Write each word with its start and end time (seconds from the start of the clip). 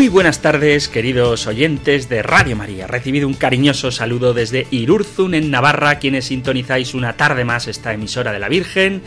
Muy 0.00 0.08
buenas 0.08 0.40
tardes, 0.40 0.88
queridos 0.88 1.46
oyentes 1.46 2.08
de 2.08 2.22
Radio 2.22 2.56
María. 2.56 2.86
Recibido 2.86 3.28
un 3.28 3.34
cariñoso 3.34 3.90
saludo 3.90 4.32
desde 4.32 4.66
Irurzun, 4.70 5.34
en 5.34 5.50
Navarra, 5.50 5.98
quienes 5.98 6.24
sintonizáis 6.24 6.94
una 6.94 7.18
tarde 7.18 7.44
más 7.44 7.68
esta 7.68 7.92
emisora 7.92 8.32
de 8.32 8.38
la 8.38 8.48
Virgen, 8.48 9.02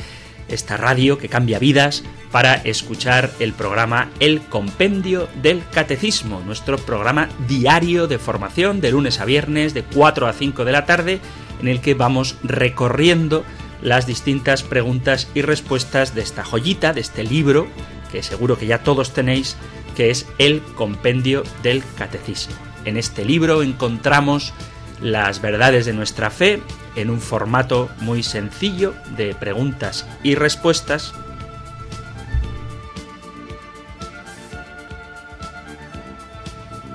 esta 0.49 0.77
radio 0.77 1.17
que 1.17 1.29
cambia 1.29 1.57
vidas, 1.57 2.03
para 2.31 2.53
escuchar 2.53 3.31
el 3.39 3.53
programa 3.53 4.11
El 4.19 4.41
Compendio 4.41 5.27
del 5.41 5.63
Catecismo, 5.73 6.43
nuestro 6.45 6.77
programa 6.77 7.27
diario 7.47 8.05
de 8.05 8.19
formación 8.19 8.79
de 8.79 8.91
lunes 8.91 9.19
a 9.19 9.25
viernes 9.25 9.73
de 9.73 9.81
4 9.81 10.27
a 10.27 10.33
5 10.33 10.63
de 10.63 10.71
la 10.71 10.85
tarde, 10.85 11.19
en 11.59 11.69
el 11.69 11.81
que 11.81 11.95
vamos 11.95 12.37
recorriendo 12.43 13.43
las 13.83 14.07
distintas 14.07 14.63
preguntas 14.63 15.27
y 15.33 15.41
respuestas 15.41 16.15
de 16.15 16.21
esta 16.21 16.45
joyita, 16.45 16.93
de 16.93 17.01
este 17.01 17.23
libro, 17.23 17.67
que 18.11 18.23
seguro 18.23 18.57
que 18.57 18.65
ya 18.65 18.79
todos 18.79 19.13
tenéis, 19.13 19.57
que 19.95 20.09
es 20.09 20.25
el 20.37 20.61
compendio 20.61 21.43
del 21.61 21.83
catecismo. 21.97 22.55
En 22.85 22.97
este 22.97 23.25
libro 23.25 23.61
encontramos 23.61 24.53
las 25.01 25.41
verdades 25.41 25.85
de 25.85 25.93
nuestra 25.93 26.29
fe 26.29 26.61
en 26.95 27.09
un 27.09 27.19
formato 27.19 27.89
muy 27.99 28.23
sencillo 28.23 28.93
de 29.17 29.35
preguntas 29.35 30.07
y 30.23 30.35
respuestas 30.35 31.13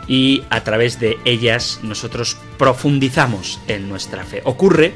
y 0.07 0.45
a 0.49 0.65
través 0.65 0.99
de 0.99 1.19
ellas 1.27 1.81
nosotros 1.83 2.39
profundizamos 2.57 3.61
en 3.69 3.91
nuestra 3.91 4.25
fe. 4.25 4.41
Ocurre 4.45 4.95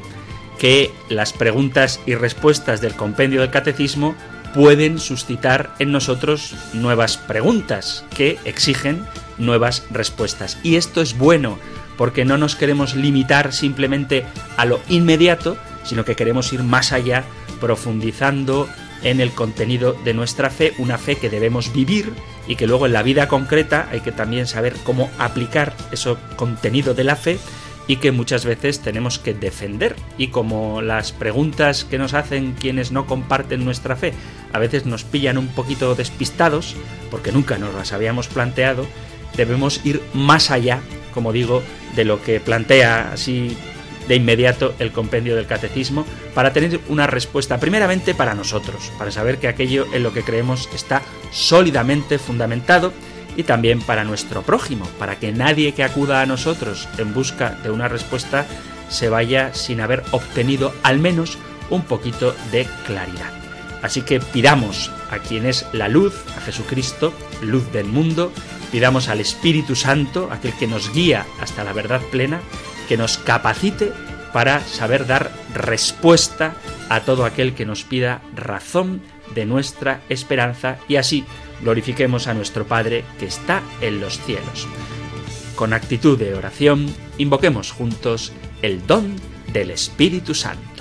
que 0.63 0.93
las 1.09 1.33
preguntas 1.33 1.99
y 2.07 2.15
respuestas 2.15 2.81
del 2.81 2.95
compendio 2.95 3.41
del 3.41 3.51
catecismo 3.51 4.15
pueden 4.55 5.01
suscitar 5.01 5.75
en 5.81 5.91
nosotros 5.91 6.55
nuevas 6.73 7.17
preguntas 7.17 8.05
que 8.15 8.39
exigen 8.45 9.05
nuevas 9.39 9.85
respuestas. 9.91 10.59
Y 10.63 10.77
esto 10.77 11.03
es 11.03 11.19
bueno 11.19 11.59
porque 11.99 12.25
no 12.25 12.39
nos 12.39 12.55
queremos 12.55 12.95
limitar 12.95 13.53
simplemente 13.53 14.25
a 14.57 14.65
lo 14.65 14.79
inmediato, 14.89 15.57
sino 15.83 16.05
que 16.05 16.15
queremos 16.15 16.53
ir 16.53 16.63
más 16.63 16.93
allá, 16.93 17.25
profundizando 17.61 18.69
en 19.03 19.21
el 19.21 19.33
contenido 19.33 19.97
de 20.05 20.15
nuestra 20.15 20.49
fe, 20.49 20.75
una 20.79 20.97
fe 20.97 21.17
que 21.17 21.29
debemos 21.29 21.73
vivir 21.73 22.13
y 22.47 22.55
que 22.55 22.69
luego 22.69 22.87
en 22.87 22.93
la 22.93 23.03
vida 23.03 23.27
concreta 23.27 23.89
hay 23.91 24.01
que 24.01 24.13
también 24.13 24.47
saber 24.47 24.77
cómo 24.85 25.11
aplicar 25.19 25.75
ese 25.91 26.15
contenido 26.37 26.95
de 26.95 27.03
la 27.03 27.17
fe 27.17 27.41
y 27.87 27.97
que 27.97 28.13
muchas 28.13 28.45
veces 28.45 28.81
tenemos 28.81 29.19
que 29.19 29.35
defender. 29.35 29.97
Y 30.19 30.29
como 30.29 30.83
las 30.83 31.13
preguntas 31.13 31.85
que 31.85 31.99
nos 31.99 32.15
hacen 32.15 32.53
quienes 32.53 32.93
no 32.93 33.07
comparten 33.07 33.65
nuestra 33.65 33.97
fe 33.97 34.13
a 34.53 34.59
veces 34.59 34.87
nos 34.87 35.05
pillan 35.05 35.39
un 35.39 35.49
poquito 35.49 35.95
despistados, 35.95 36.77
porque 37.11 37.33
nunca 37.33 37.59
nos 37.59 37.75
las 37.75 37.93
habíamos 37.93 38.29
planteado, 38.29 38.87
debemos 39.37 39.81
ir 39.85 40.03
más 40.13 40.51
allá, 40.51 40.81
como 41.15 41.33
digo, 41.33 41.63
de 41.97 42.05
lo 42.05 42.23
que 42.23 42.39
plantea 42.39 43.13
así 43.13 43.57
de 44.09 44.17
inmediato 44.17 44.75
el 44.79 44.93
compendio 44.93 45.37
del 45.37 45.47
catecismo, 45.47 46.05
para 46.35 46.53
tener 46.53 46.81
una 46.89 47.07
respuesta 47.07 47.59
primeramente 47.59 48.15
para 48.15 48.35
nosotros, 48.35 48.93
para 48.99 49.11
saber 49.11 49.39
que 49.39 49.49
aquello 49.49 49.87
en 49.93 50.03
lo 50.03 50.13
que 50.13 50.23
creemos 50.23 50.69
está 50.75 51.03
sólidamente 51.31 52.19
fundamentado, 52.19 52.93
y 53.37 53.45
también 53.45 53.81
para 53.81 54.05
nuestro 54.05 54.43
prójimo, 54.43 54.87
para 54.99 55.19
que 55.19 55.33
nadie 55.33 55.73
que 55.73 55.85
acuda 55.85 56.23
a 56.23 56.27
nosotros 56.27 56.89
en 56.99 57.15
busca 57.15 57.51
de 57.63 57.71
una 57.71 57.89
respuesta 57.89 58.47
se 58.89 59.09
vaya 59.09 59.55
sin 59.55 59.81
haber 59.81 60.03
obtenido 60.11 60.75
al 60.83 60.99
menos 60.99 61.39
un 61.71 61.83
poquito 61.83 62.35
de 62.51 62.67
claridad. 62.87 63.33
Así 63.83 64.03
que 64.03 64.21
pidamos 64.21 64.91
a 65.11 65.19
quien 65.19 65.47
es 65.47 65.67
la 65.73 65.89
luz, 65.89 66.15
a 66.37 66.41
Jesucristo, 66.41 67.13
luz 67.43 67.73
del 67.73 67.87
mundo, 67.87 68.33
pidamos 68.71 69.09
al 69.09 69.21
Espíritu 69.21 69.75
Santo, 69.75 70.29
aquel 70.31 70.53
que 70.55 70.69
nos 70.69 70.93
guía 70.93 71.27
hasta 71.41 71.65
la 71.65 71.73
verdad 71.73 72.01
plena, 72.11 72.41
que 72.89 72.97
nos 72.97 73.19
capacite 73.19 73.93
para 74.33 74.61
saber 74.61 75.07
dar 75.07 75.33
respuesta 75.55 76.55
a 76.89 77.01
todo 77.01 77.25
aquel 77.25 77.55
que 77.55 77.67
nos 77.67 77.85
pida 77.85 78.23
razón 78.35 79.03
de 79.35 79.47
nuestra 79.47 80.01
esperanza 80.09 80.79
y 80.89 80.97
así 80.97 81.25
glorifiquemos 81.63 82.27
a 82.29 82.35
nuestro 82.35 82.67
Padre 82.67 83.05
que 83.19 83.27
está 83.27 83.63
en 83.81 84.01
los 84.01 84.19
cielos. 84.21 84.69
Con 85.57 85.73
actitud 85.73 86.19
de 86.19 86.35
oración, 86.35 86.93
invoquemos 87.19 87.71
juntos 87.73 88.33
el 88.63 88.87
don 88.87 89.17
del 89.53 89.71
Espíritu 89.71 90.35
Santo. 90.35 90.73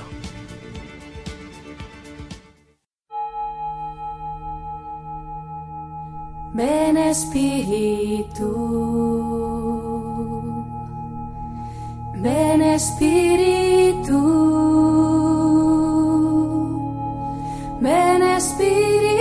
Ven 6.54 6.98
Espíritu, 6.98 8.50
ven 12.16 12.62
Espíritu, 12.62 14.20
ven 17.80 18.22
Espíritu. 18.22 19.21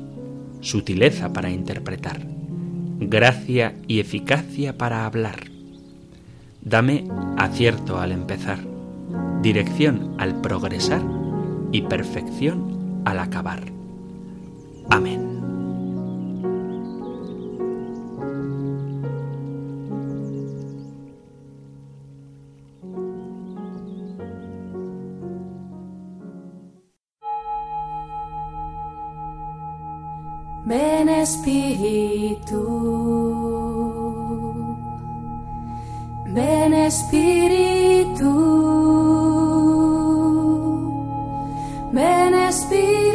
sutileza 0.61 1.33
para 1.33 1.49
interpretar, 1.49 2.21
gracia 2.99 3.75
y 3.87 3.99
eficacia 3.99 4.77
para 4.77 5.05
hablar. 5.05 5.39
Dame 6.61 7.07
acierto 7.37 7.99
al 7.99 8.11
empezar, 8.11 8.59
dirección 9.41 10.15
al 10.19 10.39
progresar 10.41 11.01
y 11.71 11.81
perfección 11.81 13.01
al 13.05 13.19
acabar. 13.19 13.63
Amén. 14.89 15.30
Espíritu, 31.21 32.61
Espíritu, 36.73 38.31
ven 41.93 42.33
Espíritu. 42.33 43.11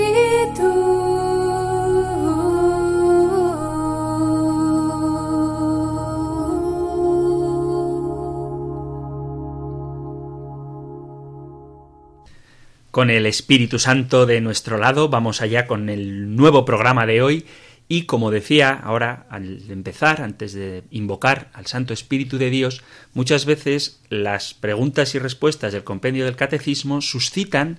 Con 12.93 13.11
el 13.11 13.26
Espíritu 13.26 13.79
Santo 13.79 14.25
de 14.26 14.41
nuestro 14.41 14.79
lado, 14.79 15.09
vamos 15.09 15.43
allá 15.43 15.67
con 15.67 15.88
el 15.91 16.35
nuevo 16.37 16.64
programa 16.64 17.05
de 17.05 17.20
hoy. 17.20 17.47
Y 17.88 18.03
como 18.03 18.31
decía 18.31 18.73
ahora, 18.73 19.27
al 19.31 19.71
empezar, 19.71 20.21
antes 20.21 20.53
de 20.53 20.83
invocar 20.91 21.50
al 21.53 21.67
Santo 21.67 21.94
Espíritu 21.94 22.37
de 22.37 22.50
Dios, 22.50 22.83
muchas 23.15 23.44
veces 23.44 24.00
las 24.09 24.55
preguntas 24.55 25.15
y 25.15 25.21
respuestas 25.21 25.73
del 25.73 25.85
compendio 25.85 26.25
del 26.25 26.37
Catecismo 26.37 27.00
suscitan 27.00 27.79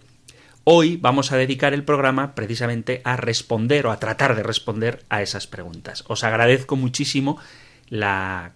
Hoy 0.64 0.96
vamos 0.96 1.32
a 1.32 1.36
dedicar 1.36 1.74
el 1.74 1.82
programa 1.82 2.36
precisamente 2.36 3.00
a 3.02 3.16
responder 3.16 3.84
o 3.86 3.90
a 3.90 3.98
tratar 3.98 4.36
de 4.36 4.44
responder 4.44 5.04
a 5.08 5.20
esas 5.20 5.48
preguntas. 5.48 6.04
Os 6.06 6.22
agradezco 6.22 6.76
muchísimo 6.76 7.36
la 7.88 8.52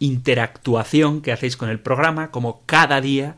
interactuación 0.00 1.22
que 1.22 1.30
hacéis 1.30 1.56
con 1.56 1.68
el 1.68 1.78
programa, 1.78 2.32
como 2.32 2.62
cada 2.66 3.00
día, 3.00 3.36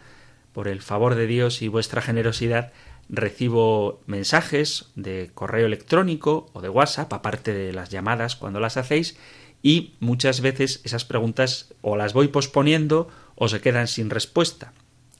por 0.54 0.66
el 0.66 0.80
favor 0.80 1.14
de 1.14 1.26
Dios 1.26 1.60
y 1.60 1.68
vuestra 1.68 2.00
generosidad, 2.00 2.72
recibo 3.10 4.00
mensajes 4.06 4.86
de 4.94 5.30
correo 5.34 5.66
electrónico 5.66 6.48
o 6.54 6.62
de 6.62 6.70
WhatsApp, 6.70 7.12
aparte 7.12 7.52
de 7.52 7.74
las 7.74 7.90
llamadas 7.90 8.34
cuando 8.34 8.60
las 8.60 8.78
hacéis, 8.78 9.18
y 9.62 9.92
muchas 10.00 10.40
veces 10.40 10.80
esas 10.84 11.04
preguntas 11.04 11.74
o 11.82 11.96
las 11.96 12.14
voy 12.14 12.28
posponiendo 12.28 13.08
o 13.34 13.48
se 13.48 13.60
quedan 13.60 13.88
sin 13.88 14.08
respuesta. 14.08 14.72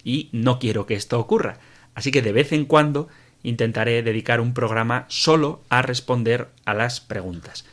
Y 0.03 0.31
no 0.33 0.59
quiero 0.59 0.87
que 0.87 0.95
esto 0.95 1.21
ocurra. 1.21 1.59
Así 1.95 2.11
que 2.11 2.23
de 2.23 2.33
vez 2.33 2.53
en 2.53 2.65
cuando 2.65 3.09
intentaré 3.43 4.03
dedicar 4.03 4.41
un 4.41 4.55
programa 4.55 5.05
solo 5.09 5.63
a 5.69 5.83
responder 5.83 6.49
a 6.65 6.75
las 6.75 7.01
preguntas. 7.01 7.65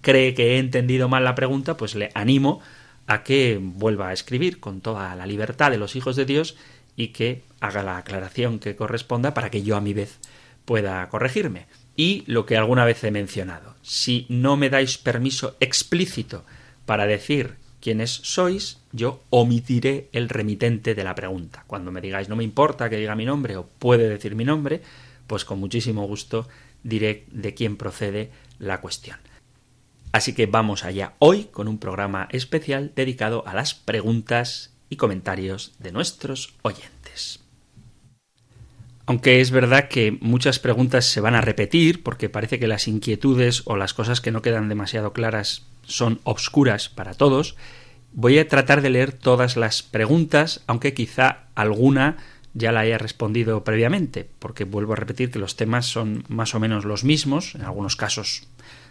cree 0.00 0.34
que 0.34 0.54
he 0.54 0.58
entendido 0.58 1.08
mal 1.08 1.24
la 1.24 1.34
pregunta, 1.34 1.76
pues 1.76 1.94
le 1.94 2.10
animo 2.14 2.60
a 3.06 3.22
que 3.22 3.58
vuelva 3.60 4.08
a 4.08 4.12
escribir 4.12 4.60
con 4.60 4.80
toda 4.80 5.14
la 5.16 5.26
libertad 5.26 5.70
de 5.70 5.78
los 5.78 5.96
hijos 5.96 6.14
de 6.16 6.26
Dios 6.26 6.56
y 6.96 7.08
que 7.08 7.42
haga 7.60 7.82
la 7.82 7.96
aclaración 7.96 8.58
que 8.58 8.76
corresponda 8.76 9.34
para 9.34 9.50
que 9.50 9.62
yo 9.62 9.76
a 9.76 9.80
mi 9.80 9.94
vez 9.94 10.18
pueda 10.64 11.08
corregirme. 11.08 11.66
Y 11.96 12.22
lo 12.26 12.46
que 12.46 12.56
alguna 12.56 12.84
vez 12.84 13.02
he 13.04 13.10
mencionado, 13.10 13.74
si 13.82 14.26
no 14.28 14.56
me 14.56 14.70
dais 14.70 14.98
permiso 14.98 15.56
explícito 15.58 16.44
para 16.86 17.06
decir 17.06 17.56
quiénes 17.80 18.10
sois, 18.10 18.78
yo 18.92 19.22
omitiré 19.30 20.08
el 20.12 20.28
remitente 20.28 20.94
de 20.94 21.04
la 21.04 21.14
pregunta. 21.14 21.64
Cuando 21.66 21.90
me 21.90 22.00
digáis 22.00 22.28
no 22.28 22.36
me 22.36 22.44
importa 22.44 22.90
que 22.90 22.96
diga 22.96 23.16
mi 23.16 23.24
nombre 23.24 23.56
o 23.56 23.66
puede 23.66 24.08
decir 24.08 24.34
mi 24.34 24.44
nombre, 24.44 24.82
pues 25.26 25.44
con 25.44 25.58
muchísimo 25.58 26.06
gusto 26.06 26.46
diré 26.82 27.24
de 27.30 27.54
quién 27.54 27.76
procede 27.76 28.30
la 28.58 28.80
cuestión. 28.80 29.18
Así 30.18 30.32
que 30.32 30.46
vamos 30.46 30.84
allá 30.84 31.12
hoy 31.20 31.44
con 31.44 31.68
un 31.68 31.78
programa 31.78 32.26
especial 32.32 32.90
dedicado 32.96 33.46
a 33.46 33.54
las 33.54 33.74
preguntas 33.74 34.72
y 34.90 34.96
comentarios 34.96 35.74
de 35.78 35.92
nuestros 35.92 36.54
oyentes. 36.62 37.38
Aunque 39.06 39.40
es 39.40 39.52
verdad 39.52 39.86
que 39.86 40.18
muchas 40.20 40.58
preguntas 40.58 41.04
se 41.06 41.20
van 41.20 41.36
a 41.36 41.40
repetir 41.40 42.02
porque 42.02 42.28
parece 42.28 42.58
que 42.58 42.66
las 42.66 42.88
inquietudes 42.88 43.62
o 43.66 43.76
las 43.76 43.94
cosas 43.94 44.20
que 44.20 44.32
no 44.32 44.42
quedan 44.42 44.68
demasiado 44.68 45.12
claras 45.12 45.66
son 45.84 46.18
obscuras 46.24 46.88
para 46.88 47.14
todos, 47.14 47.54
voy 48.12 48.40
a 48.40 48.48
tratar 48.48 48.82
de 48.82 48.90
leer 48.90 49.12
todas 49.12 49.56
las 49.56 49.84
preguntas, 49.84 50.64
aunque 50.66 50.94
quizá 50.94 51.44
alguna 51.54 52.16
ya 52.54 52.72
la 52.72 52.80
haya 52.80 52.98
respondido 52.98 53.62
previamente, 53.62 54.28
porque 54.40 54.64
vuelvo 54.64 54.94
a 54.94 54.96
repetir 54.96 55.30
que 55.30 55.38
los 55.38 55.54
temas 55.54 55.86
son 55.86 56.24
más 56.26 56.56
o 56.56 56.58
menos 56.58 56.84
los 56.84 57.04
mismos, 57.04 57.54
en 57.54 57.62
algunos 57.62 57.94
casos 57.94 58.48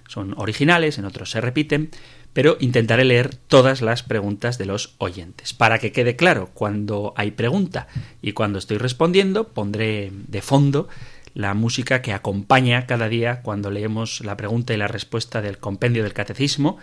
son 0.08 0.34
originales, 0.38 0.98
en 0.98 1.06
otros 1.06 1.32
se 1.32 1.42
repiten, 1.42 1.92
pero 2.34 2.58
intentaré 2.60 3.04
leer 3.04 3.36
todas 3.36 3.82
las 3.82 4.04
preguntas 4.04 4.58
de 4.58 4.66
los 4.66 4.96
oyentes. 5.00 5.54
Para 5.54 5.80
que 5.80 5.92
quede 5.92 6.16
claro, 6.16 6.52
cuando 6.54 7.14
hay 7.16 7.32
pregunta 7.32 7.88
y 8.22 8.34
cuando 8.34 8.60
estoy 8.60 8.78
respondiendo, 8.78 9.50
pondré 9.50 10.12
de 10.12 10.42
fondo 10.42 10.88
la 11.34 11.54
música 11.54 12.02
que 12.02 12.14
acompaña 12.14 12.88
cada 12.88 13.10
día 13.10 13.42
cuando 13.42 13.70
leemos 13.70 14.22
la 14.22 14.38
pregunta 14.38 14.74
y 14.74 14.78
la 14.78 14.88
respuesta 14.88 15.42
del 15.42 15.60
compendio 15.60 16.04
del 16.04 16.14
catecismo, 16.14 16.78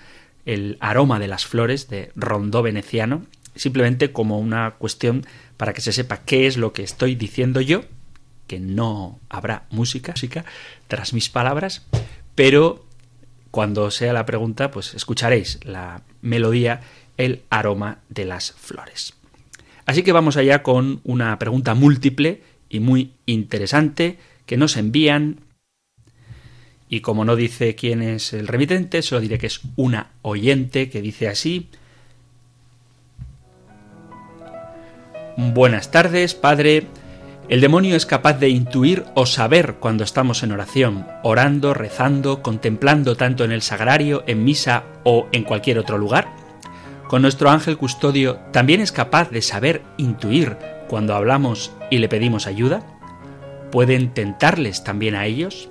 el 0.47 0.77
aroma 0.81 1.19
de 1.19 1.29
las 1.29 1.47
flores 1.47 1.89
de 1.89 2.13
Rondó 2.15 2.63
Veneciano, 2.63 3.25
simplemente 3.57 4.13
como 4.13 4.39
una 4.39 4.73
cuestión 4.73 5.27
para 5.57 5.73
que 5.73 5.81
se 5.81 5.93
sepa 5.93 6.19
qué 6.19 6.47
es 6.47 6.57
lo 6.57 6.73
que 6.73 6.83
estoy 6.83 7.15
diciendo 7.15 7.61
yo, 7.61 7.83
que 8.47 8.61
no 8.61 9.19
habrá 9.29 9.65
música, 9.71 10.13
música 10.13 10.45
tras 10.89 11.15
mis 11.15 11.31
palabras, 11.31 11.87
pero 12.35 12.84
cuando 13.55 13.93
sea 13.93 14.13
la 14.13 14.27
pregunta, 14.27 14.73
pues 14.73 14.95
escucharéis 14.95 15.61
la 15.63 16.03
melodía, 16.23 16.81
el 17.17 17.43
aroma 17.51 17.99
de 18.09 18.25
las 18.25 18.51
flores. 18.51 19.15
Así 19.87 20.03
que 20.03 20.11
vamos 20.11 20.37
allá 20.37 20.65
con 20.65 21.01
una 21.05 21.39
pregunta 21.39 21.77
múltiple 21.77 22.43
y 22.69 22.81
muy 22.81 23.13
interesante 23.27 24.19
que 24.45 24.57
nos 24.57 24.77
envían. 24.77 25.39
Y 26.89 26.99
como 26.99 27.25
no 27.25 27.37
dice 27.37 27.77
quién 27.77 28.03
es 28.03 28.33
el 28.33 28.49
remitente, 28.49 29.03
solo 29.03 29.21
diré 29.21 29.39
que 29.39 29.47
es 29.47 29.61
una 29.77 30.11
oyente 30.23 30.91
que 30.91 31.01
dice 31.01 31.29
así. 31.29 31.69
Buenas 35.37 35.93
tardes, 35.93 36.35
padre. 36.35 36.89
El 37.47 37.61
demonio 37.61 37.95
es 37.95 38.07
capaz 38.07 38.39
de 38.39 38.49
intuir 38.49 39.05
o 39.15 39.27
saber 39.27 39.75
cuando 39.75 40.03
estamos 40.03 40.43
en 40.43 40.53
oración, 40.53 41.07
orando, 41.23 41.75
rezando, 41.75 42.41
contemplando 42.41 43.17
tanto 43.17 43.45
en 43.45 43.53
el 43.53 43.61
sagrario, 43.61 44.25
en 44.27 44.45
misa 44.45 44.85
o 45.05 45.29
en 45.31 45.45
cualquier 45.45 45.79
otro 45.79 45.99
lugar. 45.99 46.29
Con 47.07 47.21
nuestro 47.21 47.51
ángel 47.51 47.77
custodio 47.77 48.37
también 48.51 48.81
es 48.81 48.93
capaz 48.93 49.31
de 49.31 49.43
saber 49.43 49.83
intuir 49.99 50.57
cuando 50.89 51.15
hablamos 51.15 51.71
y 51.91 51.99
le 51.99 52.09
pedimos 52.09 52.47
ayuda. 52.47 52.83
¿Pueden 53.71 54.15
tentarles 54.15 54.83
también 54.83 55.15
a 55.15 55.27
ellos? 55.27 55.69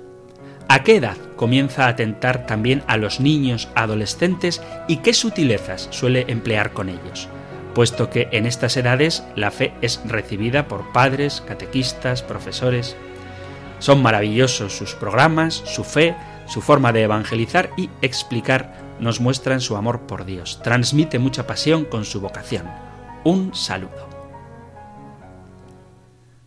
¿A 0.68 0.84
qué 0.84 0.96
edad 0.96 1.16
comienza 1.34 1.88
a 1.88 1.96
tentar 1.96 2.46
también 2.46 2.84
a 2.86 2.96
los 2.98 3.18
niños, 3.18 3.68
adolescentes 3.74 4.62
y 4.86 4.98
qué 4.98 5.12
sutilezas 5.12 5.88
suele 5.90 6.24
emplear 6.28 6.72
con 6.72 6.88
ellos? 6.88 7.28
Puesto 7.74 8.08
que 8.08 8.28
en 8.32 8.46
estas 8.46 8.76
edades 8.76 9.24
la 9.36 9.50
fe 9.50 9.72
es 9.82 10.00
recibida 10.06 10.68
por 10.68 10.92
padres, 10.92 11.42
catequistas, 11.46 12.22
profesores. 12.22 12.96
Son 13.80 14.02
maravillosos 14.02 14.72
sus 14.72 14.94
programas, 14.94 15.54
su 15.66 15.84
fe, 15.84 16.16
su 16.46 16.60
forma 16.60 16.92
de 16.92 17.02
evangelizar 17.02 17.70
y 17.76 17.90
explicar 18.00 18.84
nos 19.00 19.20
muestran 19.20 19.60
su 19.60 19.76
amor 19.76 20.06
por 20.06 20.24
Dios. 20.24 20.60
Transmite 20.62 21.18
mucha 21.18 21.46
pasión 21.46 21.84
con 21.84 22.04
su 22.04 22.20
vocación. 22.20 22.66
Un 23.24 23.54
saludo. 23.54 24.08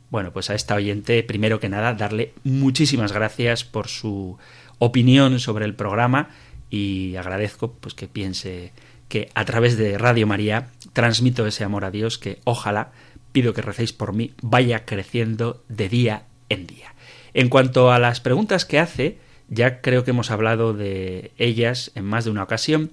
Bueno, 0.10 0.32
pues 0.32 0.50
a 0.50 0.56
esta 0.56 0.76
oyente, 0.76 1.22
primero 1.24 1.60
que 1.60 1.68
nada, 1.68 1.94
darle 1.94 2.34
muchísimas 2.44 3.12
gracias 3.12 3.66
por 3.66 3.90
su 3.90 4.38
opinión 4.80 5.40
sobre 5.40 5.66
el 5.66 5.76
programa 5.76 6.30
y 6.70 7.16
agradezco 7.18 7.74
pues 7.74 7.94
que 7.94 8.08
piense 8.08 8.72
que 9.10 9.30
a 9.36 9.46
través 9.46 9.78
de 9.78 9.98
Radio 9.98 10.28
María 10.28 10.70
transmito 10.98 11.46
ese 11.46 11.64
amor 11.64 11.86
a 11.86 11.92
Dios 11.92 12.18
que 12.18 12.40
ojalá 12.44 12.92
pido 13.32 13.54
que 13.54 13.62
recéis 13.62 13.94
por 13.94 14.14
mí, 14.14 14.34
vaya 14.42 14.84
creciendo 14.84 15.64
de 15.70 15.90
día 15.90 16.24
en 16.50 16.66
día. 16.66 16.96
En 17.36 17.50
cuanto 17.50 17.92
a 17.92 18.00
las 18.00 18.20
preguntas 18.20 18.66
que 18.66 18.80
hace, 18.80 19.20
ya 19.48 19.82
creo 19.82 20.04
que 20.04 20.10
hemos 20.10 20.32
hablado 20.32 20.74
de 20.74 21.34
ellas 21.38 21.92
en 21.94 22.04
más 22.04 22.26
de 22.26 22.32
una 22.32 22.42
ocasión, 22.42 22.90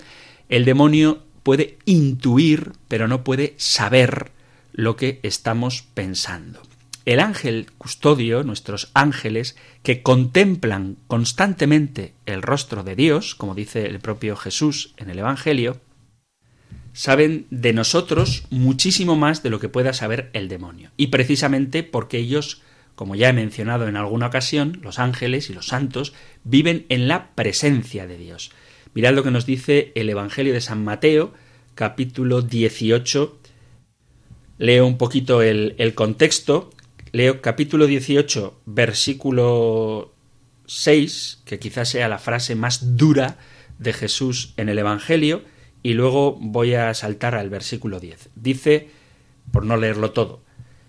el 0.51 0.67
demonio 0.67 1.23
puede 1.43 1.79
intuir, 1.87 2.73
pero 2.89 3.09
no 3.09 3.25
puede 3.25 3.55
saber 3.57 4.33
lo 4.75 4.97
que 4.97 5.21
estamos 5.23 5.81
pensando. 5.95 6.61
El 7.07 7.21
ángel 7.21 7.71
custodio, 7.79 8.43
nuestros 8.43 8.91
ángeles, 8.93 9.57
que 9.83 10.03
contemplan 10.03 10.99
constantemente 11.07 12.13
el 12.27 12.43
rostro 12.43 12.85
de 12.85 12.97
Dios, 12.97 13.35
como 13.35 13.55
dice 13.55 13.87
el 13.87 13.99
propio 14.01 14.37
Jesús 14.37 14.93
en 14.99 15.09
el 15.09 15.21
Evangelio, 15.21 15.81
saben 16.95 17.47
de 17.51 17.73
nosotros 17.73 18.45
muchísimo 18.51 19.17
más 19.17 19.43
de 19.43 19.51
lo 19.51 19.59
que 19.59 19.69
pueda 19.69 19.93
saber 19.93 20.31
el 20.33 20.49
demonio. 20.49 20.93
Y 20.97 21.09
precisamente 21.09 21.83
porque 21.83 22.19
ellos, 22.19 22.63
como 22.95 23.17
ya 23.17 23.29
he 23.29 23.33
mencionado 23.33 23.89
en 23.89 23.97
alguna 23.97 24.29
ocasión, 24.29 24.79
los 24.81 25.01
ángeles 25.01 25.51
y 25.51 25.55
los 25.55 25.67
santos 25.67 26.15
viven 26.45 26.87
en 26.89 27.09
la 27.09 27.35
presencia 27.35 28.07
de 28.07 28.17
Dios. 28.17 28.53
Mirad 28.95 29.13
lo 29.13 29.25
que 29.25 29.33
nos 29.33 29.45
dice 29.45 29.91
el 29.97 30.09
Evangelio 30.09 30.53
de 30.55 30.61
San 30.61 30.85
Mateo, 30.85 31.35
capítulo 31.75 32.43
18. 32.43 33.39
Leo 34.59 34.87
un 34.87 34.97
poquito 34.97 35.43
el, 35.43 35.75
el 35.79 35.95
contexto. 35.95 36.71
Leo 37.11 37.43
capítulo 37.43 37.89
18, 37.89 38.61
versículo 38.67 40.15
6, 40.67 41.43
que 41.45 41.59
quizás 41.59 41.89
sea 41.89 42.09
la 42.09 42.19
frase 42.19 42.55
más 42.55 42.97
dura 42.97 43.37
de 43.81 43.93
Jesús 43.93 44.55
en 44.57 44.69
el 44.69 44.79
Evangelio, 44.79 45.43
y 45.85 45.93
luego 45.93 46.37
voy 46.41 46.75
a 46.75 46.93
saltar 46.95 47.37
al 47.37 47.51
versículo 47.51 48.01
10. 48.01 48.31
Dice, 48.35 48.89
por 49.53 49.67
no 49.67 49.77
leerlo 49.77 50.11
todo, 50.11 50.41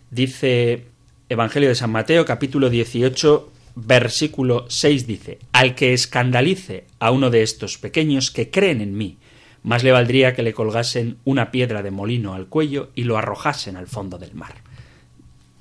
dice 0.09 0.85
Evangelio 1.27 1.69
de 1.69 1.75
San 1.75 1.91
Mateo, 1.91 2.23
capítulo 2.25 2.69
18, 2.69 3.51
versículo 3.75 4.65
6 4.69 5.05
dice, 5.05 5.39
Al 5.51 5.75
que 5.75 5.93
escandalice 5.93 6.85
a 6.97 7.11
uno 7.11 7.29
de 7.29 7.43
estos 7.43 7.77
pequeños 7.77 8.31
que 8.31 8.49
creen 8.49 8.79
en 8.79 8.97
mí, 8.97 9.17
más 9.63 9.83
le 9.83 9.91
valdría 9.91 10.33
que 10.33 10.43
le 10.43 10.53
colgasen 10.53 11.17
una 11.25 11.51
piedra 11.51 11.83
de 11.83 11.91
molino 11.91 12.33
al 12.33 12.47
cuello 12.47 12.91
y 12.95 13.03
lo 13.03 13.17
arrojasen 13.17 13.75
al 13.75 13.87
fondo 13.87 14.17
del 14.17 14.33
mar. 14.33 14.55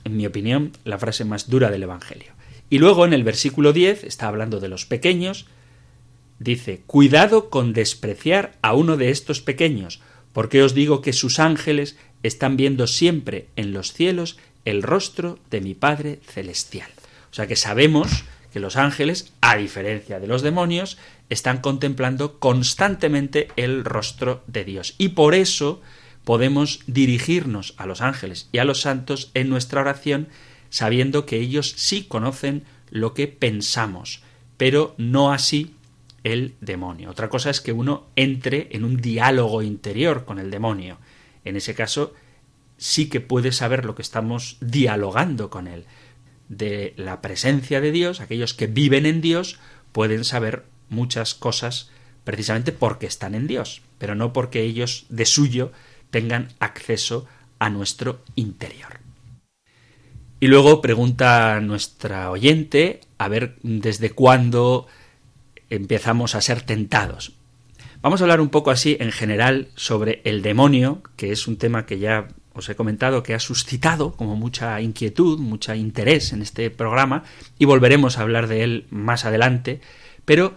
En 0.05 0.17
mi 0.17 0.27
opinión, 0.27 0.71
la 0.85 0.99
frase 0.99 1.25
más 1.25 1.51
dura 1.51 1.73
del 1.73 1.83
Evangelio. 1.83 2.33
Y 2.71 2.79
luego 2.79 3.05
en 3.05 3.13
el 3.13 3.25
versículo 3.25 3.73
10 3.73 4.05
está 4.05 4.29
hablando 4.29 4.61
de 4.61 4.69
los 4.69 4.87
pequeños, 4.87 5.47
dice, 6.39 6.83
Cuidado 6.87 7.51
con 7.51 7.73
despreciar 7.73 8.57
a 8.63 8.75
uno 8.75 8.97
de 8.97 9.11
estos 9.11 9.41
pequeños, 9.41 10.01
porque 10.33 10.63
os 10.63 10.75
digo 10.75 11.01
que 11.01 11.13
sus 11.13 11.39
ángeles 11.39 11.97
están 12.23 12.57
viendo 12.57 12.87
siempre 12.87 13.49
en 13.57 13.73
los 13.73 13.93
cielos 13.93 14.39
el 14.65 14.83
rostro 14.83 15.39
de 15.51 15.61
mi 15.61 15.75
Padre 15.75 16.21
Celestial. 16.27 16.91
O 17.31 17.35
sea 17.35 17.47
que 17.47 17.57
sabemos 17.57 18.25
que 18.53 18.61
los 18.61 18.77
ángeles, 18.77 19.33
a 19.41 19.57
diferencia 19.57 20.21
de 20.21 20.27
los 20.27 20.43
demonios, 20.43 20.97
están 21.29 21.59
contemplando 21.59 22.39
constantemente 22.39 23.49
el 23.57 23.85
rostro 23.85 24.43
de 24.47 24.65
Dios. 24.65 24.95
Y 24.97 25.11
por 25.11 25.35
eso 25.35 25.83
podemos 26.25 26.81
dirigirnos 26.87 27.75
a 27.77 27.87
los 27.87 28.01
ángeles 28.01 28.49
y 28.53 28.59
a 28.59 28.65
los 28.65 28.81
santos 28.81 29.31
en 29.35 29.49
nuestra 29.49 29.81
oración 29.81 30.29
sabiendo 30.71 31.27
que 31.27 31.39
ellos 31.39 31.75
sí 31.77 32.05
conocen 32.05 32.65
lo 32.91 33.15
que 33.15 33.29
pensamos, 33.29 34.23
pero 34.57 34.95
no 34.99 35.33
así 35.33 35.75
el 36.25 36.57
demonio. 36.61 37.11
Otra 37.11 37.29
cosa 37.29 37.51
es 37.51 37.61
que 37.61 37.73
uno 37.73 38.07
entre 38.17 38.69
en 38.73 38.85
un 38.85 38.97
diálogo 38.97 39.63
interior 39.63 40.25
con 40.25 40.39
el 40.39 40.51
demonio. 40.51 40.99
En 41.45 41.57
ese 41.57 41.75
caso, 41.75 42.15
sí 42.79 43.09
que 43.09 43.21
puede 43.21 43.53
saber 43.53 43.85
lo 43.85 43.95
que 43.95 44.03
estamos 44.03 44.57
dialogando 44.61 45.51
con 45.51 45.69
él. 45.69 45.85
De 46.49 46.95
la 46.97 47.21
presencia 47.21 47.81
de 47.81 47.93
Dios, 47.93 48.21
aquellos 48.21 48.55
que 48.55 48.67
viven 48.67 49.07
en 49.07 49.21
Dios 49.21 49.59
pueden 49.93 50.25
saber 50.25 50.65
muchas 50.89 51.35
cosas 51.35 51.91
precisamente 52.25 52.73
porque 52.73 53.07
están 53.07 53.35
en 53.35 53.47
Dios, 53.47 53.83
pero 53.99 54.15
no 54.15 54.33
porque 54.33 54.63
ellos 54.63 55.07
de 55.11 55.27
suyo 55.27 55.73
tengan 56.11 56.49
acceso 56.59 57.27
a 57.59 57.71
nuestro 57.71 58.23
interior. 58.35 59.01
Y 60.41 60.47
luego 60.49 60.81
pregunta 60.81 61.61
nuestra 61.61 62.31
oyente 62.31 63.01
a 63.19 63.29
ver 63.29 63.57
desde 63.63 64.11
cuándo 64.11 64.87
empezamos 65.77 66.35
a 66.35 66.41
ser 66.41 66.63
tentados. 66.63 67.33
Vamos 68.03 68.21
a 68.21 68.25
hablar 68.25 68.41
un 68.41 68.51
poco 68.51 68.71
así 68.71 68.97
en 69.01 69.13
general 69.13 69.69
sobre 69.77 70.21
el 70.25 70.43
demonio, 70.43 71.03
que 71.17 71.33
es 71.33 71.47
un 71.49 71.57
tema 71.57 71.87
que 71.87 71.99
ya 71.99 72.29
os 72.53 72.69
he 72.69 72.77
comentado 72.77 73.23
que 73.23 73.35
ha 73.35 73.41
suscitado 73.41 74.13
como 74.13 74.37
mucha 74.37 74.81
inquietud, 74.81 75.39
mucha 75.39 75.75
interés 75.75 76.33
en 76.33 76.43
este 76.43 76.71
programa 76.71 77.25
y 77.59 77.65
volveremos 77.65 78.19
a 78.19 78.23
hablar 78.23 78.47
de 78.47 78.63
él 78.63 78.87
más 78.91 79.25
adelante, 79.25 79.81
pero 80.25 80.55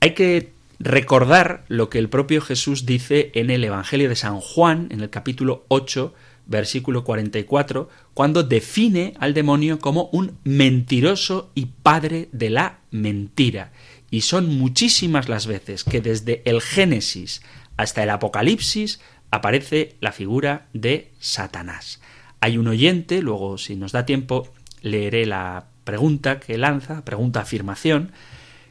hay 0.00 0.14
que 0.14 0.52
recordar 0.78 1.64
lo 1.68 1.90
que 1.90 1.98
el 1.98 2.08
propio 2.08 2.40
Jesús 2.40 2.86
dice 2.86 3.30
en 3.34 3.50
el 3.50 3.62
Evangelio 3.64 4.08
de 4.08 4.16
San 4.16 4.40
Juan, 4.40 4.88
en 4.90 5.00
el 5.00 5.10
capítulo 5.10 5.64
8, 5.68 6.14
versículo 6.46 7.04
44, 7.04 7.90
cuando 8.14 8.42
define 8.42 9.12
al 9.20 9.34
demonio 9.34 9.78
como 9.78 10.08
un 10.12 10.38
mentiroso 10.42 11.50
y 11.54 11.66
padre 11.66 12.28
de 12.32 12.50
la 12.50 12.78
mentira. 12.90 13.72
Y 14.10 14.22
son 14.22 14.58
muchísimas 14.58 15.28
las 15.28 15.46
veces 15.46 15.84
que 15.84 16.00
desde 16.00 16.42
el 16.44 16.60
Génesis 16.60 17.42
hasta 17.76 18.02
el 18.02 18.10
Apocalipsis 18.10 19.00
aparece 19.30 19.96
la 20.00 20.12
figura 20.12 20.66
de 20.72 21.12
Satanás. 21.20 22.00
Hay 22.40 22.58
un 22.58 22.68
oyente, 22.68 23.22
luego 23.22 23.58
si 23.58 23.76
nos 23.76 23.92
da 23.92 24.04
tiempo 24.04 24.52
leeré 24.82 25.26
la 25.26 25.66
pregunta 25.84 26.40
que 26.40 26.58
lanza, 26.58 27.04
pregunta 27.04 27.40
afirmación, 27.40 28.12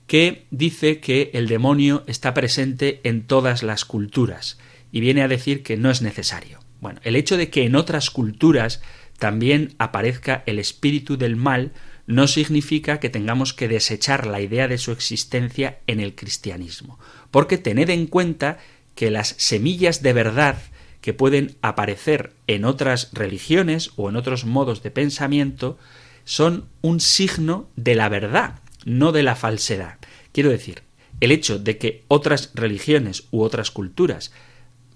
que 0.08 0.48
dice 0.50 1.00
que 1.00 1.29
el 1.34 1.48
demonio 1.48 2.03
está 2.08 2.34
presente 2.34 3.00
en 3.03 3.27
todas 3.27 3.62
las 3.62 3.86
culturas 3.86 4.58
y 4.91 5.01
viene 5.01 5.22
a 5.22 5.27
decir 5.27 5.62
que 5.62 5.77
no 5.77 5.91
es 5.91 6.01
necesario. 6.01 6.60
Bueno, 6.81 7.00
el 7.03 7.15
hecho 7.15 7.38
de 7.38 7.50
que 7.50 7.63
en 7.65 7.75
otras 7.75 8.10
culturas 8.10 8.81
también 9.19 9.75
aparezca 9.77 10.43
el 10.46 10.60
espíritu 10.60 11.17
del 11.17 11.36
mal 11.36 11.74
no 12.09 12.27
significa 12.27 12.99
que 12.99 13.11
tengamos 13.11 13.53
que 13.53 13.67
desechar 13.67 14.25
la 14.25 14.41
idea 14.41 14.67
de 14.67 14.79
su 14.79 14.91
existencia 14.91 15.77
en 15.85 15.99
el 15.99 16.15
cristianismo, 16.15 16.97
porque 17.29 17.59
tened 17.59 17.91
en 17.91 18.07
cuenta 18.07 18.57
que 18.95 19.11
las 19.11 19.35
semillas 19.37 20.01
de 20.01 20.13
verdad 20.13 20.57
que 21.01 21.13
pueden 21.13 21.55
aparecer 21.61 22.33
en 22.47 22.65
otras 22.65 23.11
religiones 23.13 23.91
o 23.95 24.09
en 24.09 24.15
otros 24.15 24.43
modos 24.43 24.81
de 24.81 24.89
pensamiento 24.89 25.77
son 26.23 26.67
un 26.81 26.99
signo 26.99 27.69
de 27.75 27.93
la 27.93 28.09
verdad, 28.09 28.59
no 28.85 29.11
de 29.11 29.21
la 29.21 29.35
falsedad. 29.35 29.99
Quiero 30.31 30.49
decir, 30.49 30.81
el 31.19 31.31
hecho 31.31 31.59
de 31.59 31.77
que 31.77 32.05
otras 32.07 32.49
religiones 32.55 33.25
u 33.29 33.43
otras 33.43 33.69
culturas 33.69 34.31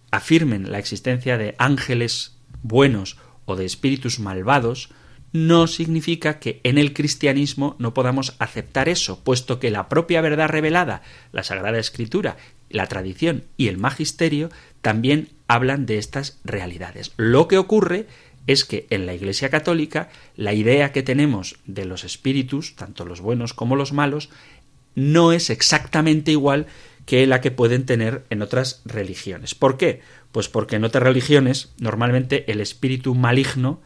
afirmen 0.10 0.72
la 0.72 0.79
existencia 0.79 1.38
de 1.38 1.53
ángeles 1.60 2.38
buenos 2.63 3.17
o 3.46 3.55
de 3.55 3.65
espíritus 3.65 4.20
malvados 4.20 4.89
no 5.34 5.66
significa 5.66 6.40
que 6.40 6.62
en 6.63 6.78
el 6.78 6.94
cristianismo 6.94 7.75
no 7.80 7.94
podamos 7.94 8.36
aceptar 8.38 8.88
eso, 8.88 9.24
puesto 9.24 9.60
que 9.60 9.72
la 9.72 9.90
propia 9.90 10.22
verdad 10.22 10.48
revelada, 10.48 11.02
la 11.32 11.44
Sagrada 11.44 11.80
Escritura, 11.80 12.38
la 12.70 12.88
tradición 12.88 13.44
y 13.58 13.68
el 13.68 13.78
magisterio 13.78 14.50
también 14.82 15.30
hablan 15.48 15.86
de 15.86 15.98
estas 15.98 16.40
realidades. 16.44 17.12
Lo 17.18 17.48
que 17.48 17.58
ocurre 17.58 18.06
es 18.46 18.63
que 18.63 18.86
en 18.92 19.06
la 19.06 19.16
Iglesia 19.16 19.50
Católica 19.50 20.10
la 20.36 20.54
idea 20.54 20.92
que 20.92 21.04
tenemos 21.04 21.58
de 21.66 21.86
los 21.86 22.04
espíritus, 22.04 22.75
tanto 22.75 23.06
los 23.06 23.20
buenos 23.20 23.54
como 23.54 23.75
los 23.75 23.92
malos, 23.92 24.30
no 24.96 25.32
es 25.32 25.50
exactamente 25.50 26.32
igual 26.32 26.68
que 27.06 27.25
la 27.25 27.42
que 27.42 27.52
pueden 27.52 27.86
tener 27.86 28.24
en 28.30 28.42
otras 28.42 28.82
religiones. 28.86 29.56
¿Por 29.56 29.78
qué? 29.78 30.02
Pues 30.32 30.48
porque 30.48 30.75
en 30.75 30.84
otras 30.84 31.04
religiones 31.04 31.74
normalmente 31.80 32.52
el 32.52 32.62
espíritu 32.62 33.16
maligno 33.16 33.82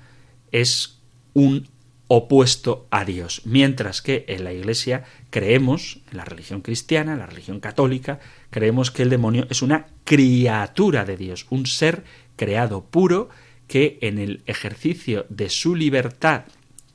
es 0.51 0.96
un 1.37 1.67
opuesto 2.07 2.87
a 2.89 3.05
Dios, 3.05 3.43
mientras 3.45 4.01
que 4.01 4.25
en 4.27 4.43
la 4.43 4.53
Iglesia 4.53 5.03
creemos, 5.29 5.99
en 6.09 6.17
la 6.17 6.25
religión 6.25 6.61
cristiana, 6.61 7.13
en 7.13 7.19
la 7.19 7.27
religión 7.27 7.59
católica, 7.59 8.19
creemos 8.49 8.89
que 8.89 9.03
el 9.03 9.11
demonio 9.11 9.45
es 9.51 9.61
una 9.61 9.85
criatura 10.03 11.05
de 11.05 11.15
Dios, 11.15 11.45
un 11.51 11.67
ser 11.67 12.03
creado 12.37 12.85
puro 12.85 13.29
que 13.67 13.99
en 14.01 14.17
el 14.17 14.41
ejercicio 14.47 15.27
de 15.29 15.49
su 15.49 15.75
libertad 15.75 16.45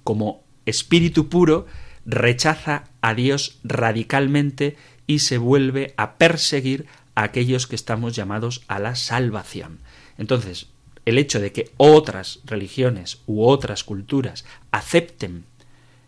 como 0.02 0.42
espíritu 0.66 1.28
puro 1.28 1.66
rechaza 2.04 2.88
a 3.00 3.14
Dios 3.14 3.60
radicalmente 3.62 4.76
y 5.06 5.20
se 5.20 5.38
vuelve 5.38 5.94
a 5.96 6.16
perseguir 6.16 6.86
a 7.14 7.22
aquellos 7.22 7.68
que 7.68 7.76
estamos 7.76 8.16
llamados 8.16 8.64
a 8.66 8.80
la 8.80 8.96
salvación. 8.96 9.78
Entonces, 10.18 10.66
el 11.04 11.18
hecho 11.18 11.40
de 11.40 11.52
que 11.52 11.70
otras 11.76 12.40
religiones 12.44 13.20
u 13.26 13.44
otras 13.44 13.84
culturas 13.84 14.44
acepten 14.70 15.44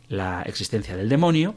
la 0.09 0.43
existencia 0.43 0.97
del 0.97 1.09
demonio 1.09 1.55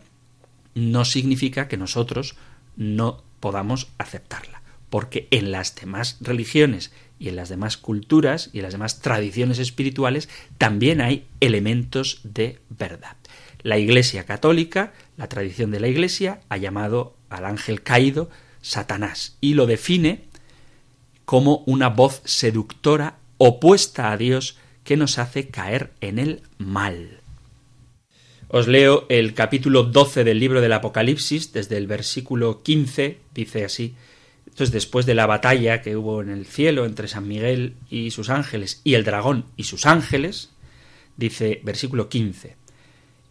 no 0.74 1.06
significa 1.06 1.67
que 1.67 1.77
nosotros 1.77 2.36
no 2.75 3.24
podamos 3.39 3.89
aceptarla. 3.98 4.62
porque 4.89 5.27
en 5.32 5.51
las 5.51 5.75
demás 5.75 6.15
religiones 6.22 6.94
y 7.20 7.27
en 7.27 7.36
las 7.36 7.50
demás 7.50 7.75
culturas 7.75 8.50
y 8.53 8.60
en 8.60 8.63
las 8.63 8.72
demás 8.72 9.01
tradiciones 9.01 9.60
espirituales 9.60 10.29
también 10.58 11.01
hay 11.01 11.25
elementos 11.41 12.22
de 12.24 12.60
verdad. 12.70 13.17
La 13.63 13.77
Iglesia 13.77 14.25
católica, 14.25 14.94
la 15.17 15.27
tradición 15.27 15.72
de 15.72 15.82
la 15.82 15.89
Iglesia, 15.89 16.39
ha 16.48 16.56
llamado 16.56 17.17
al 17.29 17.44
ángel 17.44 17.82
caído 17.82 18.29
Satanás 18.62 19.38
y 19.41 19.56
lo 19.56 19.65
define 19.65 20.24
como 21.25 21.63
una 21.65 21.89
voz 21.89 22.22
seductora 22.24 23.17
opuesta 23.38 24.12
a 24.12 24.17
Dios 24.17 24.58
que 24.84 24.98
nos 24.98 25.20
hace 25.20 25.48
caer 25.50 25.91
en 26.01 26.20
el 26.20 26.41
mal. 26.58 27.22
Os 28.50 28.67
leo 28.67 29.06
el 29.10 29.34
capítulo 29.34 29.84
12 29.84 30.24
del 30.24 30.39
libro 30.39 30.62
del 30.62 30.74
Apocalipsis, 30.74 31.51
desde 31.51 31.77
el 31.77 31.88
versículo 31.88 32.63
15, 32.63 33.17
dice 33.34 33.65
así, 33.65 33.96
después 34.58 35.06
de 35.06 35.13
la 35.13 35.27
batalla 35.27 35.82
que 35.82 35.96
hubo 35.96 36.22
en 36.22 36.29
el 36.29 36.46
cielo 36.46 36.86
entre 36.86 37.08
San 37.08 37.27
Miguel 37.27 37.75
y 37.89 38.12
sus 38.12 38.29
ángeles 38.29 38.82
y 38.84 38.96
el 38.96 39.03
dragón 39.03 39.46
y 39.56 39.63
sus 39.63 39.86
ángeles, 39.86 40.50
dice 41.15 41.62
versículo 41.63 42.10
15, 42.10 42.56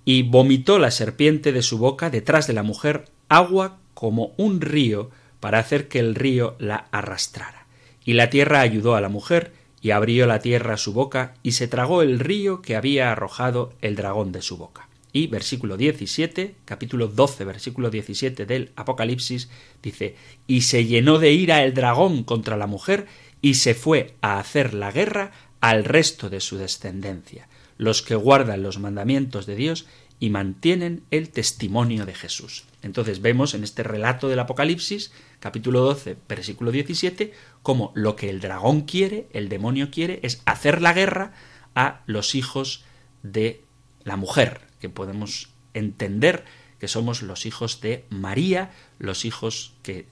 y 0.04 0.22
vomitó 0.22 0.78
la 0.78 0.90
serpiente 0.90 1.52
de 1.52 1.62
su 1.62 1.78
boca 1.78 2.10
detrás 2.10 2.46
de 2.46 2.52
la 2.52 2.62
mujer 2.62 3.06
agua 3.28 3.78
como 3.94 4.32
un 4.36 4.60
río 4.60 5.10
para 5.40 5.58
hacer 5.58 5.88
que 5.88 5.98
el 5.98 6.14
río 6.14 6.54
la 6.58 6.86
arrastrara. 6.92 7.66
Y 8.04 8.12
la 8.12 8.30
tierra 8.30 8.60
ayudó 8.60 8.94
a 8.94 9.00
la 9.00 9.08
mujer, 9.08 9.52
y 9.86 9.92
abrió 9.92 10.26
la 10.26 10.40
tierra 10.40 10.78
su 10.78 10.92
boca, 10.92 11.34
y 11.44 11.52
se 11.52 11.68
tragó 11.68 12.02
el 12.02 12.18
río 12.18 12.60
que 12.60 12.74
había 12.74 13.12
arrojado 13.12 13.72
el 13.82 13.94
dragón 13.94 14.32
de 14.32 14.42
su 14.42 14.56
boca. 14.56 14.88
Y 15.12 15.28
versículo 15.28 15.76
17, 15.76 16.56
capítulo 16.64 17.06
12, 17.06 17.44
versículo 17.44 17.88
17 17.88 18.46
del 18.46 18.72
Apocalipsis, 18.74 19.48
dice, 19.84 20.16
y 20.48 20.62
se 20.62 20.86
llenó 20.86 21.20
de 21.20 21.34
ira 21.34 21.62
el 21.62 21.72
dragón 21.72 22.24
contra 22.24 22.56
la 22.56 22.66
mujer, 22.66 23.06
y 23.40 23.54
se 23.54 23.74
fue 23.74 24.14
a 24.22 24.40
hacer 24.40 24.74
la 24.74 24.90
guerra 24.90 25.30
al 25.60 25.84
resto 25.84 26.30
de 26.30 26.40
su 26.40 26.58
descendencia, 26.58 27.48
los 27.78 28.02
que 28.02 28.16
guardan 28.16 28.64
los 28.64 28.80
mandamientos 28.80 29.46
de 29.46 29.54
Dios 29.54 29.86
y 30.18 30.30
mantienen 30.30 31.02
el 31.10 31.30
testimonio 31.30 32.06
de 32.06 32.14
Jesús. 32.14 32.64
Entonces 32.82 33.20
vemos 33.20 33.54
en 33.54 33.64
este 33.64 33.82
relato 33.82 34.28
del 34.28 34.38
Apocalipsis, 34.38 35.12
capítulo 35.40 35.80
12, 35.80 36.16
versículo 36.28 36.70
17, 36.70 37.32
cómo 37.62 37.92
lo 37.94 38.16
que 38.16 38.30
el 38.30 38.40
dragón 38.40 38.82
quiere, 38.82 39.28
el 39.32 39.48
demonio 39.48 39.90
quiere, 39.90 40.20
es 40.22 40.40
hacer 40.46 40.80
la 40.80 40.92
guerra 40.92 41.32
a 41.74 42.02
los 42.06 42.34
hijos 42.34 42.84
de 43.22 43.62
la 44.04 44.16
mujer, 44.16 44.60
que 44.80 44.88
podemos 44.88 45.50
entender 45.74 46.44
que 46.78 46.88
somos 46.88 47.22
los 47.22 47.44
hijos 47.44 47.80
de 47.80 48.04
María, 48.08 48.70
los 48.98 49.24
hijos 49.24 49.74
que 49.82 50.06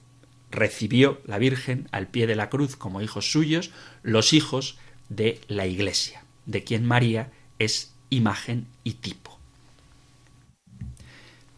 recibió 0.51 1.21
la 1.25 1.37
Virgen 1.37 1.87
al 1.91 2.07
pie 2.07 2.27
de 2.27 2.35
la 2.35 2.49
cruz 2.49 2.75
como 2.75 3.01
hijos 3.01 3.31
suyos, 3.31 3.71
los 4.03 4.33
hijos 4.33 4.77
de 5.09 5.41
la 5.47 5.65
Iglesia, 5.65 6.23
de 6.45 6.63
quien 6.63 6.85
María 6.85 7.31
es 7.59 7.93
imagen 8.09 8.67
y 8.83 8.93
tipo. 8.93 9.34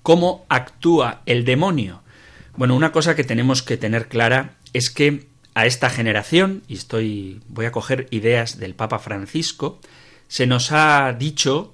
¿Cómo 0.08 0.46
actúa 0.48 1.22
el 1.26 1.44
demonio? 1.44 2.02
Bueno, 2.56 2.78
una 2.78 2.94
cosa 2.94 3.14
que 3.14 3.26
tenemos 3.26 3.62
que 3.62 3.76
tener 3.76 4.08
clara 4.08 4.56
es 4.72 4.90
que 4.90 5.28
a 5.54 5.66
esta 5.66 5.90
generación, 5.90 6.64
y 6.70 6.76
estoy 6.76 7.42
voy 7.50 7.66
a 7.66 7.74
coger 7.74 8.08
ideas 8.10 8.58
del 8.58 8.74
Papa 8.74 9.00
Francisco, 9.00 9.82
se 10.30 10.48
nos 10.48 10.72
ha 10.72 11.12
dicho, 11.12 11.74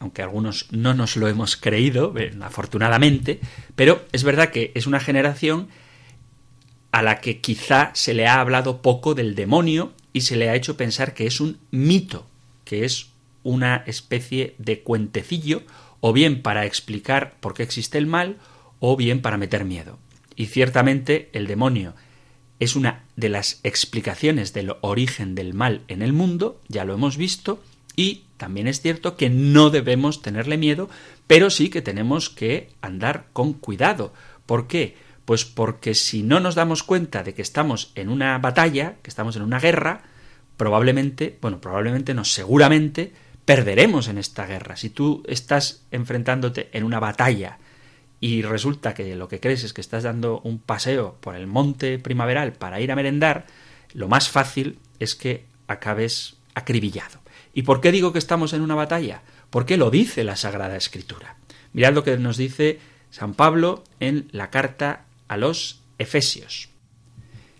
aunque 0.00 0.22
algunos 0.22 0.72
no 0.72 0.92
nos 0.92 1.14
lo 1.14 1.28
hemos 1.28 1.56
creído, 1.56 2.12
afortunadamente, 2.42 3.38
pero 3.76 4.04
es 4.10 4.24
verdad 4.24 4.50
que 4.50 4.72
es 4.74 4.88
una 4.88 4.98
generación 4.98 5.68
a 6.90 7.00
la 7.00 7.20
que 7.20 7.40
quizá 7.40 7.92
se 7.94 8.12
le 8.12 8.26
ha 8.26 8.40
hablado 8.40 8.82
poco 8.82 9.14
del 9.14 9.36
demonio 9.36 9.92
y 10.12 10.22
se 10.22 10.34
le 10.34 10.48
ha 10.48 10.56
hecho 10.56 10.76
pensar 10.76 11.14
que 11.14 11.28
es 11.28 11.40
un 11.40 11.58
mito, 11.70 12.26
que 12.64 12.84
es 12.84 13.10
una 13.44 13.84
especie 13.86 14.56
de 14.58 14.80
cuentecillo 14.80 15.62
o 16.00 16.12
bien 16.12 16.42
para 16.42 16.66
explicar 16.66 17.36
por 17.40 17.54
qué 17.54 17.62
existe 17.62 17.98
el 17.98 18.06
mal, 18.06 18.38
o 18.78 18.96
bien 18.96 19.20
para 19.20 19.36
meter 19.36 19.64
miedo. 19.64 19.98
Y 20.34 20.46
ciertamente 20.46 21.28
el 21.32 21.46
demonio 21.46 21.94
es 22.58 22.76
una 22.76 23.04
de 23.16 23.28
las 23.28 23.60
explicaciones 23.62 24.52
del 24.52 24.74
origen 24.80 25.34
del 25.34 25.54
mal 25.54 25.82
en 25.88 26.02
el 26.02 26.12
mundo, 26.12 26.60
ya 26.68 26.84
lo 26.84 26.94
hemos 26.94 27.16
visto, 27.16 27.62
y 27.96 28.24
también 28.36 28.68
es 28.68 28.80
cierto 28.80 29.16
que 29.16 29.28
no 29.28 29.70
debemos 29.70 30.22
tenerle 30.22 30.56
miedo, 30.56 30.88
pero 31.26 31.50
sí 31.50 31.68
que 31.68 31.82
tenemos 31.82 32.30
que 32.30 32.70
andar 32.80 33.26
con 33.32 33.52
cuidado. 33.52 34.12
¿Por 34.46 34.66
qué? 34.66 34.96
Pues 35.24 35.44
porque 35.44 35.94
si 35.94 36.22
no 36.22 36.40
nos 36.40 36.54
damos 36.54 36.82
cuenta 36.82 37.22
de 37.22 37.34
que 37.34 37.42
estamos 37.42 37.92
en 37.94 38.08
una 38.08 38.38
batalla, 38.38 38.96
que 39.02 39.10
estamos 39.10 39.36
en 39.36 39.42
una 39.42 39.60
guerra, 39.60 40.02
probablemente, 40.56 41.38
bueno, 41.40 41.60
probablemente 41.60 42.14
no, 42.14 42.24
seguramente 42.24 43.12
perderemos 43.50 44.06
en 44.06 44.16
esta 44.16 44.46
guerra. 44.46 44.76
Si 44.76 44.90
tú 44.90 45.24
estás 45.26 45.82
enfrentándote 45.90 46.68
en 46.72 46.84
una 46.84 47.00
batalla 47.00 47.58
y 48.20 48.42
resulta 48.42 48.94
que 48.94 49.16
lo 49.16 49.26
que 49.26 49.40
crees 49.40 49.64
es 49.64 49.72
que 49.72 49.80
estás 49.80 50.04
dando 50.04 50.40
un 50.44 50.60
paseo 50.60 51.16
por 51.20 51.34
el 51.34 51.48
monte 51.48 51.98
primaveral 51.98 52.52
para 52.52 52.80
ir 52.80 52.92
a 52.92 52.94
merendar, 52.94 53.46
lo 53.92 54.06
más 54.06 54.28
fácil 54.28 54.78
es 55.00 55.16
que 55.16 55.46
acabes 55.66 56.36
acribillado. 56.54 57.18
¿Y 57.52 57.62
por 57.62 57.80
qué 57.80 57.90
digo 57.90 58.12
que 58.12 58.20
estamos 58.20 58.52
en 58.52 58.62
una 58.62 58.76
batalla? 58.76 59.22
Porque 59.50 59.76
lo 59.76 59.90
dice 59.90 60.22
la 60.22 60.36
Sagrada 60.36 60.76
Escritura. 60.76 61.34
Mirad 61.72 61.92
lo 61.92 62.04
que 62.04 62.16
nos 62.18 62.36
dice 62.36 62.78
San 63.10 63.34
Pablo 63.34 63.82
en 63.98 64.28
la 64.30 64.50
carta 64.50 65.06
a 65.26 65.36
los 65.36 65.82
Efesios. 65.98 66.68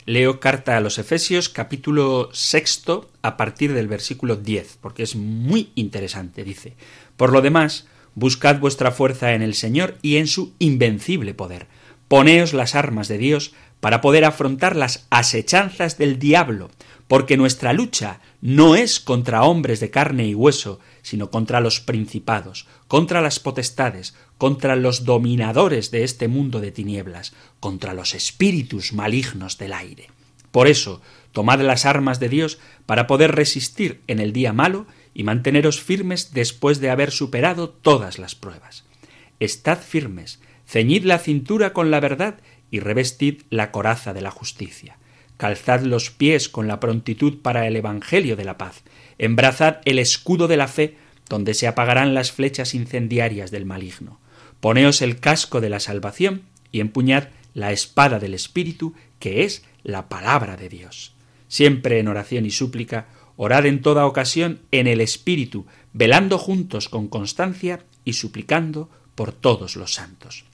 Leo 0.07 0.41
carta 0.41 0.77
a 0.77 0.81
los 0.81 0.99
Efesios 0.99 1.51
capítulo 1.51 2.31
sexto 2.33 3.11
a 3.21 3.37
partir 3.37 3.75
del 3.75 3.87
versículo 3.87 4.37
10, 4.37 4.79
porque 4.81 5.03
es 5.03 5.15
muy 5.15 5.71
interesante. 5.75 6.43
Dice, 6.43 6.75
Por 7.19 7.33
lo 7.33 7.43
demás, 7.43 7.87
buscad 8.15 8.59
vuestra 8.59 8.93
fuerza 8.93 9.35
en 9.35 9.43
el 9.43 9.55
Señor 9.55 9.99
y 10.01 10.17
en 10.17 10.27
su 10.27 10.55
invencible 10.59 11.35
poder. 11.35 11.67
Poneos 12.09 12.55
las 12.55 12.75
armas 12.75 13.09
de 13.09 13.19
Dios 13.19 13.53
para 13.81 14.01
poder 14.01 14.25
afrontar 14.25 14.75
las 14.75 15.07
asechanzas 15.11 15.99
del 15.99 16.19
diablo, 16.19 16.71
porque 17.07 17.37
nuestra 17.37 17.75
lucha 17.75 18.21
no 18.41 18.77
es 18.77 19.01
contra 19.01 19.43
hombres 19.43 19.81
de 19.81 19.91
carne 19.91 20.27
y 20.27 20.35
hueso, 20.35 20.81
sino 21.03 21.31
contra 21.31 21.61
los 21.61 21.81
principados, 21.81 22.67
contra 22.89 23.21
las 23.21 23.39
potestades, 23.41 24.15
contra 24.39 24.77
los 24.77 25.05
dominadores 25.05 25.91
de 25.91 26.05
este 26.05 26.29
mundo 26.29 26.61
de 26.61 26.73
tinieblas, 26.73 27.33
contra 27.61 27.95
los 27.95 28.15
espíritus 28.15 28.93
malignos 28.93 29.59
del 29.59 29.73
aire. 29.73 30.09
Por 30.51 30.67
eso, 30.67 31.01
tomad 31.33 31.61
las 31.61 31.87
armas 31.87 32.21
de 32.21 32.29
Dios 32.29 32.59
para 32.87 33.07
poder 33.07 33.35
resistir 33.35 34.01
en 34.07 34.19
el 34.19 34.33
día 34.33 34.53
malo 34.53 34.87
y 35.15 35.23
manteneros 35.23 35.81
firmes 35.81 36.33
después 36.33 36.81
de 36.81 36.91
haber 36.91 37.11
superado 37.11 37.69
todas 37.69 38.19
las 38.19 38.35
pruebas. 38.35 38.85
Estad 39.39 39.79
firmes, 39.79 40.41
ceñid 40.67 41.05
la 41.05 41.19
cintura 41.19 41.73
con 41.73 41.91
la 41.91 42.01
verdad 42.01 42.41
y 42.71 42.81
revestid 42.81 43.43
la 43.51 43.71
coraza 43.71 44.13
de 44.13 44.21
la 44.21 44.31
justicia. 44.31 44.99
Calzad 45.37 45.81
los 45.81 46.11
pies 46.11 46.49
con 46.49 46.69
la 46.69 46.81
prontitud 46.81 47.39
para 47.41 47.67
el 47.67 47.75
Evangelio 47.77 48.37
de 48.37 48.45
la 48.45 48.59
paz. 48.59 48.83
Embrazad 49.23 49.83
el 49.85 49.99
escudo 49.99 50.49
de 50.49 50.57
la 50.57 50.67
fe, 50.67 50.97
donde 51.29 51.53
se 51.53 51.67
apagarán 51.67 52.15
las 52.15 52.33
flechas 52.33 52.75
incendiarias 52.75 53.51
del 53.51 53.67
maligno. 53.67 54.19
Poneos 54.61 55.03
el 55.03 55.21
casco 55.21 55.61
de 55.61 55.69
la 55.69 55.79
salvación 55.79 56.45
y 56.73 56.81
empuñad 56.81 57.29
la 57.53 57.71
espada 57.71 58.19
del 58.19 58.33
Espíritu, 58.33 58.95
que 59.19 59.45
es 59.45 59.63
la 59.83 60.09
palabra 60.09 60.57
de 60.57 60.71
Dios. 60.71 61.13
Siempre 61.49 61.99
en 61.99 62.09
oración 62.09 62.47
y 62.47 62.51
súplica, 62.51 63.09
orad 63.37 63.67
en 63.67 63.83
toda 63.83 64.07
ocasión 64.07 64.61
en 64.71 64.87
el 64.87 65.03
Espíritu, 65.03 65.67
velando 65.93 66.39
juntos 66.39 66.89
con 66.89 67.07
constancia 67.07 67.81
y 68.07 68.15
suplicando 68.15 68.89
por 69.17 69.33
todos 69.33 69.77
los 69.77 69.93
santos. 69.93 70.47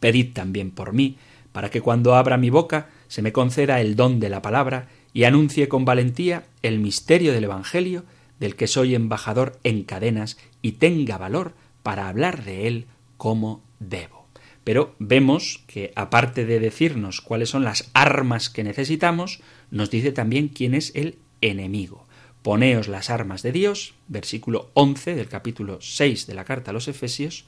Pedid 0.00 0.32
también 0.32 0.72
por 0.72 0.92
mí, 0.92 1.18
para 1.52 1.70
que 1.70 1.80
cuando 1.80 2.16
abra 2.16 2.36
mi 2.36 2.50
boca 2.50 2.88
se 3.06 3.22
me 3.22 3.30
conceda 3.30 3.80
el 3.80 3.94
don 3.94 4.18
de 4.18 4.28
la 4.28 4.42
palabra 4.42 4.88
y 5.12 5.24
anuncie 5.24 5.68
con 5.68 5.84
valentía 5.84 6.44
el 6.62 6.78
misterio 6.78 7.32
del 7.32 7.44
Evangelio, 7.44 8.04
del 8.40 8.56
que 8.56 8.66
soy 8.66 8.94
embajador 8.94 9.58
en 9.64 9.84
cadenas 9.84 10.38
y 10.62 10.72
tenga 10.72 11.18
valor 11.18 11.54
para 11.82 12.08
hablar 12.08 12.44
de 12.44 12.66
él 12.66 12.86
como 13.16 13.62
debo. 13.78 14.26
Pero 14.64 14.94
vemos 14.98 15.62
que, 15.66 15.92
aparte 15.96 16.46
de 16.46 16.60
decirnos 16.60 17.20
cuáles 17.20 17.50
son 17.50 17.64
las 17.64 17.90
armas 17.94 18.48
que 18.48 18.64
necesitamos, 18.64 19.40
nos 19.70 19.90
dice 19.90 20.12
también 20.12 20.48
quién 20.48 20.74
es 20.74 20.92
el 20.94 21.18
enemigo. 21.40 22.06
Poneos 22.42 22.88
las 22.88 23.10
armas 23.10 23.42
de 23.42 23.52
Dios, 23.52 23.94
versículo 24.08 24.70
11 24.74 25.14
del 25.14 25.28
capítulo 25.28 25.78
6 25.80 26.26
de 26.26 26.34
la 26.34 26.44
carta 26.44 26.70
a 26.70 26.74
los 26.74 26.88
Efesios, 26.88 27.46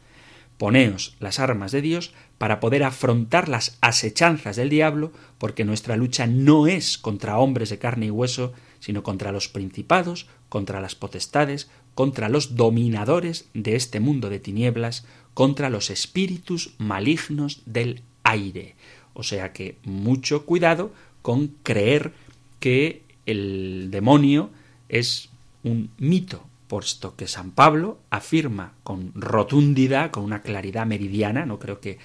Poneos 0.59 1.16
las 1.18 1.40
armas 1.40 1.72
de 1.72 1.83
Dios 1.83 2.14
para 2.38 2.61
poder 2.61 2.83
afrontar 2.83 3.49
las 3.49 3.79
asechanzas 3.81 4.57
del 4.57 4.68
diablo, 4.68 5.12
porque 5.38 5.64
nuestra 5.64 5.97
lucha 5.97 6.27
no 6.27 6.66
es 6.66 6.99
contra 6.99 7.38
hombres 7.38 7.70
de 7.70 7.79
carne 7.79 8.07
y 8.07 8.11
hueso, 8.11 8.53
sino 8.81 9.03
contra 9.03 9.33
los 9.33 9.49
principados, 9.49 10.27
contra 10.49 10.81
las 10.81 10.94
potestades, 10.94 11.70
contra 11.94 12.29
los 12.29 12.57
dominadores 12.57 13.49
de 13.55 13.77
este 13.77 14.01
mundo 14.01 14.31
de 14.31 14.40
tinieblas, 14.40 15.07
contra 15.33 15.70
los 15.70 15.90
espíritus 15.90 16.75
malignos 16.79 17.62
del 17.66 18.03
aire. 18.25 18.75
O 19.14 19.23
sea 19.23 19.53
que 19.53 19.77
mucho 19.85 20.44
cuidado 20.44 20.92
con 21.23 21.49
creer 21.62 22.12
que 22.61 23.03
el 23.27 23.88
demonio 23.90 24.51
es 24.88 25.31
un 25.62 25.90
mito, 25.99 26.44
puesto 26.68 27.14
que 27.16 27.29
San 27.29 27.53
Pablo 27.53 27.99
afirma 28.11 28.73
con 28.83 29.12
rotundidad, 29.14 30.11
con 30.11 30.25
una 30.25 30.42
claridad 30.42 30.87
meridiana, 30.87 31.47
no 31.47 31.59
creo 31.59 31.81
que 31.81 31.99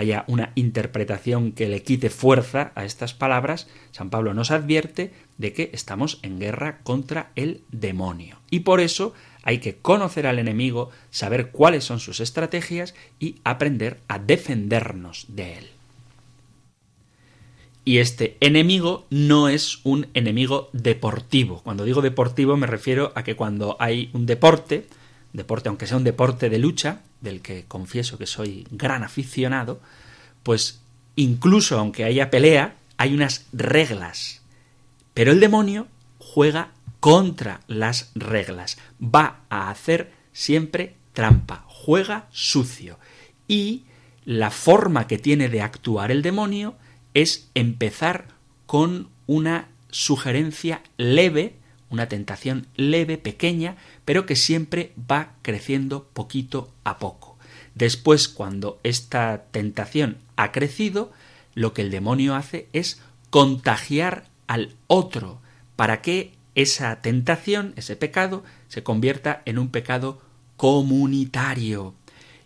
haya 0.00 0.24
una 0.28 0.52
interpretación 0.54 1.52
que 1.52 1.68
le 1.68 1.82
quite 1.82 2.08
fuerza 2.08 2.72
a 2.74 2.84
estas 2.86 3.12
palabras, 3.12 3.68
San 3.92 4.08
Pablo 4.08 4.32
nos 4.32 4.50
advierte 4.50 5.12
de 5.36 5.52
que 5.52 5.70
estamos 5.74 6.20
en 6.22 6.40
guerra 6.40 6.78
contra 6.82 7.32
el 7.36 7.60
demonio. 7.70 8.38
Y 8.50 8.60
por 8.60 8.80
eso 8.80 9.12
hay 9.42 9.58
que 9.58 9.76
conocer 9.76 10.26
al 10.26 10.38
enemigo, 10.38 10.90
saber 11.10 11.50
cuáles 11.50 11.84
son 11.84 12.00
sus 12.00 12.20
estrategias 12.20 12.94
y 13.18 13.36
aprender 13.44 14.00
a 14.08 14.18
defendernos 14.18 15.26
de 15.28 15.58
él. 15.58 15.66
Y 17.84 17.98
este 17.98 18.38
enemigo 18.40 19.06
no 19.10 19.48
es 19.48 19.80
un 19.84 20.06
enemigo 20.14 20.70
deportivo. 20.72 21.60
Cuando 21.62 21.84
digo 21.84 22.00
deportivo 22.00 22.56
me 22.56 22.66
refiero 22.66 23.12
a 23.14 23.22
que 23.22 23.36
cuando 23.36 23.76
hay 23.80 24.08
un 24.14 24.24
deporte, 24.24 24.86
deporte 25.32 25.68
aunque 25.68 25.86
sea 25.86 25.96
un 25.96 26.04
deporte 26.04 26.50
de 26.50 26.58
lucha, 26.58 27.00
del 27.20 27.40
que 27.40 27.64
confieso 27.66 28.18
que 28.18 28.26
soy 28.26 28.66
gran 28.70 29.02
aficionado, 29.02 29.80
pues 30.42 30.80
incluso 31.16 31.78
aunque 31.78 32.04
haya 32.04 32.30
pelea, 32.30 32.76
hay 32.96 33.14
unas 33.14 33.46
reglas. 33.52 34.40
Pero 35.14 35.32
el 35.32 35.40
demonio 35.40 35.86
juega 36.18 36.72
contra 37.00 37.60
las 37.66 38.10
reglas. 38.14 38.78
Va 39.02 39.40
a 39.48 39.70
hacer 39.70 40.12
siempre 40.32 40.94
trampa, 41.12 41.64
juega 41.66 42.28
sucio. 42.30 42.98
Y 43.48 43.84
la 44.24 44.50
forma 44.50 45.06
que 45.06 45.18
tiene 45.18 45.48
de 45.48 45.62
actuar 45.62 46.10
el 46.10 46.22
demonio 46.22 46.76
es 47.14 47.50
empezar 47.54 48.28
con 48.66 49.08
una 49.26 49.68
sugerencia 49.90 50.82
leve, 50.96 51.56
una 51.90 52.08
tentación 52.08 52.66
leve, 52.76 53.18
pequeña, 53.18 53.76
pero 54.04 54.24
que 54.24 54.36
siempre 54.36 54.92
va 55.10 55.32
creciendo 55.42 56.08
poquito 56.12 56.72
a 56.84 56.98
poco. 56.98 57.36
Después, 57.74 58.28
cuando 58.28 58.80
esta 58.82 59.44
tentación 59.50 60.18
ha 60.36 60.52
crecido, 60.52 61.12
lo 61.54 61.74
que 61.74 61.82
el 61.82 61.90
demonio 61.90 62.34
hace 62.34 62.68
es 62.72 63.00
contagiar 63.30 64.24
al 64.46 64.74
otro 64.86 65.40
para 65.76 66.02
que 66.02 66.32
esa 66.54 67.00
tentación, 67.00 67.72
ese 67.76 67.96
pecado, 67.96 68.44
se 68.68 68.82
convierta 68.82 69.42
en 69.44 69.58
un 69.58 69.68
pecado 69.68 70.20
comunitario. 70.56 71.94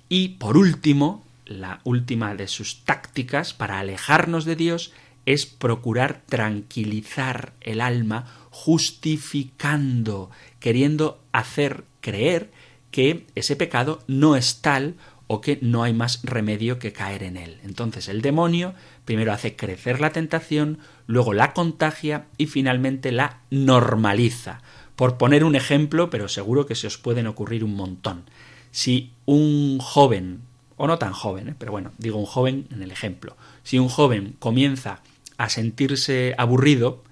Y 0.09 0.29
por 0.31 0.57
último, 0.57 1.25
la 1.47 1.81
última 1.85 2.35
de 2.35 2.49
sus 2.49 2.85
tácticas 2.85 3.53
para 3.53 3.79
alejarnos 3.79 4.45
de 4.45 4.57
Dios 4.57 4.93
es 5.27 5.47
procurar 5.47 6.23
tranquilizar 6.27 7.55
el 7.61 7.81
alma 7.81 8.27
justificando, 8.55 10.31
queriendo 10.61 11.21
hacer 11.33 11.83
creer 12.01 12.53
que 12.93 13.27
ese 13.35 13.57
pecado 13.57 13.99
no 14.07 14.37
es 14.37 14.61
tal 14.61 14.95
o 15.27 15.41
que 15.41 15.59
no 15.61 15.83
hay 15.83 15.93
más 15.93 16.21
remedio 16.23 16.79
que 16.79 16.93
caer 16.93 17.25
en 17.25 17.37
él. 17.37 17.59
Entonces 17.65 18.07
el 18.07 18.23
demonio 18.23 18.75
primero 19.05 19.33
hace 19.33 19.57
crecer 19.57 20.01
la 20.01 20.11
tentación, 20.11 20.79
luego 21.09 21.35
la 21.35 21.53
contagia 21.53 22.27
y 22.39 22.47
finalmente 22.47 23.11
la 23.11 23.41
normaliza. 23.51 24.63
Por 24.95 25.19
poner 25.19 25.43
un 25.43 25.57
ejemplo, 25.57 26.09
pero 26.09 26.29
seguro 26.29 26.65
que 26.65 26.77
se 26.77 26.87
os 26.87 26.97
pueden 26.97 27.27
ocurrir 27.27 27.65
un 27.65 27.75
montón. 27.75 28.23
Si 28.71 29.11
un 29.27 29.81
joven, 29.81 30.43
o 30.77 30.87
no 30.87 30.97
tan 30.99 31.13
joven, 31.13 31.49
¿eh? 31.49 31.55
pero 31.59 31.73
bueno, 31.73 31.91
digo 31.99 32.21
un 32.21 32.27
joven 32.27 32.69
en 32.71 32.85
el 32.85 32.93
ejemplo, 32.93 33.37
si 33.65 33.81
un 33.81 33.89
joven 33.89 34.37
comienza 34.39 35.03
a 35.39 35.49
sentirse 35.49 36.37
aburrido 36.39 37.03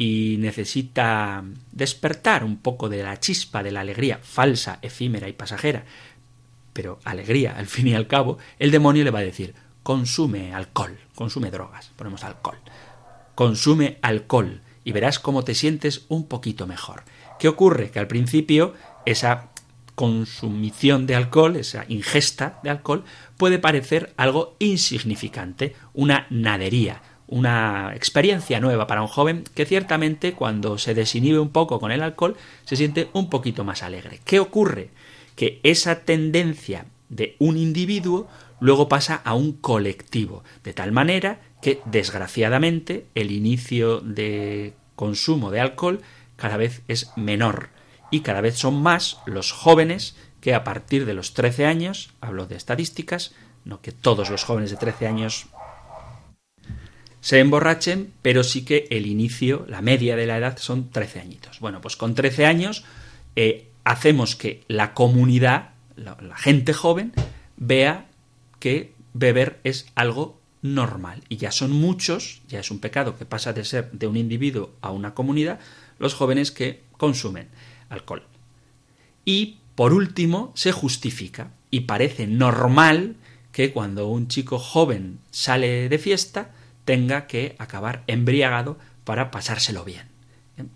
y 0.00 0.36
necesita 0.38 1.42
despertar 1.72 2.44
un 2.44 2.58
poco 2.58 2.88
de 2.88 3.02
la 3.02 3.18
chispa 3.18 3.64
de 3.64 3.72
la 3.72 3.80
alegría 3.80 4.20
falsa, 4.22 4.78
efímera 4.80 5.28
y 5.28 5.32
pasajera, 5.32 5.84
pero 6.72 7.00
alegría 7.04 7.56
al 7.58 7.66
fin 7.66 7.88
y 7.88 7.94
al 7.94 8.06
cabo, 8.06 8.38
el 8.60 8.70
demonio 8.70 9.02
le 9.02 9.10
va 9.10 9.18
a 9.18 9.22
decir, 9.22 9.54
consume 9.82 10.54
alcohol, 10.54 10.96
consume 11.16 11.50
drogas, 11.50 11.90
ponemos 11.96 12.22
alcohol, 12.22 12.58
consume 13.34 13.98
alcohol 14.00 14.62
y 14.84 14.92
verás 14.92 15.18
cómo 15.18 15.42
te 15.42 15.56
sientes 15.56 16.06
un 16.08 16.28
poquito 16.28 16.68
mejor. 16.68 17.02
¿Qué 17.40 17.48
ocurre? 17.48 17.90
Que 17.90 17.98
al 17.98 18.06
principio 18.06 18.74
esa 19.04 19.48
consumición 19.96 21.08
de 21.08 21.16
alcohol, 21.16 21.56
esa 21.56 21.84
ingesta 21.88 22.60
de 22.62 22.70
alcohol, 22.70 23.04
puede 23.36 23.58
parecer 23.58 24.14
algo 24.16 24.54
insignificante, 24.60 25.74
una 25.92 26.28
nadería, 26.30 27.02
una 27.28 27.92
experiencia 27.94 28.58
nueva 28.58 28.86
para 28.86 29.02
un 29.02 29.08
joven 29.08 29.44
que 29.54 29.66
ciertamente 29.66 30.32
cuando 30.32 30.78
se 30.78 30.94
desinhibe 30.94 31.38
un 31.38 31.50
poco 31.50 31.78
con 31.78 31.92
el 31.92 32.02
alcohol 32.02 32.36
se 32.64 32.76
siente 32.76 33.08
un 33.12 33.30
poquito 33.30 33.64
más 33.64 33.82
alegre. 33.82 34.20
¿Qué 34.24 34.40
ocurre? 34.40 34.90
que 35.38 35.60
esa 35.62 36.00
tendencia 36.00 36.86
de 37.08 37.36
un 37.38 37.56
individuo 37.56 38.26
luego 38.58 38.88
pasa 38.88 39.22
a 39.24 39.34
un 39.34 39.52
colectivo, 39.52 40.42
de 40.64 40.72
tal 40.72 40.90
manera 40.90 41.40
que 41.62 41.80
desgraciadamente 41.84 43.06
el 43.14 43.30
inicio 43.30 44.00
de 44.00 44.74
consumo 44.96 45.52
de 45.52 45.60
alcohol 45.60 46.02
cada 46.34 46.56
vez 46.56 46.82
es 46.88 47.12
menor 47.14 47.68
y 48.10 48.22
cada 48.22 48.40
vez 48.40 48.56
son 48.56 48.82
más 48.82 49.18
los 49.26 49.52
jóvenes 49.52 50.16
que 50.40 50.54
a 50.54 50.64
partir 50.64 51.06
de 51.06 51.14
los 51.14 51.34
13 51.34 51.66
años, 51.66 52.10
hablo 52.20 52.48
de 52.48 52.56
estadísticas, 52.56 53.32
no 53.64 53.80
que 53.80 53.92
todos 53.92 54.30
los 54.30 54.42
jóvenes 54.42 54.72
de 54.72 54.76
13 54.76 55.06
años 55.06 55.46
se 57.20 57.40
emborrachen, 57.40 58.12
pero 58.22 58.44
sí 58.44 58.64
que 58.64 58.86
el 58.90 59.06
inicio, 59.06 59.64
la 59.68 59.82
media 59.82 60.16
de 60.16 60.26
la 60.26 60.38
edad 60.38 60.58
son 60.58 60.90
13 60.90 61.20
añitos. 61.20 61.60
Bueno, 61.60 61.80
pues 61.80 61.96
con 61.96 62.14
13 62.14 62.46
años 62.46 62.84
eh, 63.36 63.68
hacemos 63.84 64.36
que 64.36 64.62
la 64.68 64.94
comunidad, 64.94 65.70
la, 65.96 66.16
gente 66.36 66.72
joven, 66.72 67.12
vea 67.56 68.06
que 68.60 68.92
beber 69.14 69.58
es 69.64 69.86
algo 69.94 70.40
normal. 70.62 71.22
Y 71.28 71.36
ya 71.36 71.50
son 71.50 71.72
muchos, 71.72 72.42
ya 72.48 72.60
es 72.60 72.70
un 72.70 72.78
pecado 72.78 73.16
que 73.18 73.24
pasa 73.24 73.52
de 73.52 73.64
ser 73.64 73.90
de 73.92 74.06
un 74.06 74.16
individuo 74.16 74.70
a 74.80 74.90
una 74.90 75.14
comunidad, 75.14 75.58
los 75.98 76.14
jóvenes 76.14 76.52
que 76.52 76.82
consumen 76.92 77.48
alcohol. 77.88 78.22
Y, 79.24 79.58
por 79.74 79.92
último, 79.92 80.52
se 80.54 80.72
justifica 80.72 81.50
y 81.70 81.80
parece 81.80 82.26
normal 82.26 83.16
que 83.52 83.72
cuando 83.72 84.08
un 84.08 84.28
chico 84.28 84.58
joven 84.58 85.18
sale 85.30 85.88
de 85.88 85.98
fiesta 85.98 86.52
tenga 86.88 87.26
que 87.26 87.54
acabar 87.58 88.02
embriagado 88.06 88.78
para 89.04 89.30
pasárselo 89.30 89.84
bien. 89.84 90.06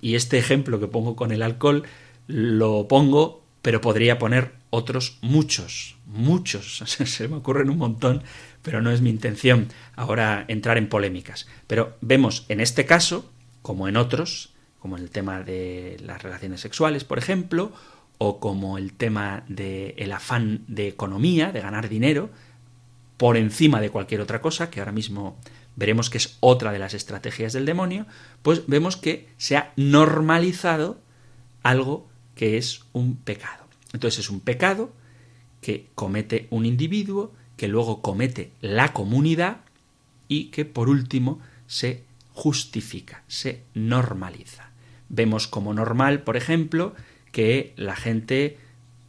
Y 0.02 0.14
este 0.14 0.36
ejemplo 0.36 0.78
que 0.78 0.86
pongo 0.86 1.16
con 1.16 1.32
el 1.32 1.40
alcohol 1.42 1.84
lo 2.26 2.86
pongo, 2.86 3.42
pero 3.62 3.80
podría 3.80 4.18
poner 4.18 4.52
otros 4.68 5.16
muchos, 5.22 5.96
muchos, 6.04 6.84
se 6.86 7.28
me 7.28 7.36
ocurren 7.36 7.70
un 7.70 7.78
montón, 7.78 8.24
pero 8.60 8.82
no 8.82 8.90
es 8.90 9.00
mi 9.00 9.08
intención 9.08 9.68
ahora 9.96 10.44
entrar 10.48 10.76
en 10.76 10.90
polémicas. 10.90 11.48
Pero 11.66 11.96
vemos 12.02 12.44
en 12.50 12.60
este 12.60 12.84
caso, 12.84 13.32
como 13.62 13.88
en 13.88 13.96
otros, 13.96 14.52
como 14.80 14.98
en 14.98 15.04
el 15.04 15.10
tema 15.10 15.40
de 15.40 15.96
las 16.04 16.22
relaciones 16.22 16.60
sexuales, 16.60 17.04
por 17.04 17.16
ejemplo, 17.16 17.72
o 18.18 18.38
como 18.38 18.76
el 18.76 18.92
tema 18.92 19.44
del 19.48 19.94
el 19.96 20.12
afán 20.12 20.64
de 20.68 20.88
economía, 20.88 21.52
de 21.52 21.62
ganar 21.62 21.88
dinero, 21.88 22.28
por 23.16 23.38
encima 23.38 23.80
de 23.80 23.88
cualquier 23.88 24.20
otra 24.20 24.42
cosa, 24.42 24.68
que 24.68 24.80
ahora 24.80 24.92
mismo 24.92 25.38
veremos 25.76 26.10
que 26.10 26.18
es 26.18 26.36
otra 26.40 26.72
de 26.72 26.78
las 26.78 26.94
estrategias 26.94 27.52
del 27.52 27.66
demonio, 27.66 28.06
pues 28.42 28.66
vemos 28.66 28.96
que 28.96 29.28
se 29.36 29.56
ha 29.56 29.72
normalizado 29.76 31.00
algo 31.62 32.08
que 32.34 32.58
es 32.58 32.82
un 32.92 33.16
pecado. 33.16 33.64
Entonces 33.92 34.20
es 34.20 34.30
un 34.30 34.40
pecado 34.40 34.92
que 35.60 35.88
comete 35.94 36.48
un 36.50 36.66
individuo, 36.66 37.32
que 37.56 37.68
luego 37.68 38.02
comete 38.02 38.52
la 38.60 38.92
comunidad 38.92 39.58
y 40.28 40.46
que 40.46 40.64
por 40.64 40.88
último 40.88 41.40
se 41.66 42.04
justifica, 42.32 43.22
se 43.28 43.62
normaliza. 43.74 44.70
Vemos 45.08 45.46
como 45.46 45.74
normal, 45.74 46.22
por 46.22 46.36
ejemplo, 46.36 46.94
que 47.30 47.74
la 47.76 47.96
gente 47.96 48.58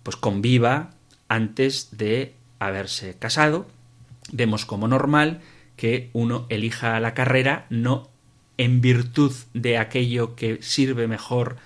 pues 0.04 0.18
conviva 0.18 0.92
antes 1.30 1.98
de 1.98 2.36
haberse 2.60 3.16
casado. 3.16 3.68
Vemos 4.32 4.66
como 4.66 4.88
normal 4.88 5.42
que 5.84 6.10
uno 6.14 6.46
elija 6.48 6.98
la 7.02 7.14
carrera 7.14 7.66
no 7.70 8.10
en 8.58 8.80
virtud 8.80 9.34
de 9.54 9.78
aquello 9.78 10.34
que 10.34 10.62
sirve 10.62 11.10
mejor 11.10 11.58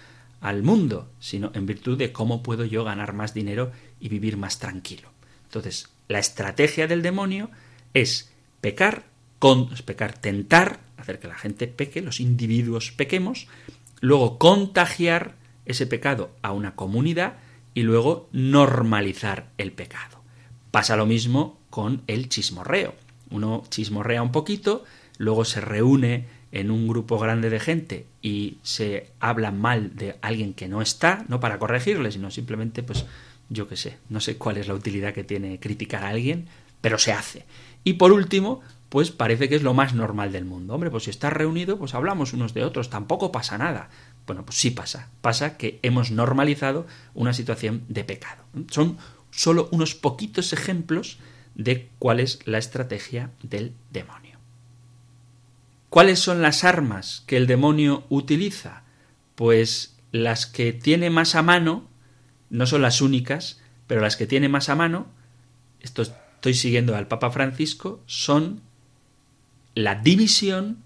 al 0.42 0.64
mundo, 0.64 1.08
sino 1.20 1.52
en 1.54 1.68
virtud 1.68 2.00
de 2.00 2.12
cómo 2.12 2.42
puedo 2.42 2.66
yo 2.66 2.84
ganar 2.84 3.14
más 3.14 3.36
dinero 3.36 3.72
y 4.00 4.10
vivir 4.10 4.36
más 4.36 4.58
tranquilo. 4.58 5.10
Entonces, 5.44 5.90
la 6.08 6.18
estrategia 6.18 6.88
del 6.88 7.04
demonio 7.04 7.52
es 7.94 8.32
pecar, 8.60 9.04
con, 9.38 9.70
pecar, 9.86 10.18
tentar, 10.18 10.80
hacer 10.98 11.20
que 11.20 11.28
la 11.28 11.36
gente 11.36 11.68
peque, 11.68 12.02
los 12.02 12.20
individuos 12.20 12.92
pequemos, 12.92 13.48
luego 14.02 14.40
contagiar 14.40 15.36
ese 15.68 15.86
pecado 15.86 16.32
a 16.42 16.54
una 16.54 16.74
comunidad 16.74 17.38
y 17.76 17.84
luego 17.84 18.30
normalizar 18.32 19.52
el 19.60 19.74
pecado. 19.74 20.18
Pasa 20.72 20.96
lo 20.96 21.06
mismo 21.06 21.60
con 21.70 22.02
el 22.08 22.30
chismorreo. 22.30 22.96
Uno 23.30 23.64
chismorrea 23.70 24.22
un 24.22 24.32
poquito, 24.32 24.84
luego 25.18 25.46
se 25.46 25.62
reúne 25.62 26.28
en 26.52 26.72
un 26.72 26.88
grupo 26.88 27.20
grande 27.20 27.50
de 27.50 27.60
gente 27.60 28.08
y 28.22 28.58
se 28.64 29.12
habla 29.20 29.52
mal 29.52 29.96
de 29.96 30.18
alguien 30.22 30.54
que 30.54 30.68
no 30.68 30.82
está, 30.82 31.26
no 31.28 31.40
para 31.40 31.60
corregirle, 31.60 32.12
sino 32.12 32.32
simplemente, 32.32 32.84
pues, 32.84 33.06
yo 33.50 33.68
qué 33.68 33.76
sé, 33.76 33.98
no 34.10 34.20
sé 34.20 34.38
cuál 34.38 34.58
es 34.58 34.68
la 34.68 34.74
utilidad 34.74 35.14
que 35.14 35.24
tiene 35.24 35.60
criticar 35.60 36.04
a 36.04 36.10
alguien, 36.10 36.48
pero 36.82 36.98
se 36.98 37.12
hace. 37.12 37.46
Y 37.84 37.94
por 37.94 38.12
último, 38.12 38.62
pues 38.90 39.12
parece 39.12 39.50
que 39.50 39.56
es 39.56 39.64
lo 39.64 39.74
más 39.74 39.94
normal 39.94 40.32
del 40.32 40.46
mundo. 40.46 40.74
Hombre, 40.74 40.90
pues 40.90 41.04
si 41.04 41.10
estás 41.10 41.34
reunido, 41.34 41.78
pues 41.78 41.94
hablamos 41.94 42.34
unos 42.34 42.54
de 42.54 42.64
otros, 42.64 42.90
tampoco 42.90 43.32
pasa 43.32 43.58
nada. 43.58 43.90
Bueno, 44.26 44.46
pues 44.46 44.58
sí 44.58 44.72
pasa. 44.72 45.10
Pasa 45.22 45.58
que 45.58 45.80
hemos 45.84 46.12
normalizado 46.12 46.88
una 47.14 47.34
situación 47.34 47.84
de 47.90 48.04
pecado. 48.04 48.44
Son 48.70 48.98
solo 49.32 49.68
unos 49.72 49.96
poquitos 49.96 50.54
ejemplos 50.54 51.20
de 51.58 51.90
cuál 52.00 52.20
es 52.20 52.40
la 52.46 52.60
estrategia 52.60 53.32
del 53.42 53.74
demonio. 53.92 54.38
¿Cuáles 55.90 56.20
son 56.20 56.42
las 56.42 56.64
armas 56.64 57.24
que 57.26 57.36
el 57.36 57.48
demonio 57.48 58.06
utiliza? 58.10 58.84
Pues 59.36 59.98
las 60.12 60.46
que 60.46 60.72
tiene 60.72 61.10
más 61.10 61.36
a 61.36 61.42
mano, 61.42 61.88
no 62.50 62.68
son 62.68 62.84
las 62.84 63.02
únicas, 63.02 63.60
pero 63.88 64.02
las 64.02 64.16
que 64.16 64.28
tiene 64.28 64.50
más 64.50 64.70
a 64.70 64.76
mano, 64.76 65.08
esto 65.82 66.04
estoy 66.04 66.54
siguiendo 66.54 66.96
al 66.96 67.08
Papa 67.08 67.32
Francisco, 67.32 68.02
son 68.06 68.62
la 69.74 69.96
división 69.96 70.84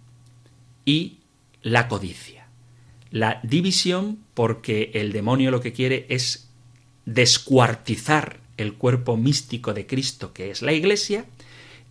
y 0.85 1.19
la 1.61 1.89
codicia. 1.89 2.47
La 3.09 3.41
división 3.43 4.19
porque 4.33 4.91
el 4.93 5.11
demonio 5.11 5.51
lo 5.51 5.59
que 5.59 5.73
quiere 5.73 6.05
es 6.09 6.49
descuartizar 7.05 8.40
el 8.61 8.75
cuerpo 8.75 9.17
místico 9.17 9.73
de 9.73 9.85
Cristo 9.85 10.33
que 10.33 10.51
es 10.51 10.61
la 10.61 10.73
Iglesia 10.73 11.25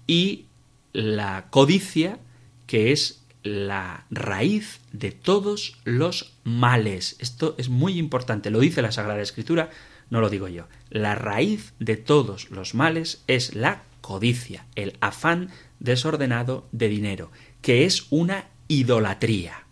y 0.06 0.46
la 0.92 1.46
codicia 1.50 2.18
que 2.66 2.92
es 2.92 3.20
la 3.42 4.04
raíz 4.10 4.80
de 4.92 5.12
todos 5.12 5.78
los 5.84 6.34
males. 6.44 7.16
Esto 7.20 7.54
es 7.58 7.68
muy 7.68 7.98
importante, 7.98 8.50
lo 8.50 8.60
dice 8.60 8.82
la 8.82 8.92
Sagrada 8.92 9.20
Escritura, 9.20 9.70
no 10.10 10.20
lo 10.20 10.28
digo 10.28 10.48
yo. 10.48 10.66
La 10.90 11.14
raíz 11.14 11.72
de 11.78 11.96
todos 11.96 12.50
los 12.50 12.74
males 12.74 13.22
es 13.26 13.54
la 13.54 13.82
codicia, 14.00 14.66
el 14.74 14.96
afán 15.00 15.50
desordenado 15.78 16.66
de 16.72 16.88
dinero, 16.88 17.30
que 17.62 17.86
es 17.86 18.06
una 18.10 18.46
idolatría. 18.68 19.64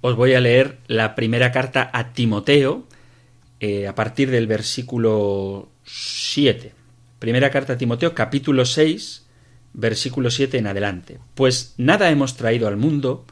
Os 0.00 0.16
voy 0.16 0.34
a 0.34 0.40
leer 0.40 0.78
la 0.86 1.14
primera 1.14 1.52
carta 1.52 1.90
a 1.92 2.12
Timoteo, 2.12 2.84
eh, 3.60 3.86
a 3.86 3.94
partir 3.94 4.30
del 4.30 4.46
versículo 4.46 5.68
7. 5.84 6.72
Primera 7.18 7.50
carta 7.50 7.74
a 7.74 7.78
Timoteo, 7.78 8.14
capítulo 8.14 8.64
6, 8.64 9.26
versículo 9.72 10.30
7 10.30 10.58
en 10.58 10.66
adelante. 10.66 11.18
Pues 11.34 11.74
nada 11.76 12.10
hemos 12.10 12.36
traído 12.36 12.68
al 12.68 12.76
mundo, 12.76 13.24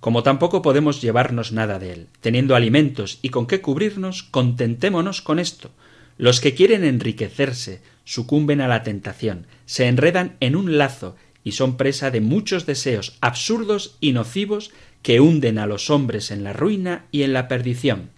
como 0.00 0.22
tampoco 0.22 0.62
podemos 0.62 1.02
llevarnos 1.02 1.52
nada 1.52 1.78
de 1.78 1.92
él. 1.92 2.08
Teniendo 2.20 2.54
alimentos 2.54 3.18
y 3.22 3.30
con 3.30 3.46
qué 3.46 3.60
cubrirnos, 3.60 4.22
contentémonos 4.22 5.22
con 5.22 5.38
esto. 5.38 5.70
Los 6.16 6.40
que 6.40 6.54
quieren 6.54 6.84
enriquecerse 6.84 7.80
sucumben 8.04 8.60
a 8.60 8.68
la 8.68 8.82
tentación, 8.82 9.46
se 9.66 9.86
enredan 9.86 10.36
en 10.40 10.56
un 10.56 10.78
lazo 10.78 11.16
y 11.44 11.52
son 11.52 11.76
presa 11.76 12.10
de 12.10 12.20
muchos 12.20 12.66
deseos 12.66 13.16
absurdos 13.20 13.96
y 14.00 14.12
nocivos 14.12 14.72
que 15.02 15.20
hunden 15.20 15.58
a 15.58 15.66
los 15.66 15.90
hombres 15.90 16.30
en 16.30 16.42
la 16.42 16.52
ruina 16.52 17.06
y 17.12 17.22
en 17.22 17.32
la 17.32 17.48
perdición. 17.48 18.10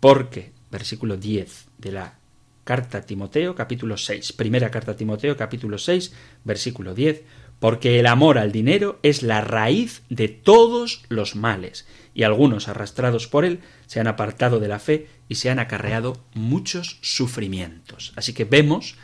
Porque, 0.00 0.52
versículo 0.70 1.16
10 1.16 1.66
de 1.78 1.92
la 1.92 2.18
carta 2.66 2.98
a 2.98 3.02
Timoteo, 3.02 3.54
capítulo 3.54 3.96
6, 3.96 4.32
primera 4.32 4.72
carta 4.72 4.92
a 4.92 4.96
Timoteo, 4.96 5.36
capítulo 5.36 5.78
6, 5.78 6.12
versículo 6.42 6.96
10, 6.96 7.22
porque 7.60 8.00
el 8.00 8.06
amor 8.08 8.38
al 8.38 8.50
dinero 8.50 8.98
es 9.04 9.22
la 9.22 9.40
raíz 9.40 10.02
de 10.10 10.26
todos 10.26 11.04
los 11.08 11.36
males, 11.36 11.86
y 12.12 12.24
algunos 12.24 12.66
arrastrados 12.66 13.28
por 13.28 13.44
él 13.44 13.60
se 13.86 14.00
han 14.00 14.08
apartado 14.08 14.58
de 14.58 14.66
la 14.66 14.80
fe 14.80 15.06
y 15.28 15.36
se 15.36 15.48
han 15.48 15.60
acarreado 15.60 16.20
muchos 16.34 16.98
sufrimientos. 17.02 18.12
Así 18.16 18.34
que 18.34 18.44
vemos, 18.44 18.96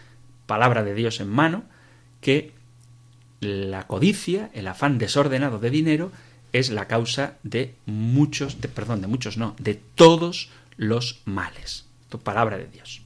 palabra 0.47 0.83
de 0.83 0.95
Dios 0.95 1.21
en 1.21 1.29
mano, 1.29 1.63
que 2.21 2.51
la 3.39 3.87
codicia, 3.87 4.51
el 4.55 4.67
afán 4.67 4.99
desordenado 4.99 5.61
de 5.61 5.71
dinero, 5.71 6.11
es 6.53 6.71
la 6.71 6.89
causa 6.89 7.39
de 7.45 7.77
muchos, 7.87 8.61
de, 8.61 8.67
perdón, 8.67 9.03
de 9.03 9.07
muchos 9.07 9.37
no, 9.37 9.55
de 9.61 9.75
todos 9.77 10.51
los 10.77 11.23
males. 11.27 11.87
Tu 12.09 12.19
palabra 12.19 12.59
de 12.59 12.67
Dios. 12.67 13.03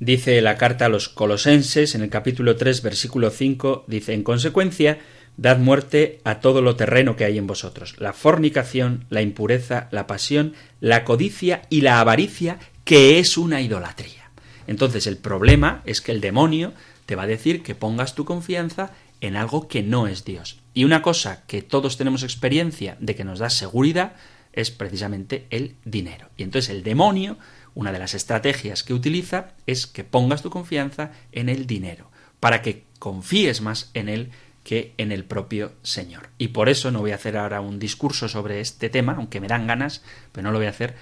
Dice 0.00 0.40
la 0.40 0.56
carta 0.56 0.86
a 0.86 0.88
los 0.88 1.10
colosenses 1.10 1.94
en 1.94 2.00
el 2.00 2.08
capítulo 2.08 2.56
3 2.56 2.80
versículo 2.80 3.28
5, 3.28 3.84
dice, 3.86 4.14
en 4.14 4.22
consecuencia, 4.22 4.98
dad 5.36 5.58
muerte 5.58 6.20
a 6.24 6.40
todo 6.40 6.62
lo 6.62 6.74
terreno 6.74 7.16
que 7.16 7.26
hay 7.26 7.36
en 7.36 7.46
vosotros, 7.46 7.96
la 7.98 8.14
fornicación, 8.14 9.04
la 9.10 9.20
impureza, 9.20 9.88
la 9.90 10.06
pasión, 10.06 10.54
la 10.80 11.04
codicia 11.04 11.62
y 11.68 11.82
la 11.82 12.00
avaricia, 12.00 12.58
que 12.84 13.18
es 13.18 13.36
una 13.36 13.60
idolatría. 13.60 14.30
Entonces 14.66 15.06
el 15.06 15.18
problema 15.18 15.82
es 15.84 16.00
que 16.00 16.12
el 16.12 16.22
demonio 16.22 16.72
te 17.04 17.14
va 17.14 17.24
a 17.24 17.26
decir 17.26 17.62
que 17.62 17.74
pongas 17.74 18.14
tu 18.14 18.24
confianza 18.24 18.92
en 19.20 19.36
algo 19.36 19.68
que 19.68 19.82
no 19.82 20.06
es 20.06 20.24
Dios. 20.24 20.60
Y 20.72 20.84
una 20.84 21.02
cosa 21.02 21.42
que 21.46 21.60
todos 21.60 21.98
tenemos 21.98 22.22
experiencia 22.22 22.96
de 23.00 23.14
que 23.14 23.24
nos 23.24 23.40
da 23.40 23.50
seguridad 23.50 24.14
es 24.54 24.70
precisamente 24.70 25.46
el 25.50 25.76
dinero. 25.84 26.30
Y 26.38 26.42
entonces 26.42 26.70
el 26.70 26.82
demonio, 26.82 27.38
una 27.74 27.92
de 27.92 27.98
las 27.98 28.14
estrategias 28.14 28.82
que 28.82 28.94
utiliza 28.94 29.54
es 29.66 29.86
que 29.86 30.04
pongas 30.04 30.42
tu 30.42 30.50
confianza 30.50 31.12
en 31.32 31.48
el 31.48 31.66
dinero, 31.66 32.10
para 32.40 32.62
que 32.62 32.84
confíes 32.98 33.60
más 33.60 33.90
en 33.94 34.08
él 34.08 34.30
que 34.64 34.92
en 34.98 35.12
el 35.12 35.24
propio 35.24 35.72
Señor. 35.82 36.30
Y 36.38 36.48
por 36.48 36.68
eso 36.68 36.90
no 36.90 37.00
voy 37.00 37.12
a 37.12 37.16
hacer 37.16 37.36
ahora 37.36 37.60
un 37.60 37.78
discurso 37.78 38.28
sobre 38.28 38.60
este 38.60 38.90
tema, 38.90 39.14
aunque 39.16 39.40
me 39.40 39.48
dan 39.48 39.66
ganas, 39.66 40.02
pero 40.32 40.44
no 40.44 40.52
lo 40.52 40.58
voy 40.58 40.66
a 40.66 40.70
hacer, 40.70 40.96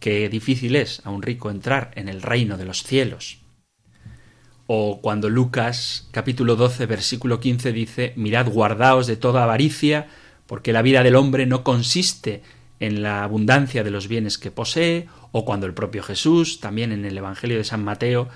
que 0.00 0.28
difícil 0.28 0.76
es 0.76 1.00
a 1.04 1.10
un 1.10 1.22
rico 1.22 1.50
entrar 1.50 1.90
en 1.94 2.08
el 2.08 2.22
reino 2.22 2.56
de 2.56 2.64
los 2.64 2.82
cielos 2.82 3.38
o 4.70 5.00
cuando 5.00 5.30
Lucas 5.30 6.08
capítulo 6.10 6.54
12 6.54 6.84
versículo 6.84 7.40
15 7.40 7.72
dice, 7.72 8.12
mirad 8.16 8.48
guardaos 8.48 9.06
de 9.06 9.16
toda 9.16 9.42
avaricia, 9.42 10.08
porque 10.46 10.74
la 10.74 10.82
vida 10.82 11.02
del 11.02 11.16
hombre 11.16 11.46
no 11.46 11.64
consiste 11.64 12.42
en 12.80 13.02
la 13.02 13.24
abundancia 13.24 13.82
de 13.82 13.90
los 13.90 14.08
bienes 14.08 14.38
que 14.38 14.50
posee, 14.50 15.08
o 15.32 15.44
cuando 15.44 15.66
el 15.66 15.74
propio 15.74 16.02
Jesús, 16.02 16.60
también 16.60 16.92
en 16.92 17.04
el 17.04 17.18
Evangelio 17.18 17.58
de 17.58 17.64
San 17.64 17.84
Mateo, 17.84 18.28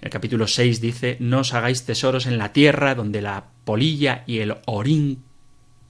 el 0.00 0.10
capítulo 0.10 0.46
6 0.46 0.80
dice, 0.80 1.16
no 1.20 1.40
os 1.40 1.54
hagáis 1.54 1.84
tesoros 1.84 2.26
en 2.26 2.38
la 2.38 2.52
tierra 2.52 2.94
donde 2.94 3.22
la 3.22 3.46
polilla 3.64 4.24
y 4.26 4.38
el 4.38 4.56
orín 4.66 5.22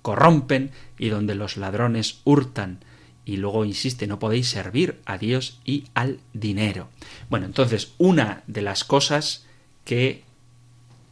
corrompen 0.02 0.70
y 0.98 1.08
donde 1.08 1.34
los 1.34 1.56
ladrones 1.56 2.20
hurtan. 2.24 2.84
Y 3.24 3.38
luego 3.38 3.64
insiste, 3.64 4.06
no 4.06 4.20
podéis 4.20 4.48
servir 4.48 5.00
a 5.04 5.18
Dios 5.18 5.60
y 5.64 5.84
al 5.94 6.20
dinero. 6.32 6.88
Bueno, 7.28 7.46
entonces, 7.46 7.92
una 7.98 8.44
de 8.46 8.62
las 8.62 8.84
cosas 8.84 9.46
que 9.84 10.22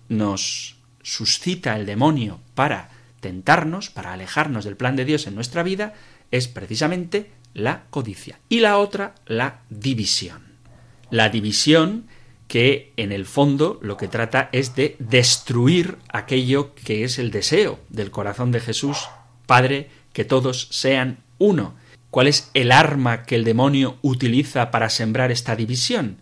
nos 0.09 0.77
suscita 1.03 1.75
el 1.77 1.87
demonio 1.87 2.41
para 2.55 2.91
tentarnos, 3.19 3.91
para 3.91 4.13
alejarnos 4.13 4.65
del 4.65 4.77
plan 4.77 4.95
de 4.95 5.05
Dios 5.05 5.27
en 5.27 5.35
nuestra 5.35 5.65
vida, 5.65 5.95
es 6.31 6.49
precisamente 6.49 7.31
la 7.53 7.85
codicia. 7.91 8.39
Y 8.49 8.61
la 8.61 8.79
otra, 8.79 9.15
la 9.27 9.63
división. 9.71 10.43
La 11.11 11.29
división 11.29 12.07
que 12.49 12.93
en 12.97 13.13
el 13.13 13.27
fondo 13.27 13.79
lo 13.83 13.97
que 13.97 14.09
trata 14.09 14.49
es 14.53 14.75
de 14.75 14.97
destruir 14.99 15.99
aquello 16.09 16.75
que 16.75 17.05
es 17.05 17.19
el 17.19 17.31
deseo 17.31 17.81
del 17.89 18.11
corazón 18.11 18.53
de 18.53 18.61
Jesús, 18.61 19.09
Padre, 19.47 19.91
que 20.13 20.25
todos 20.25 20.69
sean 20.71 21.19
uno. 21.39 21.75
¿Cuál 22.11 22.29
es 22.29 22.51
el 22.55 22.71
arma 22.71 23.25
que 23.25 23.35
el 23.35 23.45
demonio 23.45 23.99
utiliza 24.03 24.71
para 24.71 24.91
sembrar 24.91 25.33
esta 25.33 25.57
división? 25.57 26.19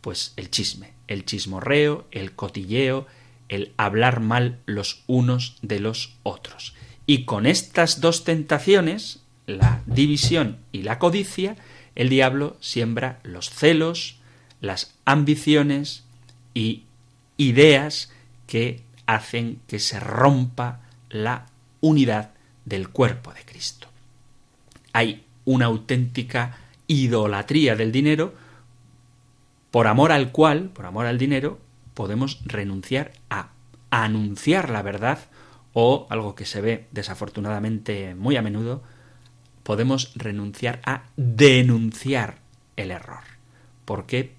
Pues 0.00 0.32
el 0.36 0.50
chisme 0.50 0.94
el 1.08 1.24
chismorreo, 1.24 2.06
el 2.10 2.32
cotilleo, 2.32 3.06
el 3.48 3.72
hablar 3.76 4.20
mal 4.20 4.60
los 4.66 5.02
unos 5.06 5.58
de 5.62 5.80
los 5.80 6.16
otros. 6.22 6.74
Y 7.06 7.24
con 7.24 7.46
estas 7.46 8.00
dos 8.00 8.24
tentaciones, 8.24 9.20
la 9.46 9.82
división 9.86 10.58
y 10.72 10.82
la 10.82 10.98
codicia, 10.98 11.56
el 11.94 12.08
diablo 12.08 12.56
siembra 12.60 13.20
los 13.22 13.50
celos, 13.50 14.16
las 14.60 14.94
ambiciones 15.04 16.04
y 16.54 16.84
ideas 17.36 18.10
que 18.46 18.82
hacen 19.06 19.60
que 19.66 19.78
se 19.78 20.00
rompa 20.00 20.80
la 21.10 21.46
unidad 21.80 22.30
del 22.64 22.88
cuerpo 22.88 23.32
de 23.32 23.44
Cristo. 23.44 23.88
Hay 24.92 25.24
una 25.44 25.66
auténtica 25.66 26.58
idolatría 26.86 27.76
del 27.76 27.92
dinero 27.92 28.34
por 29.70 29.86
amor 29.86 30.12
al 30.12 30.32
cual, 30.32 30.70
por 30.70 30.86
amor 30.86 31.06
al 31.06 31.18
dinero, 31.18 31.58
podemos 31.94 32.40
renunciar 32.44 33.12
a 33.28 33.50
anunciar 33.90 34.70
la 34.70 34.82
verdad 34.82 35.18
o, 35.74 36.06
algo 36.08 36.34
que 36.34 36.46
se 36.46 36.60
ve 36.60 36.86
desafortunadamente 36.92 38.14
muy 38.14 38.36
a 38.36 38.42
menudo, 38.42 38.82
podemos 39.62 40.12
renunciar 40.14 40.80
a 40.86 41.04
denunciar 41.16 42.38
el 42.76 42.90
error. 42.90 43.24
Porque 43.84 44.34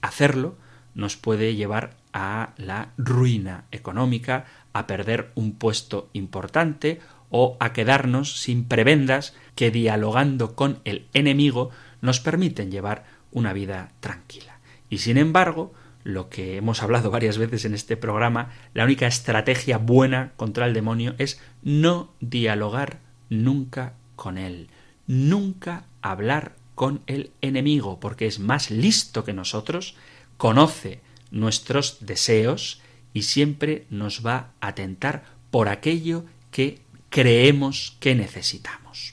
hacerlo 0.00 0.56
nos 0.94 1.16
puede 1.16 1.54
llevar 1.54 1.96
a 2.12 2.54
la 2.56 2.92
ruina 2.96 3.64
económica, 3.70 4.46
a 4.72 4.86
perder 4.86 5.30
un 5.34 5.52
puesto 5.52 6.08
importante 6.12 7.00
o 7.30 7.56
a 7.60 7.72
quedarnos 7.72 8.40
sin 8.40 8.64
prebendas 8.64 9.34
que 9.54 9.70
dialogando 9.70 10.56
con 10.56 10.80
el 10.84 11.06
enemigo 11.12 11.70
nos 12.00 12.20
permiten 12.20 12.70
llevar 12.70 13.04
una 13.30 13.52
vida 13.52 13.92
tranquila. 14.00 14.58
Y 14.88 14.98
sin 14.98 15.18
embargo, 15.18 15.74
lo 16.08 16.30
que 16.30 16.56
hemos 16.56 16.82
hablado 16.82 17.10
varias 17.10 17.36
veces 17.36 17.66
en 17.66 17.74
este 17.74 17.98
programa, 17.98 18.50
la 18.72 18.84
única 18.84 19.06
estrategia 19.06 19.76
buena 19.76 20.32
contra 20.38 20.64
el 20.64 20.72
demonio 20.72 21.14
es 21.18 21.38
no 21.62 22.14
dialogar 22.20 23.00
nunca 23.28 23.92
con 24.16 24.38
él, 24.38 24.70
nunca 25.06 25.84
hablar 26.00 26.56
con 26.74 27.02
el 27.08 27.30
enemigo, 27.42 28.00
porque 28.00 28.26
es 28.26 28.38
más 28.38 28.70
listo 28.70 29.22
que 29.22 29.34
nosotros, 29.34 29.96
conoce 30.38 31.02
nuestros 31.30 31.98
deseos 32.00 32.80
y 33.12 33.24
siempre 33.24 33.84
nos 33.90 34.24
va 34.24 34.52
a 34.60 34.74
tentar 34.74 35.24
por 35.50 35.68
aquello 35.68 36.24
que 36.50 36.80
creemos 37.10 37.98
que 38.00 38.14
necesitamos. 38.14 39.12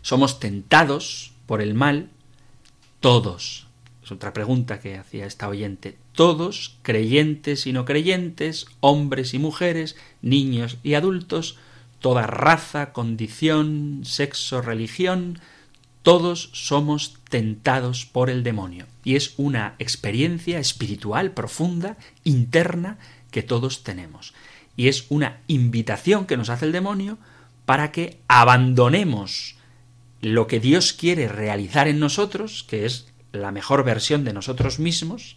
Somos 0.00 0.40
tentados 0.40 1.34
por 1.44 1.60
el 1.60 1.74
mal 1.74 2.08
todos. 3.00 3.65
Es 4.06 4.12
otra 4.12 4.32
pregunta 4.32 4.78
que 4.78 4.98
hacía 4.98 5.26
esta 5.26 5.48
oyente. 5.48 5.96
Todos, 6.12 6.78
creyentes 6.82 7.66
y 7.66 7.72
no 7.72 7.84
creyentes, 7.84 8.66
hombres 8.78 9.34
y 9.34 9.40
mujeres, 9.40 9.96
niños 10.22 10.78
y 10.84 10.94
adultos, 10.94 11.58
toda 11.98 12.24
raza, 12.24 12.92
condición, 12.92 14.02
sexo, 14.04 14.62
religión, 14.62 15.40
todos 16.04 16.50
somos 16.52 17.16
tentados 17.28 18.06
por 18.06 18.30
el 18.30 18.44
demonio. 18.44 18.86
Y 19.02 19.16
es 19.16 19.34
una 19.38 19.74
experiencia 19.80 20.60
espiritual 20.60 21.32
profunda, 21.32 21.96
interna, 22.22 22.98
que 23.32 23.42
todos 23.42 23.82
tenemos. 23.82 24.34
Y 24.76 24.86
es 24.86 25.06
una 25.08 25.40
invitación 25.48 26.26
que 26.26 26.36
nos 26.36 26.48
hace 26.48 26.66
el 26.66 26.70
demonio 26.70 27.18
para 27.64 27.90
que 27.90 28.20
abandonemos 28.28 29.56
lo 30.20 30.46
que 30.46 30.60
Dios 30.60 30.92
quiere 30.92 31.26
realizar 31.26 31.88
en 31.88 31.98
nosotros, 31.98 32.64
que 32.68 32.86
es 32.86 33.08
la 33.36 33.52
mejor 33.52 33.84
versión 33.84 34.24
de 34.24 34.32
nosotros 34.32 34.78
mismos, 34.78 35.36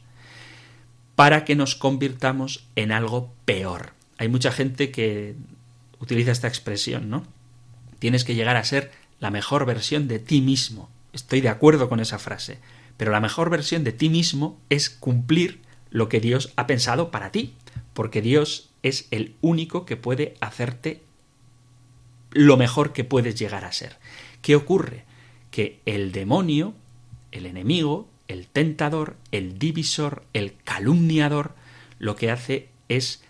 para 1.16 1.46
que 1.46 1.56
nos 1.56 1.76
convirtamos 1.76 2.68
en 2.76 2.92
algo 2.92 3.34
peor. 3.46 3.94
Hay 4.18 4.30
mucha 4.30 4.52
gente 4.52 4.92
que 4.92 5.36
utiliza 6.00 6.32
esta 6.32 6.48
expresión, 6.48 7.10
¿no? 7.10 7.26
Tienes 8.00 8.24
que 8.24 8.36
llegar 8.36 8.56
a 8.56 8.64
ser 8.64 8.92
la 9.20 9.32
mejor 9.32 9.66
versión 9.66 10.08
de 10.08 10.20
ti 10.20 10.42
mismo. 10.42 10.90
Estoy 11.14 11.42
de 11.42 11.50
acuerdo 11.50 11.90
con 11.90 12.00
esa 12.00 12.20
frase. 12.20 12.60
Pero 12.98 13.12
la 13.12 13.22
mejor 13.22 13.50
versión 13.50 13.84
de 13.84 13.92
ti 13.92 14.10
mismo 14.10 14.60
es 14.70 14.90
cumplir 14.90 15.62
lo 15.90 16.10
que 16.10 16.20
Dios 16.20 16.52
ha 16.56 16.68
pensado 16.68 17.12
para 17.12 17.32
ti, 17.32 17.54
porque 17.94 18.22
Dios 18.22 18.70
es 18.84 19.08
el 19.12 19.36
único 19.42 19.86
que 19.86 19.98
puede 19.98 20.36
hacerte 20.42 21.02
lo 22.32 22.58
mejor 22.58 22.94
que 22.94 23.04
puedes 23.04 23.36
llegar 23.36 23.66
a 23.66 23.72
ser. 23.72 23.98
¿Qué 24.42 24.56
ocurre? 24.56 25.06
Que 25.52 25.80
el 25.86 26.12
demonio, 26.12 26.74
el 27.32 27.46
enemigo, 27.46 28.10
el 28.28 28.48
tentador, 28.48 29.18
el 29.32 29.58
divisor, 29.58 30.24
el 30.34 30.56
calumniador, 30.64 31.56
lo 31.98 32.16
que 32.16 32.32
hace 32.32 32.70
es 32.88 33.24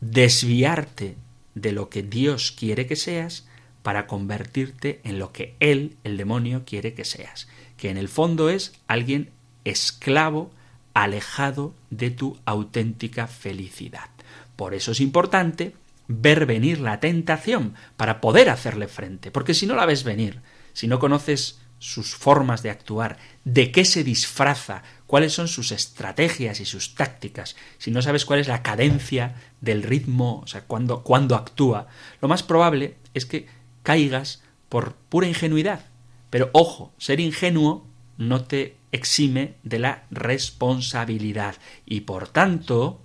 desviarte 0.00 1.16
de 1.54 1.72
lo 1.72 1.88
que 1.88 2.02
Dios 2.02 2.52
quiere 2.52 2.86
que 2.86 2.96
seas 2.96 3.46
para 3.82 4.06
convertirte 4.06 5.00
en 5.04 5.18
lo 5.18 5.32
que 5.32 5.54
Él, 5.60 5.96
el 6.04 6.16
demonio, 6.16 6.64
quiere 6.66 6.94
que 6.94 7.04
seas, 7.04 7.48
que 7.76 7.90
en 7.90 7.96
el 7.96 8.08
fondo 8.08 8.50
es 8.50 8.74
alguien 8.88 9.30
esclavo, 9.64 10.50
alejado 10.92 11.74
de 11.90 12.10
tu 12.10 12.38
auténtica 12.44 13.26
felicidad. 13.26 14.10
Por 14.56 14.74
eso 14.74 14.92
es 14.92 15.00
importante 15.00 15.74
ver 16.08 16.46
venir 16.46 16.80
la 16.80 17.00
tentación 17.00 17.74
para 17.96 18.20
poder 18.20 18.50
hacerle 18.50 18.88
frente, 18.88 19.30
porque 19.30 19.54
si 19.54 19.66
no 19.66 19.74
la 19.74 19.86
ves 19.86 20.04
venir, 20.04 20.40
si 20.72 20.88
no 20.88 20.98
conoces 20.98 21.60
sus 21.78 22.14
formas 22.14 22.62
de 22.62 22.70
actuar, 22.70 23.18
de 23.44 23.70
qué 23.70 23.84
se 23.84 24.02
disfraza, 24.04 24.82
cuáles 25.06 25.32
son 25.32 25.48
sus 25.48 25.72
estrategias 25.72 26.60
y 26.60 26.64
sus 26.64 26.94
tácticas, 26.94 27.56
si 27.78 27.90
no 27.90 28.02
sabes 28.02 28.24
cuál 28.24 28.40
es 28.40 28.48
la 28.48 28.62
cadencia 28.62 29.34
del 29.60 29.82
ritmo, 29.82 30.40
o 30.42 30.46
sea, 30.46 30.62
cuándo, 30.62 31.02
cuando 31.02 31.36
actúa, 31.36 31.88
lo 32.20 32.28
más 32.28 32.42
probable 32.42 32.96
es 33.14 33.26
que 33.26 33.46
caigas 33.82 34.42
por 34.68 34.94
pura 34.94 35.28
ingenuidad. 35.28 35.86
Pero 36.30 36.50
ojo, 36.52 36.92
ser 36.98 37.20
ingenuo 37.20 37.86
no 38.18 38.44
te 38.44 38.76
exime 38.92 39.54
de 39.62 39.78
la 39.78 40.04
responsabilidad 40.10 41.56
y 41.84 42.00
por 42.00 42.28
tanto 42.28 43.00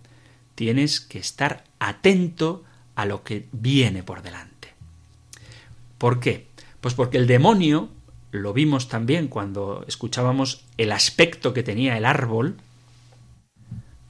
tienes 0.55 0.99
que 1.01 1.19
estar 1.19 1.65
atento 1.79 2.63
a 2.95 3.05
lo 3.05 3.23
que 3.23 3.47
viene 3.51 4.03
por 4.03 4.21
delante. 4.21 4.69
¿Por 5.97 6.19
qué? 6.19 6.47
Pues 6.81 6.93
porque 6.93 7.17
el 7.17 7.27
demonio 7.27 7.89
lo 8.31 8.53
vimos 8.53 8.87
también 8.87 9.27
cuando 9.27 9.83
escuchábamos 9.87 10.63
el 10.77 10.91
aspecto 10.91 11.53
que 11.53 11.63
tenía 11.63 11.97
el 11.97 12.05
árbol, 12.05 12.57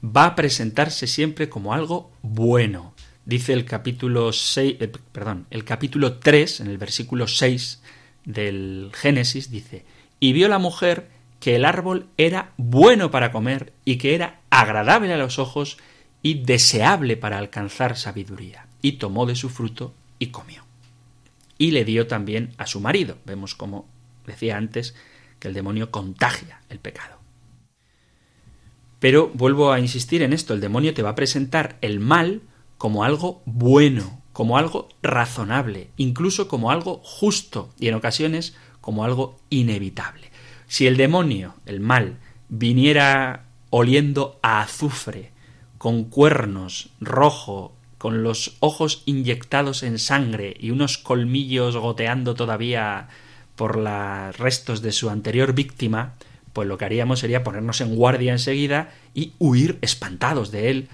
va 0.03 0.25
a 0.25 0.35
presentarse 0.35 1.07
siempre 1.07 1.49
como 1.49 1.73
algo 1.73 2.11
bueno. 2.21 2.93
Dice 3.25 3.53
el 3.53 3.65
capítulo 3.65 4.31
6, 4.31 4.77
eh, 4.79 4.91
perdón, 5.11 5.47
el 5.49 5.63
capítulo 5.63 6.19
3, 6.19 6.61
en 6.61 6.67
el 6.67 6.77
versículo 6.77 7.27
6 7.27 7.81
del 8.25 8.91
Génesis, 8.93 9.49
dice, 9.49 9.85
y 10.19 10.33
vio 10.33 10.47
la 10.47 10.59
mujer 10.59 11.07
que 11.39 11.55
el 11.55 11.65
árbol 11.65 12.07
era 12.17 12.51
bueno 12.57 13.09
para 13.09 13.31
comer 13.31 13.73
y 13.85 13.97
que 13.97 14.13
era 14.13 14.41
agradable 14.51 15.11
a 15.13 15.17
los 15.17 15.39
ojos 15.39 15.77
y 16.21 16.35
deseable 16.43 17.17
para 17.17 17.39
alcanzar 17.39 17.97
sabiduría. 17.97 18.67
Y 18.83 18.93
tomó 18.93 19.25
de 19.25 19.35
su 19.35 19.49
fruto 19.49 19.93
y 20.19 20.27
comió. 20.27 20.63
Y 21.57 21.71
le 21.71 21.85
dio 21.85 22.05
también 22.05 22.53
a 22.57 22.67
su 22.67 22.79
marido. 22.79 23.17
Vemos 23.25 23.55
cómo 23.55 23.87
Decía 24.25 24.57
antes 24.57 24.95
que 25.39 25.47
el 25.47 25.53
demonio 25.53 25.91
contagia 25.91 26.61
el 26.69 26.79
pecado. 26.79 27.19
Pero 28.99 29.31
vuelvo 29.33 29.71
a 29.71 29.79
insistir 29.79 30.21
en 30.21 30.31
esto, 30.31 30.53
el 30.53 30.61
demonio 30.61 30.93
te 30.93 31.01
va 31.01 31.09
a 31.09 31.15
presentar 31.15 31.77
el 31.81 31.99
mal 31.99 32.41
como 32.77 33.03
algo 33.03 33.41
bueno, 33.45 34.21
como 34.31 34.57
algo 34.57 34.89
razonable, 35.01 35.89
incluso 35.97 36.47
como 36.47 36.69
algo 36.71 37.01
justo 37.03 37.73
y 37.79 37.87
en 37.87 37.95
ocasiones 37.95 38.55
como 38.79 39.03
algo 39.03 39.39
inevitable. 39.49 40.29
Si 40.67 40.87
el 40.87 40.97
demonio, 40.97 41.55
el 41.65 41.79
mal, 41.79 42.19
viniera 42.49 43.45
oliendo 43.71 44.39
a 44.43 44.61
azufre, 44.61 45.31
con 45.77 46.03
cuernos, 46.03 46.91
rojo, 46.99 47.73
con 47.97 48.23
los 48.23 48.57
ojos 48.59 49.03
inyectados 49.05 49.83
en 49.83 49.97
sangre 49.97 50.55
y 50.59 50.71
unos 50.71 50.97
colmillos 50.97 51.75
goteando 51.75 52.35
todavía 52.35 53.09
por 53.61 53.77
los 53.77 54.37
restos 54.39 54.81
de 54.81 54.91
su 54.91 55.11
anterior 55.11 55.53
víctima, 55.53 56.15
pues 56.51 56.67
lo 56.67 56.79
que 56.79 56.85
haríamos 56.85 57.19
sería 57.19 57.43
ponernos 57.43 57.79
en 57.81 57.95
guardia 57.95 58.31
enseguida 58.31 58.89
y 59.13 59.33
huir 59.37 59.77
espantados 59.81 60.49
de 60.49 60.71
él, 60.71 60.89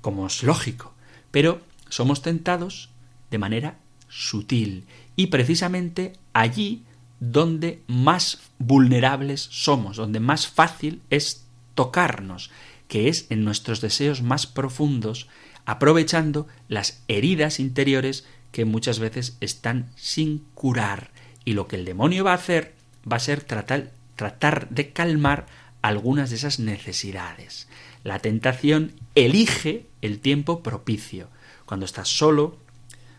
como 0.00 0.26
es 0.26 0.42
lógico. 0.42 0.94
Pero 1.30 1.60
somos 1.90 2.22
tentados 2.22 2.88
de 3.30 3.36
manera 3.36 3.76
sutil 4.08 4.86
y 5.14 5.26
precisamente 5.26 6.14
allí 6.32 6.84
donde 7.20 7.82
más 7.86 8.38
vulnerables 8.58 9.48
somos, 9.50 9.98
donde 9.98 10.18
más 10.18 10.48
fácil 10.48 11.02
es 11.10 11.44
tocarnos, 11.74 12.50
que 12.88 13.10
es 13.10 13.26
en 13.28 13.44
nuestros 13.44 13.82
deseos 13.82 14.22
más 14.22 14.46
profundos, 14.46 15.28
aprovechando 15.66 16.46
las 16.68 17.02
heridas 17.08 17.60
interiores 17.60 18.24
que 18.52 18.64
muchas 18.64 19.00
veces 19.00 19.36
están 19.42 19.90
sin 19.96 20.46
curar 20.54 21.10
y 21.46 21.54
lo 21.54 21.68
que 21.68 21.76
el 21.76 21.86
demonio 21.86 22.24
va 22.24 22.32
a 22.32 22.34
hacer 22.34 22.74
va 23.10 23.16
a 23.16 23.20
ser 23.20 23.40
tratar, 23.40 23.92
tratar 24.16 24.68
de 24.68 24.90
calmar 24.92 25.46
algunas 25.80 26.28
de 26.28 26.36
esas 26.36 26.58
necesidades. 26.58 27.68
La 28.04 28.18
tentación 28.18 28.92
elige 29.14 29.86
el 30.02 30.18
tiempo 30.18 30.62
propicio. 30.62 31.28
Cuando 31.64 31.86
estás 31.86 32.08
solo, 32.08 32.58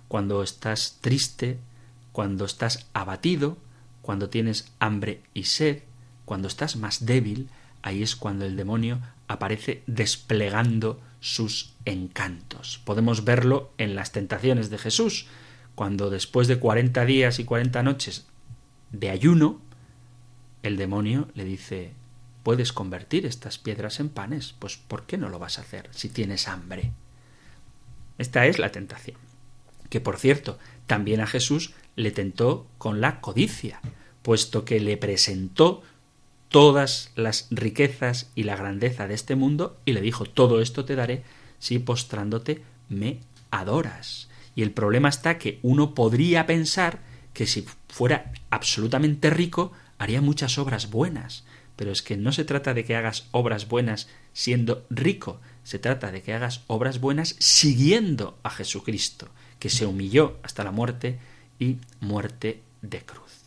cuando 0.07 0.43
estás 0.43 0.97
triste, 1.01 1.57
cuando 2.11 2.45
estás 2.45 2.88
abatido, 2.93 3.57
cuando 4.01 4.30
tienes 4.30 4.71
hambre 4.80 5.21
y 5.34 5.45
sed, 5.45 5.84
cuando 6.25 6.49
estás 6.49 6.75
más 6.75 7.05
débil, 7.05 7.49
ahí 7.82 8.03
es 8.03 8.15
cuando 8.15 8.45
el 8.45 8.57
demonio 8.57 8.99
aparece 9.30 9.84
desplegando 9.88 10.99
sus 11.21 11.73
encantos. 11.86 12.82
Podemos 12.84 13.23
verlo 13.23 13.71
en 13.78 13.95
las 13.95 14.11
tentaciones 14.11 14.69
de 14.69 14.78
Jesús 14.78 15.28
cuando 15.78 16.09
después 16.09 16.47
de 16.47 16.57
cuarenta 16.57 17.05
días 17.05 17.38
y 17.38 17.43
cuarenta 17.43 17.84
noches 17.84 18.25
de 18.91 19.11
ayuno, 19.11 19.61
el 20.63 20.75
demonio 20.75 21.28
le 21.36 21.45
dice 21.45 21.91
puedes 22.41 22.73
convertir 22.73 23.28
estas 23.28 23.59
piedras 23.59 23.99
en 23.99 24.09
panes, 24.09 24.55
pues 24.57 24.75
¿por 24.75 25.05
qué 25.05 25.19
no 25.19 25.30
lo 25.30 25.38
vas 25.38 25.59
a 25.59 25.61
hacer 25.61 25.88
si 25.91 26.09
tienes 26.09 26.47
hambre? 26.47 26.93
Esta 28.17 28.47
es 28.47 28.57
la 28.57 28.71
tentación. 28.71 29.17
Que 29.91 30.01
por 30.01 30.17
cierto, 30.17 30.57
también 30.88 31.21
a 31.21 31.28
Jesús 31.28 31.75
le 31.95 32.09
tentó 32.09 32.65
con 32.80 32.99
la 32.99 33.21
codicia, 33.21 33.80
puesto 34.23 34.65
que 34.65 34.80
le 34.80 34.97
presentó 34.97 35.84
todas 36.49 37.11
las 37.13 37.49
riquezas 37.51 38.32
y 38.34 38.45
la 38.45 38.55
grandeza 38.55 39.07
de 39.07 39.13
este 39.13 39.36
mundo 39.36 39.78
y 39.86 39.93
le 39.93 40.01
dijo, 40.01 40.25
todo 40.25 40.59
esto 40.59 40.86
te 40.86 40.95
daré 40.95 41.23
si 41.59 41.78
postrándote 41.78 42.63
me 42.89 43.19
adoras. 43.51 44.26
Y 44.58 44.64
el 44.64 44.72
problema 44.72 45.08
está 45.08 45.38
que 45.38 45.60
uno 45.62 45.93
podría 45.93 46.47
pensar 46.47 46.97
que 47.32 47.45
si 47.45 47.64
fuera 47.89 48.34
absolutamente 48.49 49.30
rico 49.30 49.72
haría 49.99 50.20
muchas 50.20 50.58
obras 50.58 50.89
buenas. 50.89 51.45
Pero 51.76 51.91
es 51.91 52.01
que 52.01 52.18
no 52.18 52.32
se 52.32 52.43
trata 52.43 52.74
de 52.74 52.84
que 52.84 52.95
hagas 52.95 53.28
obras 53.30 53.68
buenas 53.68 54.10
siendo 54.34 54.88
rico, 54.89 55.39
se 55.64 55.78
trata 55.78 56.12
de 56.12 56.24
que 56.24 56.34
hagas 56.34 56.64
obras 56.66 56.99
buenas 56.99 57.36
siguiendo 57.38 58.39
a 58.41 58.49
Jesucristo, 58.49 59.30
que 59.60 59.70
se 59.70 59.86
humilló 59.86 60.39
hasta 60.41 60.64
la 60.64 60.72
muerte 60.72 61.20
y 61.60 61.78
muerte 61.99 62.64
de 62.82 63.01
cruz. 63.01 63.43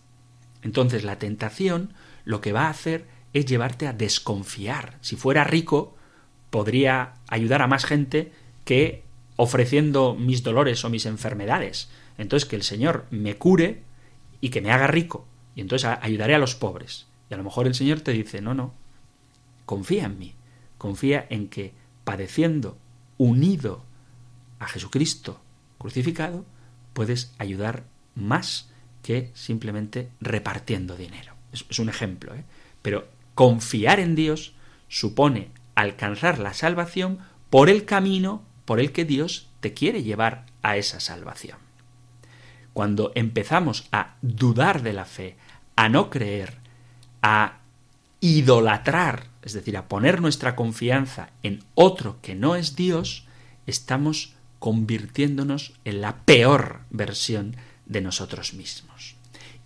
Entonces 0.63 1.03
la 1.03 1.19
tentación 1.19 1.93
lo 2.25 2.41
que 2.41 2.53
va 2.53 2.69
a 2.69 2.71
hacer 2.71 3.05
es 3.33 3.47
llevarte 3.47 3.89
a 3.89 3.93
desconfiar. 3.93 4.97
Si 5.01 5.17
fuera 5.17 5.43
rico, 5.43 5.97
podría 6.51 7.15
ayudar 7.27 7.63
a 7.63 7.67
más 7.67 7.85
gente 7.85 8.31
que 8.65 9.10
ofreciendo 9.41 10.14
mis 10.14 10.43
dolores 10.43 10.84
o 10.84 10.91
mis 10.91 11.07
enfermedades. 11.07 11.88
Entonces 12.18 12.47
que 12.47 12.57
el 12.57 12.62
Señor 12.62 13.07
me 13.11 13.36
cure 13.36 13.82
y 14.43 14.51
que 14.51 14.61
me 14.61 14.70
haga 14.70 14.86
rico. 14.86 15.26
Y 15.55 15.62
entonces 15.62 15.91
ayudaré 16.03 16.34
a 16.34 16.38
los 16.38 16.55
pobres. 16.55 17.07
Y 17.30 17.34
a 17.34 17.38
lo 17.38 17.45
mejor 17.45 17.66
el 17.66 17.74
Señor 17.74 18.03
te 18.03 18.12
dice, 18.12 18.43
no, 18.43 18.53
no, 18.53 18.74
confía 19.64 20.05
en 20.05 20.18
mí. 20.18 20.34
Confía 20.76 21.26
en 21.30 21.49
que 21.49 21.72
padeciendo 22.05 22.76
unido 23.16 23.82
a 24.59 24.68
Jesucristo 24.68 25.41
crucificado, 25.78 26.45
puedes 26.93 27.32
ayudar 27.38 27.84
más 28.14 28.70
que 29.03 29.30
simplemente 29.32 30.11
repartiendo 30.20 30.97
dinero. 30.97 31.32
Es, 31.51 31.78
un 31.78 31.88
ejemplo, 31.88 32.34
¿eh? 32.34 32.45
Pero 32.82 33.09
confiar 33.34 34.01
en 34.01 34.14
Dios 34.14 34.53
supone 34.88 35.49
alcanzar 35.74 36.38
la 36.38 36.53
salvación 36.53 37.20
por 37.49 37.70
el 37.70 37.86
camino 37.86 38.43
por 38.71 38.79
el 38.79 38.93
que 38.93 39.05
Dios 39.05 39.49
te 39.59 39.75
quiere 39.75 40.05
llevar 40.05 40.47
a 40.62 40.77
esa 40.77 41.01
salvación. 41.01 41.59
Cuando 42.73 43.11
empezamos 43.16 43.89
a 43.91 44.14
dudar 44.23 44.83
de 44.83 44.93
la 44.93 45.07
fe, 45.07 45.35
a 45.75 45.89
no 45.89 46.09
creer, 46.09 46.59
a 47.21 47.62
idolatrar, 48.21 49.27
es 49.43 49.55
decir, 49.55 49.77
a 49.77 49.89
poner 49.89 50.21
nuestra 50.21 50.55
confianza 50.55 51.31
en 51.43 51.64
otro 51.75 52.21
que 52.23 52.37
no 52.37 52.55
es 52.55 52.77
Dios, 52.77 53.27
estamos 53.66 54.35
convirtiéndonos 54.61 55.73
en 55.85 56.01
la 56.01 56.18
peor 56.18 56.83
versión 56.91 57.57
de 57.87 58.03
nosotros 58.03 58.55
mismos. 58.55 59.16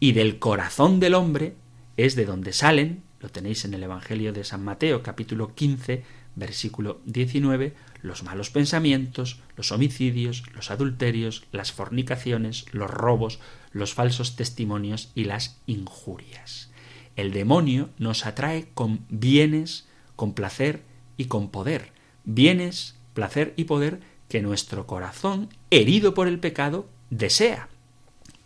Y 0.00 0.12
del 0.12 0.38
corazón 0.38 0.98
del 0.98 1.12
hombre 1.12 1.56
es 1.98 2.14
de 2.14 2.24
donde 2.24 2.54
salen, 2.54 3.02
lo 3.20 3.28
tenéis 3.28 3.66
en 3.66 3.74
el 3.74 3.82
Evangelio 3.82 4.32
de 4.32 4.44
San 4.44 4.64
Mateo 4.64 5.02
capítulo 5.02 5.54
15, 5.54 6.02
versículo 6.36 7.02
19, 7.04 7.74
los 8.04 8.22
malos 8.22 8.50
pensamientos, 8.50 9.40
los 9.56 9.72
homicidios, 9.72 10.44
los 10.52 10.70
adulterios, 10.70 11.46
las 11.52 11.72
fornicaciones, 11.72 12.66
los 12.70 12.90
robos, 12.90 13.40
los 13.72 13.94
falsos 13.94 14.36
testimonios 14.36 15.10
y 15.14 15.24
las 15.24 15.56
injurias. 15.66 16.70
El 17.16 17.32
demonio 17.32 17.88
nos 17.96 18.26
atrae 18.26 18.68
con 18.74 19.06
bienes, 19.08 19.88
con 20.16 20.34
placer 20.34 20.82
y 21.16 21.24
con 21.24 21.48
poder. 21.48 21.92
Bienes, 22.24 22.96
placer 23.14 23.54
y 23.56 23.64
poder 23.64 24.00
que 24.28 24.42
nuestro 24.42 24.86
corazón, 24.86 25.48
herido 25.70 26.12
por 26.12 26.28
el 26.28 26.38
pecado, 26.38 26.90
desea. 27.08 27.70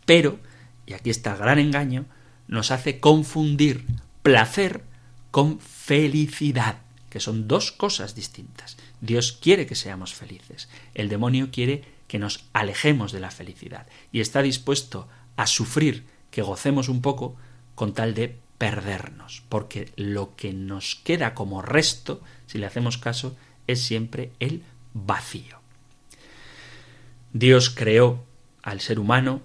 Pero, 0.07 0.39
y 0.87 0.93
aquí 0.93 1.11
está 1.11 1.33
el 1.33 1.39
gran 1.39 1.59
engaño, 1.59 2.07
nos 2.47 2.71
hace 2.71 3.01
confundir 3.01 3.87
placer 4.23 4.85
con 5.33 5.59
felicidad, 5.59 6.79
que 7.11 7.19
son 7.19 7.49
dos 7.49 7.73
cosas 7.73 8.15
distintas. 8.15 8.77
Dios 9.01 9.33
quiere 9.33 9.67
que 9.67 9.75
seamos 9.75 10.15
felices. 10.15 10.69
El 10.95 11.09
demonio 11.09 11.51
quiere 11.51 11.85
que 12.07 12.19
nos 12.19 12.45
alejemos 12.53 13.13
de 13.13 13.21
la 13.21 13.31
felicidad 13.31 13.87
y 14.13 14.21
está 14.21 14.43
dispuesto 14.43 15.09
a 15.37 15.47
sufrir 15.47 16.07
que 16.31 16.43
gocemos 16.43 16.89
un 16.89 17.03
poco 17.03 17.37
con 17.75 17.95
tal 17.95 18.15
de 18.15 18.37
perdernos, 18.59 19.45
porque 19.49 19.93
lo 19.97 20.35
que 20.35 20.53
nos 20.53 20.97
queda 20.97 21.35
como 21.35 21.63
resto, 21.63 22.21
si 22.47 22.59
le 22.59 22.67
hacemos 22.67 22.99
caso, 22.99 23.37
es 23.67 23.83
siempre 23.83 24.33
el 24.41 24.65
vacío. 24.95 25.59
Dios 27.33 27.71
creó 27.71 28.25
al 28.63 28.81
ser 28.81 28.99
humano 28.99 29.43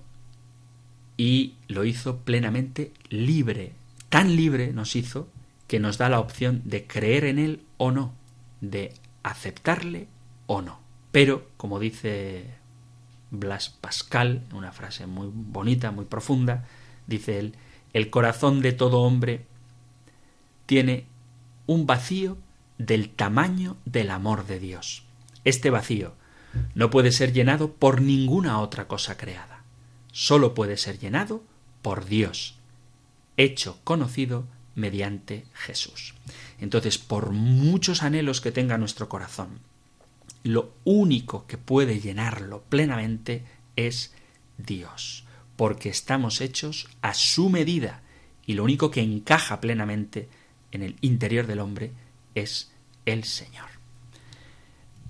y 1.16 1.54
lo 1.68 1.86
hizo 1.86 2.18
plenamente 2.20 2.92
libre. 3.10 3.74
Tan 4.10 4.36
libre 4.36 4.74
nos 4.74 4.96
hizo 4.96 5.30
que 5.68 5.80
nos 5.80 5.98
da 5.98 6.10
la 6.10 6.20
opción 6.20 6.62
de 6.66 6.88
creer 6.88 7.26
en 7.26 7.40
Él 7.40 7.62
o 7.78 7.92
no, 7.92 8.14
de 8.62 8.94
aceptarle 9.24 10.08
o 10.48 10.62
no. 10.62 10.80
Pero, 11.12 11.50
como 11.58 11.80
dice 11.80 12.56
Blas 13.32 13.70
Pascal, 13.70 14.44
una 14.54 14.72
frase 14.72 15.08
muy 15.08 15.30
bonita, 15.32 15.92
muy 15.92 16.06
profunda, 16.06 16.66
dice 17.08 17.40
él, 17.40 17.56
el 17.94 18.10
corazón 18.10 18.62
de 18.62 18.74
todo 18.74 19.02
hombre 19.02 19.46
tiene 20.66 21.06
un 21.68 21.86
vacío 21.86 22.38
del 22.78 23.10
tamaño 23.10 23.78
del 23.86 24.12
amor 24.12 24.46
de 24.46 24.60
Dios. 24.60 25.04
Este 25.44 25.70
vacío 25.70 26.14
no 26.76 26.90
puede 26.90 27.12
ser 27.12 27.34
llenado 27.34 27.74
por 27.74 28.02
ninguna 28.02 28.60
otra 28.60 28.88
cosa 28.88 29.18
creada. 29.18 29.64
Sólo 30.12 30.54
puede 30.54 30.78
ser 30.78 31.00
llenado 31.00 31.44
por 31.82 32.06
Dios, 32.06 32.58
hecho 33.38 33.80
conocido 33.84 34.46
mediante 34.76 35.46
Jesús. 35.54 36.14
Entonces, 36.60 36.98
por 36.98 37.32
muchos 37.32 38.04
anhelos 38.04 38.42
que 38.42 38.52
tenga 38.52 38.78
nuestro 38.78 39.10
corazón, 39.10 39.60
lo 40.44 40.74
único 40.84 41.46
que 41.48 41.58
puede 41.58 42.00
llenarlo 42.00 42.64
plenamente 42.64 43.44
es 43.76 44.14
Dios, 44.58 45.26
porque 45.56 45.90
estamos 45.90 46.42
hechos 46.42 46.88
a 47.02 47.14
su 47.14 47.50
medida 47.50 48.02
y 48.46 48.54
lo 48.54 48.64
único 48.64 48.92
que 48.92 49.02
encaja 49.02 49.62
plenamente 49.62 50.28
en 50.72 50.84
el 50.84 50.96
interior 51.02 51.48
del 51.48 51.60
hombre 51.60 51.92
es 52.36 52.72
el 53.06 53.24
Señor. 53.24 53.70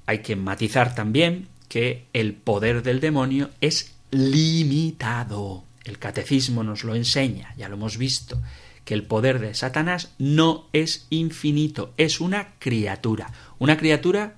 Hay 0.05 0.19
que 0.19 0.35
matizar 0.35 0.93
también 0.93 1.47
que 1.69 2.05
el 2.13 2.33
poder 2.33 2.83
del 2.83 2.99
demonio 2.99 3.49
es 3.61 3.95
limitado. 4.11 5.63
El 5.85 5.97
catecismo 5.97 6.63
nos 6.63 6.83
lo 6.83 6.95
enseña, 6.95 7.53
ya 7.57 7.69
lo 7.69 7.75
hemos 7.75 7.97
visto 7.97 8.41
que 8.85 8.93
el 8.93 9.03
poder 9.03 9.39
de 9.39 9.53
Satanás 9.53 10.13
no 10.17 10.67
es 10.73 11.07
infinito, 11.09 11.93
es 11.97 12.19
una 12.19 12.53
criatura, 12.59 13.31
una 13.59 13.77
criatura 13.77 14.35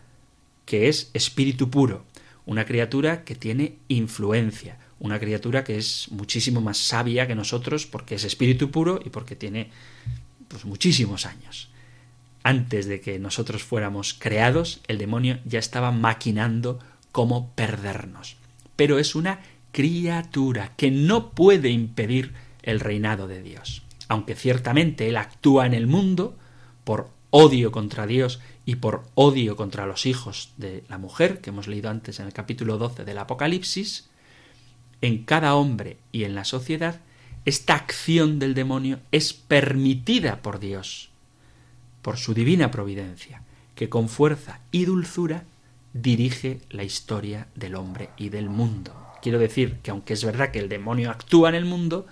que 0.65 0.87
es 0.87 1.09
espíritu 1.13 1.69
puro, 1.69 2.05
una 2.45 2.65
criatura 2.65 3.23
que 3.23 3.35
tiene 3.35 3.77
influencia, 3.87 4.77
una 4.99 5.19
criatura 5.19 5.63
que 5.63 5.77
es 5.77 6.09
muchísimo 6.11 6.61
más 6.61 6.77
sabia 6.77 7.27
que 7.27 7.35
nosotros 7.35 7.85
porque 7.85 8.15
es 8.15 8.23
espíritu 8.23 8.71
puro 8.71 8.99
y 9.03 9.09
porque 9.09 9.35
tiene 9.35 9.71
pues 10.47 10.65
muchísimos 10.65 11.25
años. 11.25 11.69
Antes 12.43 12.85
de 12.85 13.01
que 13.01 13.17
nosotros 13.17 13.63
fuéramos 13.63 14.13
creados, 14.13 14.81
el 14.87 14.99
demonio 14.99 15.39
ya 15.45 15.57
estaba 15.57 15.91
maquinando 15.91 16.79
cómo 17.11 17.51
perdernos. 17.55 18.37
Pero 18.75 18.99
es 18.99 19.15
una 19.15 19.39
criatura 19.71 20.73
que 20.77 20.91
no 20.91 21.31
puede 21.31 21.69
impedir 21.69 22.33
el 22.61 22.79
reinado 22.79 23.27
de 23.27 23.41
Dios 23.41 23.84
aunque 24.08 24.36
ciertamente 24.36 25.08
él 25.08 25.18
actúa 25.18 25.66
en 25.66 25.74
el 25.74 25.88
mundo 25.88 26.38
por 26.84 27.10
odio 27.30 27.72
contra 27.72 28.08
Dios 28.08 28.39
y 28.66 28.76
por 28.76 29.03
odio 29.16 29.56
contra 29.56 29.86
los 29.86 30.06
hijos 30.06 30.53
de 30.58 30.84
la 30.88 30.97
mujer, 30.97 31.41
que 31.41 31.49
hemos 31.49 31.68
leído 31.68 31.89
antes 31.89 32.20
en 32.20 32.28
el 32.28 32.34
capítulo 32.34 32.78
12 32.78 33.03
del 33.03 33.18
Apocalipsis, 33.18 34.10
en 35.01 35.24
cada 35.26 35.56
hombre 35.56 35.97
y 36.12 36.24
en 36.24 36.36
la 36.36 36.45
sociedad, 36.45 37.01
esta 37.45 37.76
acción 37.76 38.39
del 38.39 38.53
demonio 38.53 38.99
es 39.12 39.34
permitida 39.34 40.41
por 40.41 40.60
Dios, 40.60 41.10
por 42.01 42.18
su 42.18 42.34
divina 42.34 42.72
providencia, 42.72 43.43
que 43.76 43.89
con 43.89 44.10
fuerza 44.10 44.62
y 44.72 44.86
dulzura 44.86 45.43
dirige 45.93 46.62
la 46.70 46.84
historia 46.84 47.47
del 47.56 47.76
hombre 47.76 48.10
y 48.18 48.30
del 48.30 48.49
mundo. 48.49 48.93
Quiero 49.22 49.39
decir 49.39 49.80
que 49.84 49.91
aunque 49.91 50.14
es 50.14 50.24
verdad 50.24 50.51
que 50.51 50.60
el 50.60 50.70
demonio 50.70 51.12
actúa 51.12 51.49
en 51.49 51.56
el 51.56 51.66
mundo, 51.66 52.08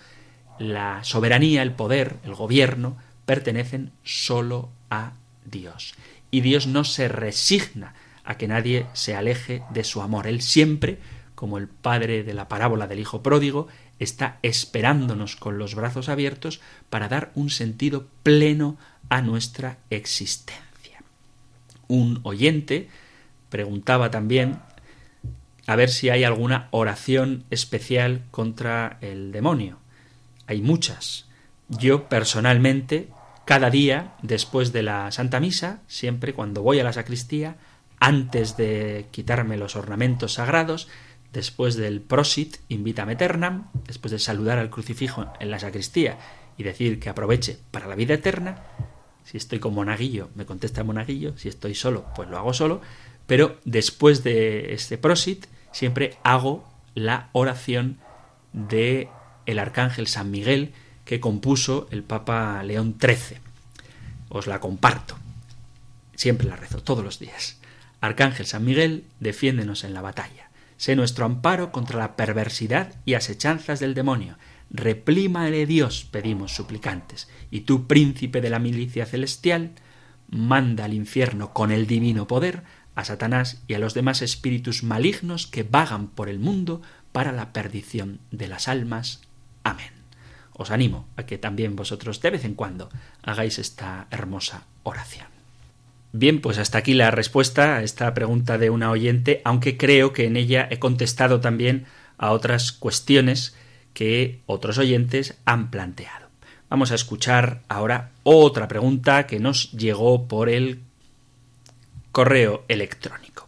la 0.60 1.04
soberanía, 1.04 1.62
el 1.62 1.74
poder, 1.74 2.18
el 2.24 2.36
gobierno, 2.36 2.98
pertenecen 3.26 3.92
sólo 4.04 4.70
a 4.90 5.14
Dios. 5.46 5.96
Y 6.32 6.42
Dios 6.42 6.68
no 6.68 6.84
se 6.84 7.08
resigna 7.08 7.94
a 8.24 8.38
que 8.38 8.48
nadie 8.48 8.86
se 8.94 9.16
aleje 9.16 9.64
de 9.72 9.84
su 9.84 10.02
amor. 10.02 10.28
Él 10.28 10.42
siempre, 10.42 11.00
como 11.36 11.58
el 11.58 11.68
padre 11.68 12.24
de 12.24 12.34
la 12.34 12.48
parábola 12.48 12.88
del 12.88 13.00
Hijo 13.00 13.22
pródigo, 13.22 13.68
está 14.00 14.40
esperándonos 14.42 15.36
con 15.36 15.58
los 15.58 15.76
brazos 15.76 16.10
abiertos 16.10 16.62
para 16.90 17.08
dar 17.08 17.32
un 17.36 17.50
sentido 17.50 18.08
pleno 18.24 18.78
a 19.10 19.22
nuestra 19.22 19.78
existencia. 19.90 21.04
Un 21.88 22.20
oyente 22.24 22.90
preguntaba 23.50 24.10
también 24.10 24.60
a 25.68 25.76
ver 25.76 25.90
si 25.90 26.10
hay 26.10 26.24
alguna 26.24 26.68
oración 26.72 27.46
especial 27.50 28.24
contra 28.32 28.98
el 29.02 29.32
demonio 29.32 29.83
hay 30.48 30.62
muchas. 30.62 31.28
Yo 31.70 32.10
personalmente 32.10 33.10
cada 33.46 33.70
día, 33.70 34.16
después 34.22 34.72
de 34.72 34.84
la 34.84 35.12
Santa 35.12 35.40
Misa, 35.40 35.82
siempre 35.88 36.34
cuando 36.34 36.62
voy 36.62 36.80
a 36.80 36.84
la 36.84 36.94
sacristía, 36.94 37.58
antes 38.00 38.58
de 38.58 39.08
quitarme 39.12 39.58
los 39.58 39.76
ornamentos 39.76 40.34
sagrados, 40.34 40.88
después 41.34 41.76
del 41.76 42.02
prosit 42.02 42.58
invitam 42.70 43.10
eternam, 43.10 43.70
después 43.86 44.12
de 44.12 44.20
saludar 44.20 44.60
al 44.60 44.70
crucifijo 44.70 45.34
en 45.40 45.52
la 45.52 45.60
sacristía 45.60 46.18
y 46.58 46.64
decir 46.64 47.00
que 47.00 47.10
aproveche 47.10 47.58
para 47.72 47.88
la 47.88 47.96
vida 47.96 48.14
eterna, 48.14 48.64
si 49.24 49.38
estoy 49.38 49.60
con 49.60 49.74
monaguillo, 49.74 50.30
me 50.36 50.46
contesta 50.46 50.84
monaguillo, 50.84 51.38
si 51.38 51.50
estoy 51.50 51.76
solo, 51.76 52.06
pues 52.16 52.30
lo 52.30 52.38
hago 52.38 52.54
solo, 52.54 52.82
pero 53.26 53.58
después 53.66 54.24
de 54.24 54.74
este 54.74 54.98
prosit 54.98 55.48
siempre 55.72 56.18
hago 56.24 56.68
la 56.94 57.30
oración 57.32 58.00
de 58.52 59.10
el 59.46 59.60
arcángel 59.60 60.08
San 60.08 60.32
Miguel 60.32 60.74
que 61.06 61.20
compuso 61.20 61.88
el 61.92 62.04
Papa 62.04 62.62
León 62.64 62.96
XIII. 63.00 63.38
Os 64.30 64.48
la 64.48 64.60
comparto. 64.60 65.18
Siempre 66.16 66.48
la 66.48 66.56
rezo, 66.56 66.82
todos 66.82 67.04
los 67.04 67.20
días. 67.20 67.60
Arcángel 68.02 68.46
San 68.46 68.66
Miguel, 68.66 69.06
defiéndenos 69.20 69.84
en 69.84 69.94
la 69.94 70.02
batalla. 70.02 70.50
Sé 70.78 70.96
nuestro 70.96 71.26
amparo 71.26 71.72
contra 71.72 72.00
la 72.00 72.16
perversidad 72.16 72.96
y 73.06 73.14
asechanzas 73.14 73.80
del 73.80 73.94
demonio. 73.94 74.38
Replímale 74.70 75.66
Dios, 75.66 76.08
pedimos 76.10 76.54
suplicantes. 76.54 77.30
Y 77.52 77.62
tú, 77.62 77.88
príncipe 77.88 78.42
de 78.42 78.50
la 78.50 78.60
milicia 78.60 79.06
celestial, 79.06 79.72
manda 80.30 80.86
al 80.86 80.94
infierno 80.94 81.54
con 81.54 81.72
el 81.72 81.88
divino 81.88 82.28
poder 82.28 82.64
a 82.96 83.06
Satanás 83.06 83.62
y 83.68 83.74
a 83.74 83.80
los 83.80 83.94
demás 83.94 84.22
espíritus 84.22 84.84
malignos 84.84 85.48
que 85.48 85.64
vagan 85.64 86.08
por 86.08 86.30
el 86.30 86.40
mundo 86.40 86.82
para 87.12 87.32
la 87.32 87.54
perdición 87.54 88.20
de 88.32 88.48
las 88.48 88.68
almas. 88.68 89.22
Amén. 89.64 89.92
Os 90.54 90.72
animo 90.72 91.08
a 91.18 91.24
que 91.24 91.38
también 91.38 91.76
vosotros 91.76 92.22
de 92.22 92.30
vez 92.30 92.46
en 92.46 92.54
cuando 92.54 92.90
hagáis 93.24 93.58
esta 93.60 94.08
hermosa 94.12 94.66
oración. 94.84 95.28
Bien, 96.12 96.42
pues 96.42 96.60
hasta 96.60 96.78
aquí 96.78 96.94
la 96.94 97.10
respuesta 97.10 97.78
a 97.78 97.84
esta 97.84 98.14
pregunta 98.14 98.60
de 98.60 98.70
una 98.70 98.92
oyente, 98.92 99.42
aunque 99.44 99.78
creo 99.78 100.14
que 100.14 100.26
en 100.26 100.38
ella 100.38 100.68
he 100.70 100.78
contestado 100.78 101.40
también 101.40 101.86
a 102.20 102.32
otras 102.32 102.72
cuestiones 102.72 103.56
que 103.96 104.42
otros 104.46 104.78
oyentes 104.78 105.40
han 105.46 105.72
planteado. 105.72 106.28
Vamos 106.70 106.92
a 106.92 106.96
escuchar 106.96 107.62
ahora 107.68 108.12
otra 108.24 108.68
pregunta 108.68 109.26
que 109.26 109.40
nos 109.40 109.72
llegó 109.72 110.28
por 110.28 110.50
el 110.50 110.82
correo 112.12 112.64
electrónico. 112.68 113.43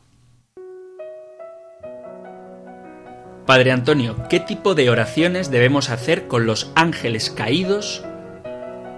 Padre 3.46 3.72
Antonio, 3.72 4.16
¿qué 4.28 4.39
tipo 4.39 4.74
de 4.74 4.89
oraciones 4.89 5.52
debemos 5.52 5.91
hacer 5.91 6.28
con 6.28 6.48
los 6.48 6.72
ángeles 6.74 7.30
caídos? 7.30 8.04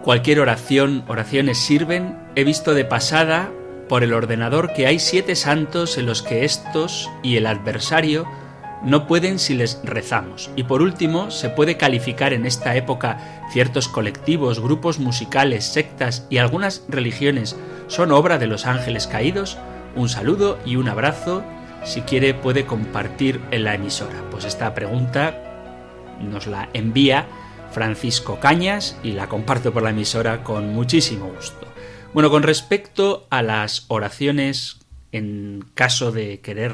Cualquier 0.04 0.39
oración, 0.39 1.04
oraciones 1.10 1.58
sirven. 1.58 2.18
He 2.36 2.45
visto 2.45 2.74
de 2.74 2.86
pasada 2.86 3.52
por 3.89 4.04
el 4.04 4.14
ordenador 4.14 4.72
que 4.72 4.88
hay 4.88 5.00
siete 5.00 5.36
santos 5.36 5.98
en 5.98 6.06
los 6.06 6.22
que 6.22 6.45
estos 6.45 7.10
y 7.24 7.36
el 7.36 7.45
adversario 7.45 8.26
no 8.84 9.06
pueden 9.06 9.38
si 9.38 9.54
les 9.54 9.82
rezamos. 9.84 10.50
Y 10.56 10.64
por 10.64 10.82
último, 10.82 11.30
se 11.30 11.50
puede 11.50 11.76
calificar 11.76 12.32
en 12.32 12.45
esta 12.45 12.74
época 12.78 13.18
ciertos 13.52 13.89
colectivos, 13.89 14.62
grupos 14.62 14.98
musicales, 14.98 15.66
sectas 15.66 16.26
y 16.30 16.38
algunas 16.38 16.86
religiones 16.88 17.58
son 17.88 18.14
obra 18.14 18.38
de 18.38 18.48
los 18.48 18.66
ángeles 18.66 19.08
caídos. 19.08 19.58
Un 19.98 20.08
saludo 20.08 20.58
y 20.66 20.78
un 20.78 20.88
abrazo 20.88 21.43
si 21.88 22.01
quiere 22.01 22.33
puede 22.33 22.65
compartir 22.65 23.39
en 23.51 23.63
la 23.63 23.75
emisora. 23.75 24.21
Pues 24.29 24.43
esta 24.43 24.73
pregunta 24.75 25.41
nos 26.21 26.45
la 26.45 26.69
envía 26.73 27.27
Francisco 27.71 28.41
Cañas 28.41 28.97
y 29.03 29.13
la 29.13 29.29
comparto 29.29 29.71
por 29.71 29.83
la 29.83 29.91
emisora 29.91 30.43
con 30.43 30.73
muchísimo 30.73 31.31
gusto. 31.33 31.65
Bueno, 32.13 32.29
con 32.29 32.43
respecto 32.43 33.25
a 33.29 33.41
las 33.41 33.85
oraciones 33.88 34.79
en 35.13 35.63
caso 35.75 36.11
de 36.11 36.41
querer 36.41 36.73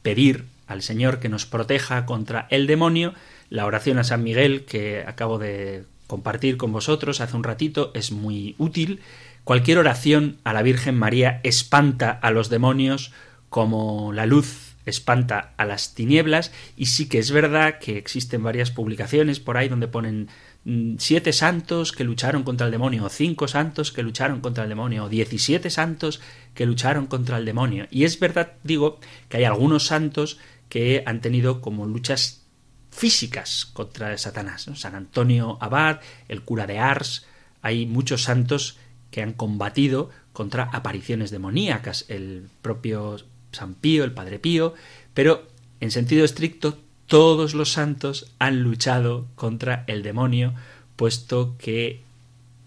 pedir 0.00 0.46
al 0.66 0.80
Señor 0.80 1.20
que 1.20 1.28
nos 1.28 1.44
proteja 1.44 2.06
contra 2.06 2.46
el 2.48 2.66
demonio, 2.66 3.12
la 3.50 3.66
oración 3.66 3.98
a 3.98 4.04
San 4.04 4.22
Miguel 4.22 4.64
que 4.64 5.04
acabo 5.06 5.38
de 5.38 5.84
compartir 6.06 6.56
con 6.56 6.72
vosotros 6.72 7.20
hace 7.20 7.36
un 7.36 7.44
ratito 7.44 7.90
es 7.94 8.12
muy 8.12 8.54
útil. 8.56 9.00
Cualquier 9.44 9.76
oración 9.76 10.38
a 10.42 10.54
la 10.54 10.62
Virgen 10.62 10.96
María 10.96 11.40
espanta 11.42 12.10
a 12.10 12.30
los 12.30 12.48
demonios 12.48 13.12
como 13.54 14.12
la 14.12 14.26
luz 14.26 14.74
espanta 14.84 15.54
a 15.56 15.64
las 15.64 15.94
tinieblas 15.94 16.50
y 16.76 16.86
sí 16.86 17.08
que 17.08 17.20
es 17.20 17.30
verdad 17.30 17.78
que 17.78 17.98
existen 17.98 18.42
varias 18.42 18.72
publicaciones 18.72 19.38
por 19.38 19.56
ahí 19.56 19.68
donde 19.68 19.86
ponen 19.86 20.28
mm, 20.64 20.96
siete 20.98 21.32
santos 21.32 21.92
que 21.92 22.02
lucharon 22.02 22.42
contra 22.42 22.66
el 22.66 22.72
demonio, 22.72 23.04
o 23.04 23.08
cinco 23.08 23.46
santos 23.46 23.92
que 23.92 24.02
lucharon 24.02 24.40
contra 24.40 24.64
el 24.64 24.70
demonio, 24.70 25.04
o 25.04 25.08
diecisiete 25.08 25.70
santos 25.70 26.20
que 26.52 26.66
lucharon 26.66 27.06
contra 27.06 27.38
el 27.38 27.44
demonio. 27.44 27.86
Y 27.92 28.02
es 28.02 28.18
verdad, 28.18 28.54
digo, 28.64 28.98
que 29.28 29.36
hay 29.36 29.44
algunos 29.44 29.86
santos 29.86 30.40
que 30.68 31.04
han 31.06 31.20
tenido 31.20 31.60
como 31.60 31.86
luchas 31.86 32.42
físicas 32.90 33.66
contra 33.66 34.18
Satanás. 34.18 34.68
San 34.74 34.96
Antonio 34.96 35.58
Abad, 35.60 36.00
el 36.26 36.42
cura 36.42 36.66
de 36.66 36.80
Ars, 36.80 37.24
hay 37.62 37.86
muchos 37.86 38.24
santos 38.24 38.78
que 39.12 39.22
han 39.22 39.32
combatido 39.32 40.10
contra 40.32 40.64
apariciones 40.64 41.30
demoníacas. 41.30 42.04
El 42.08 42.48
propio 42.60 43.16
San 43.54 43.74
Pío, 43.74 44.04
el 44.04 44.12
Padre 44.12 44.38
Pío, 44.38 44.74
pero 45.14 45.46
en 45.80 45.90
sentido 45.90 46.24
estricto 46.24 46.78
todos 47.06 47.54
los 47.54 47.72
santos 47.72 48.32
han 48.38 48.62
luchado 48.62 49.26
contra 49.34 49.84
el 49.86 50.02
demonio, 50.02 50.54
puesto 50.96 51.56
que 51.58 52.02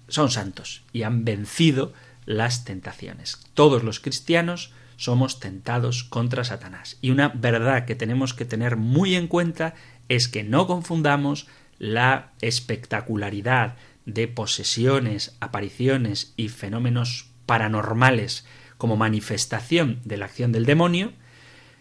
son 0.08 0.30
santos 0.30 0.84
y 0.94 1.04
han 1.04 1.26
vencido 1.26 1.94
las 2.26 2.66
tentaciones. 2.66 3.40
Todos 3.54 3.84
los 3.84 4.00
cristianos 4.00 4.72
somos 4.98 5.40
tentados 5.40 6.04
contra 6.04 6.44
Satanás. 6.44 6.98
Y 7.02 7.12
una 7.12 7.30
verdad 7.30 7.86
que 7.86 7.96
tenemos 7.96 8.34
que 8.34 8.46
tener 8.46 8.76
muy 8.76 9.16
en 9.16 9.28
cuenta 9.28 9.76
es 10.10 10.28
que 10.28 10.44
no 10.44 10.68
confundamos 10.68 11.48
la 11.80 12.32
espectacularidad 12.42 13.76
de 14.06 14.28
posesiones, 14.28 15.36
apariciones 15.40 16.34
y 16.38 16.50
fenómenos 16.50 17.30
paranormales 17.46 18.46
como 18.78 18.98
manifestación 18.98 20.00
de 20.06 20.18
la 20.18 20.26
acción 20.26 20.52
del 20.52 20.66
demonio, 20.66 21.14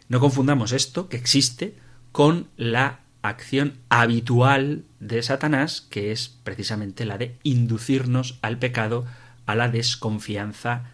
no 0.08 0.20
confundamos 0.20 0.72
esto, 0.72 1.08
que 1.08 1.16
existe, 1.16 1.74
con 2.12 2.48
la 2.56 3.00
acción 3.22 3.78
habitual 3.88 4.84
de 5.00 5.22
Satanás, 5.22 5.80
que 5.90 6.12
es 6.12 6.28
precisamente 6.28 7.04
la 7.04 7.18
de 7.18 7.36
inducirnos 7.42 8.38
al 8.42 8.58
pecado, 8.58 9.04
a 9.46 9.54
la 9.54 9.68
desconfianza 9.68 10.92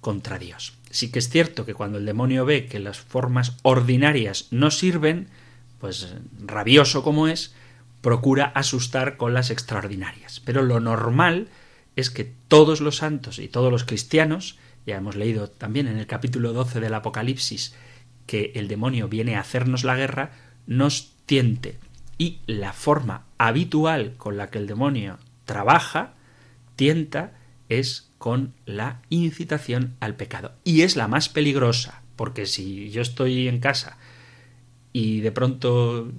contra 0.00 0.38
Dios. 0.38 0.74
Sí 0.90 1.10
que 1.10 1.18
es 1.18 1.28
cierto 1.28 1.64
que 1.64 1.74
cuando 1.74 1.98
el 1.98 2.06
demonio 2.06 2.44
ve 2.44 2.66
que 2.66 2.78
las 2.78 2.98
formas 2.98 3.56
ordinarias 3.62 4.48
no 4.50 4.70
sirven, 4.70 5.28
pues 5.80 6.14
rabioso 6.38 7.02
como 7.02 7.28
es, 7.28 7.54
procura 8.00 8.46
asustar 8.46 9.16
con 9.16 9.34
las 9.34 9.50
extraordinarias. 9.50 10.40
Pero 10.40 10.62
lo 10.62 10.80
normal 10.80 11.48
es 11.96 12.10
que 12.10 12.32
todos 12.48 12.80
los 12.80 12.96
santos 12.96 13.38
y 13.38 13.48
todos 13.48 13.70
los 13.70 13.84
cristianos 13.84 14.58
ya 14.86 14.96
hemos 14.96 15.16
leído 15.16 15.48
también 15.48 15.86
en 15.86 15.98
el 15.98 16.06
capítulo 16.06 16.52
12 16.52 16.80
del 16.80 16.94
Apocalipsis 16.94 17.74
que 18.26 18.52
el 18.54 18.68
demonio 18.68 19.08
viene 19.08 19.36
a 19.36 19.40
hacernos 19.40 19.84
la 19.84 19.96
guerra, 19.96 20.32
nos 20.66 21.12
tiente. 21.26 21.78
Y 22.18 22.38
la 22.46 22.72
forma 22.72 23.24
habitual 23.38 24.14
con 24.16 24.36
la 24.36 24.48
que 24.48 24.58
el 24.58 24.66
demonio 24.66 25.18
trabaja, 25.44 26.14
tienta, 26.76 27.32
es 27.68 28.10
con 28.18 28.54
la 28.66 29.02
incitación 29.08 29.96
al 30.00 30.14
pecado. 30.14 30.52
Y 30.62 30.82
es 30.82 30.96
la 30.96 31.08
más 31.08 31.28
peligrosa, 31.28 32.02
porque 32.16 32.46
si 32.46 32.90
yo 32.90 33.02
estoy 33.02 33.48
en 33.48 33.58
casa 33.58 33.98
y 34.92 35.20
de 35.20 35.32
pronto 35.32 36.12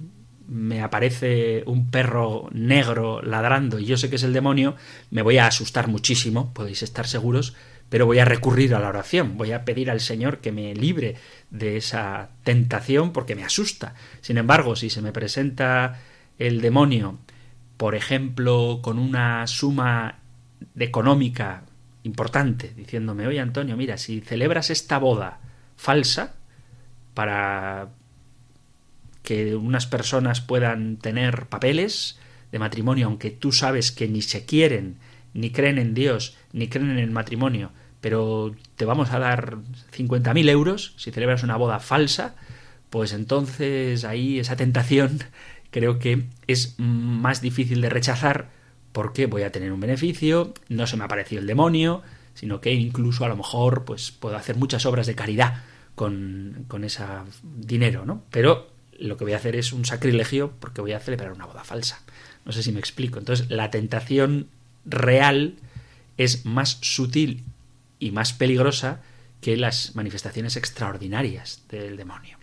me 0.46 0.82
aparece 0.82 1.62
un 1.66 1.90
perro 1.90 2.48
negro 2.52 3.22
ladrando 3.22 3.78
y 3.78 3.86
yo 3.86 3.96
sé 3.96 4.10
que 4.10 4.16
es 4.16 4.22
el 4.24 4.34
demonio, 4.34 4.76
me 5.10 5.22
voy 5.22 5.38
a 5.38 5.46
asustar 5.46 5.88
muchísimo, 5.88 6.52
podéis 6.52 6.82
estar 6.82 7.06
seguros, 7.06 7.54
pero 7.88 8.06
voy 8.06 8.18
a 8.18 8.24
recurrir 8.24 8.74
a 8.74 8.80
la 8.80 8.88
oración, 8.88 9.36
voy 9.36 9.52
a 9.52 9.64
pedir 9.64 9.90
al 9.90 10.00
Señor 10.00 10.38
que 10.38 10.52
me 10.52 10.74
libre 10.74 11.16
de 11.50 11.76
esa 11.76 12.30
tentación 12.42 13.12
porque 13.12 13.36
me 13.36 13.44
asusta. 13.44 13.94
Sin 14.20 14.38
embargo, 14.38 14.76
si 14.76 14.90
se 14.90 15.02
me 15.02 15.12
presenta 15.12 16.00
el 16.38 16.60
demonio, 16.60 17.18
por 17.76 17.94
ejemplo, 17.94 18.80
con 18.82 18.98
una 18.98 19.46
suma 19.46 20.18
económica 20.78 21.64
importante, 22.02 22.72
diciéndome, 22.76 23.26
oye 23.26 23.40
Antonio, 23.40 23.76
mira, 23.76 23.96
si 23.96 24.20
celebras 24.20 24.70
esta 24.70 24.98
boda 24.98 25.40
falsa 25.76 26.34
para 27.14 27.88
que 29.22 29.56
unas 29.56 29.86
personas 29.86 30.40
puedan 30.40 30.98
tener 30.98 31.46
papeles 31.46 32.18
de 32.52 32.58
matrimonio, 32.58 33.06
aunque 33.06 33.30
tú 33.30 33.52
sabes 33.52 33.90
que 33.90 34.06
ni 34.06 34.22
se 34.22 34.44
quieren, 34.44 34.98
ni 35.34 35.50
creen 35.50 35.78
en 35.78 35.94
Dios, 35.94 36.36
ni 36.52 36.68
creen 36.68 36.90
en 36.90 36.98
el 36.98 37.10
matrimonio, 37.10 37.72
pero 38.00 38.54
te 38.76 38.84
vamos 38.84 39.10
a 39.10 39.18
dar 39.18 39.56
50.000 39.96 40.48
euros 40.48 40.94
si 40.96 41.10
celebras 41.10 41.42
una 41.42 41.56
boda 41.56 41.80
falsa, 41.80 42.36
pues 42.90 43.12
entonces 43.12 44.04
ahí 44.04 44.38
esa 44.38 44.56
tentación 44.56 45.18
creo 45.70 45.98
que 45.98 46.26
es 46.46 46.76
más 46.78 47.40
difícil 47.40 47.80
de 47.80 47.90
rechazar 47.90 48.50
porque 48.92 49.26
voy 49.26 49.42
a 49.42 49.50
tener 49.50 49.72
un 49.72 49.80
beneficio, 49.80 50.54
no 50.68 50.86
se 50.86 50.96
me 50.96 51.02
ha 51.02 51.06
aparecido 51.06 51.40
el 51.40 51.48
demonio, 51.48 52.02
sino 52.34 52.60
que 52.60 52.72
incluso 52.72 53.24
a 53.24 53.28
lo 53.28 53.36
mejor 53.36 53.84
pues 53.84 54.12
puedo 54.12 54.36
hacer 54.36 54.56
muchas 54.56 54.86
obras 54.86 55.06
de 55.06 55.16
caridad 55.16 55.64
con, 55.96 56.64
con 56.68 56.84
ese 56.84 57.04
dinero, 57.42 58.06
¿no? 58.06 58.22
Pero 58.30 58.68
lo 58.98 59.16
que 59.16 59.24
voy 59.24 59.32
a 59.32 59.38
hacer 59.38 59.56
es 59.56 59.72
un 59.72 59.84
sacrilegio 59.84 60.52
porque 60.60 60.80
voy 60.80 60.92
a 60.92 61.00
celebrar 61.00 61.32
una 61.32 61.46
boda 61.46 61.64
falsa. 61.64 62.02
No 62.44 62.52
sé 62.52 62.62
si 62.62 62.72
me 62.72 62.78
explico. 62.78 63.18
Entonces, 63.18 63.50
la 63.50 63.70
tentación 63.70 64.48
real 64.84 65.56
es 66.16 66.44
más 66.44 66.78
sutil 66.80 67.44
y 67.98 68.10
más 68.10 68.32
peligrosa 68.32 69.00
que 69.40 69.56
las 69.56 69.94
manifestaciones 69.94 70.56
extraordinarias 70.56 71.62
del 71.68 71.96
demonio. 71.96 72.38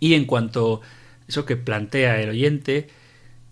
Y 0.00 0.14
en 0.14 0.24
cuanto 0.24 0.82
a 0.82 1.28
eso 1.28 1.44
que 1.44 1.56
plantea 1.56 2.20
el 2.20 2.30
oyente, 2.30 2.88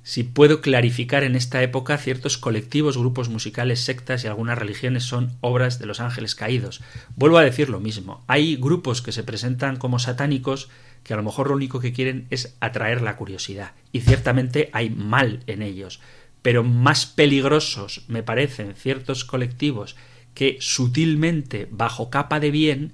si 0.05 0.25
puedo 0.25 0.61
clarificar 0.61 1.23
en 1.23 1.37
esta 1.37 1.63
época 1.63 1.97
ciertos 1.97 2.37
colectivos, 2.37 2.99
grupos 2.99 3.29
musicales, 3.29 3.81
sectas 3.81 4.25
y 4.25 4.27
algunas 4.27 4.59
religiones 4.59 5.05
son 5.05 5.33
obras 5.41 5.79
de 5.79 5.87
los 5.87 6.01
ángeles 6.01 6.35
caídos. 6.35 6.81
Vuelvo 7.15 7.39
a 7.39 7.45
decir 7.45 7.69
lo 7.69 7.79
mismo. 7.79 8.25
Hay 8.27 8.57
grupos 8.57 9.01
que 9.01 9.13
se 9.13 9.23
presentan 9.23 9.77
como 9.77 9.99
satánicos 9.99 10.69
que 11.05 11.15
a 11.15 11.17
lo 11.17 11.23
mejor 11.23 11.49
lo 11.49 11.57
único 11.57 11.81
que 11.81 11.93
quieren 11.93 12.27
es 12.31 12.57
atraer 12.61 13.01
la 13.01 13.17
curiosidad. 13.17 13.73
Y 13.93 14.01
ciertamente 14.01 14.71
hay 14.73 14.91
mal 14.91 15.43
en 15.47 15.63
ellos. 15.63 16.01
Pero 16.43 16.65
más 16.65 17.07
peligrosos 17.07 18.05
me 18.09 18.23
parecen 18.23 18.75
ciertos 18.75 19.25
colectivos 19.25 19.97
que 20.35 20.57
sutilmente, 20.61 21.69
bajo 21.71 22.11
capa 22.11 22.41
de 22.41 22.51
bien, 22.51 22.93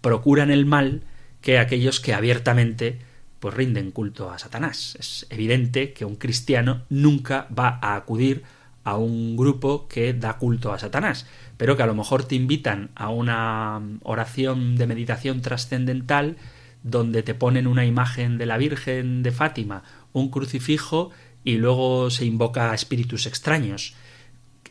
procuran 0.00 0.50
el 0.50 0.66
mal 0.66 1.02
que 1.40 1.58
aquellos 1.58 2.00
que 2.00 2.14
abiertamente 2.14 2.98
pues 3.38 3.54
rinden 3.54 3.90
culto 3.90 4.30
a 4.30 4.38
Satanás. 4.38 4.96
Es 5.00 5.26
evidente 5.30 5.92
que 5.92 6.04
un 6.04 6.16
cristiano 6.16 6.82
nunca 6.90 7.48
va 7.56 7.78
a 7.80 7.96
acudir 7.96 8.42
a 8.84 8.96
un 8.96 9.36
grupo 9.36 9.88
que 9.88 10.12
da 10.12 10.36
culto 10.38 10.72
a 10.72 10.78
Satanás, 10.78 11.26
pero 11.56 11.76
que 11.76 11.82
a 11.82 11.86
lo 11.86 11.94
mejor 11.94 12.24
te 12.24 12.34
invitan 12.34 12.90
a 12.94 13.08
una 13.08 13.80
oración 14.02 14.76
de 14.76 14.86
meditación 14.86 15.40
trascendental 15.40 16.36
donde 16.82 17.22
te 17.22 17.34
ponen 17.34 17.66
una 17.66 17.84
imagen 17.84 18.38
de 18.38 18.46
la 18.46 18.56
Virgen 18.56 19.22
de 19.22 19.32
Fátima, 19.32 19.82
un 20.12 20.30
crucifijo 20.30 21.10
y 21.44 21.56
luego 21.56 22.10
se 22.10 22.24
invoca 22.24 22.70
a 22.70 22.74
espíritus 22.74 23.26
extraños. 23.26 23.94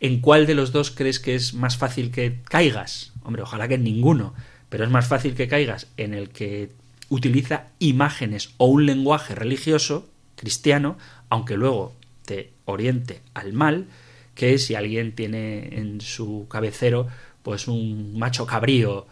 ¿En 0.02 0.22
cuál 0.22 0.46
de 0.46 0.56
los 0.56 0.72
dos 0.72 0.92
crees 0.92 1.20
que 1.20 1.36
es 1.36 1.54
más 1.54 1.78
fácil 1.78 2.12
que 2.12 2.40
caigas? 2.44 3.14
Hombre, 3.24 3.42
ojalá 3.42 3.68
que 3.68 3.76
en 3.76 3.84
ninguno, 3.84 4.34
pero 4.70 4.84
es 4.84 4.90
más 4.90 5.08
fácil 5.08 5.36
que 5.36 5.48
caigas 5.48 5.88
en 5.98 6.14
el 6.14 6.30
que 6.30 6.72
utiliza 7.10 7.68
imágenes 7.80 8.54
o 8.58 8.68
un 8.68 8.86
lenguaje 8.86 9.36
religioso 9.36 10.10
cristiano, 10.36 10.98
aunque 11.28 11.58
luego 11.58 11.94
te 12.26 12.54
oriente 12.66 13.22
al 13.34 13.54
mal, 13.54 13.88
que 14.36 14.58
si 14.58 14.76
alguien 14.76 15.16
tiene 15.16 15.80
en 15.80 16.00
su 16.00 16.48
cabecero 16.50 17.08
pues 17.44 17.68
un 17.68 18.18
macho 18.18 18.46
cabrío 18.46 19.08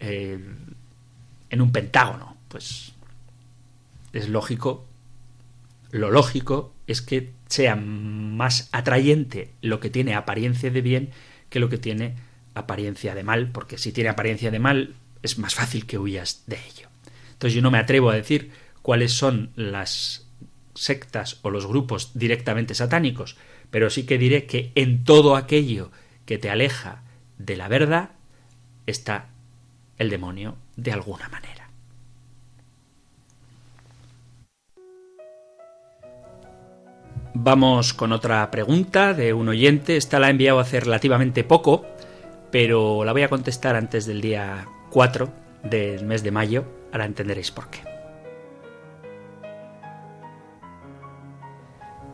eh, 0.00 0.38
en 1.50 1.60
un 1.60 1.70
pentágono, 1.70 2.36
pues 2.48 2.92
es 4.12 4.28
lógico, 4.28 4.87
lo 5.90 6.10
lógico 6.10 6.74
es 6.86 7.02
que 7.02 7.32
sea 7.46 7.76
más 7.76 8.68
atrayente 8.72 9.50
lo 9.62 9.80
que 9.80 9.90
tiene 9.90 10.14
apariencia 10.14 10.70
de 10.70 10.80
bien 10.80 11.10
que 11.48 11.60
lo 11.60 11.68
que 11.68 11.78
tiene 11.78 12.16
apariencia 12.54 13.14
de 13.14 13.22
mal, 13.22 13.50
porque 13.52 13.78
si 13.78 13.92
tiene 13.92 14.10
apariencia 14.10 14.50
de 14.50 14.58
mal 14.58 14.94
es 15.22 15.38
más 15.38 15.54
fácil 15.54 15.86
que 15.86 15.98
huyas 15.98 16.44
de 16.46 16.56
ello. 16.56 16.88
Entonces 17.32 17.54
yo 17.54 17.62
no 17.62 17.70
me 17.70 17.78
atrevo 17.78 18.10
a 18.10 18.14
decir 18.14 18.50
cuáles 18.82 19.12
son 19.12 19.50
las 19.54 20.26
sectas 20.74 21.38
o 21.42 21.50
los 21.50 21.66
grupos 21.66 22.12
directamente 22.14 22.74
satánicos, 22.74 23.36
pero 23.70 23.90
sí 23.90 24.04
que 24.04 24.18
diré 24.18 24.46
que 24.46 24.72
en 24.74 25.04
todo 25.04 25.36
aquello 25.36 25.90
que 26.24 26.38
te 26.38 26.50
aleja 26.50 27.02
de 27.38 27.56
la 27.56 27.68
verdad 27.68 28.10
está 28.86 29.30
el 29.98 30.10
demonio 30.10 30.56
de 30.76 30.92
alguna 30.92 31.28
manera. 31.28 31.57
Vamos 37.40 37.94
con 37.94 38.10
otra 38.10 38.50
pregunta 38.50 39.14
de 39.14 39.32
un 39.32 39.48
oyente. 39.48 39.96
Esta 39.96 40.18
la 40.18 40.26
ha 40.26 40.30
enviado 40.30 40.58
hace 40.58 40.80
relativamente 40.80 41.44
poco, 41.44 41.86
pero 42.50 43.04
la 43.04 43.12
voy 43.12 43.22
a 43.22 43.28
contestar 43.28 43.76
antes 43.76 44.06
del 44.06 44.20
día 44.20 44.66
4 44.90 45.30
del 45.62 46.04
mes 46.04 46.24
de 46.24 46.32
mayo. 46.32 46.64
Ahora 46.90 47.04
entenderéis 47.04 47.52
por 47.52 47.70
qué. 47.70 47.78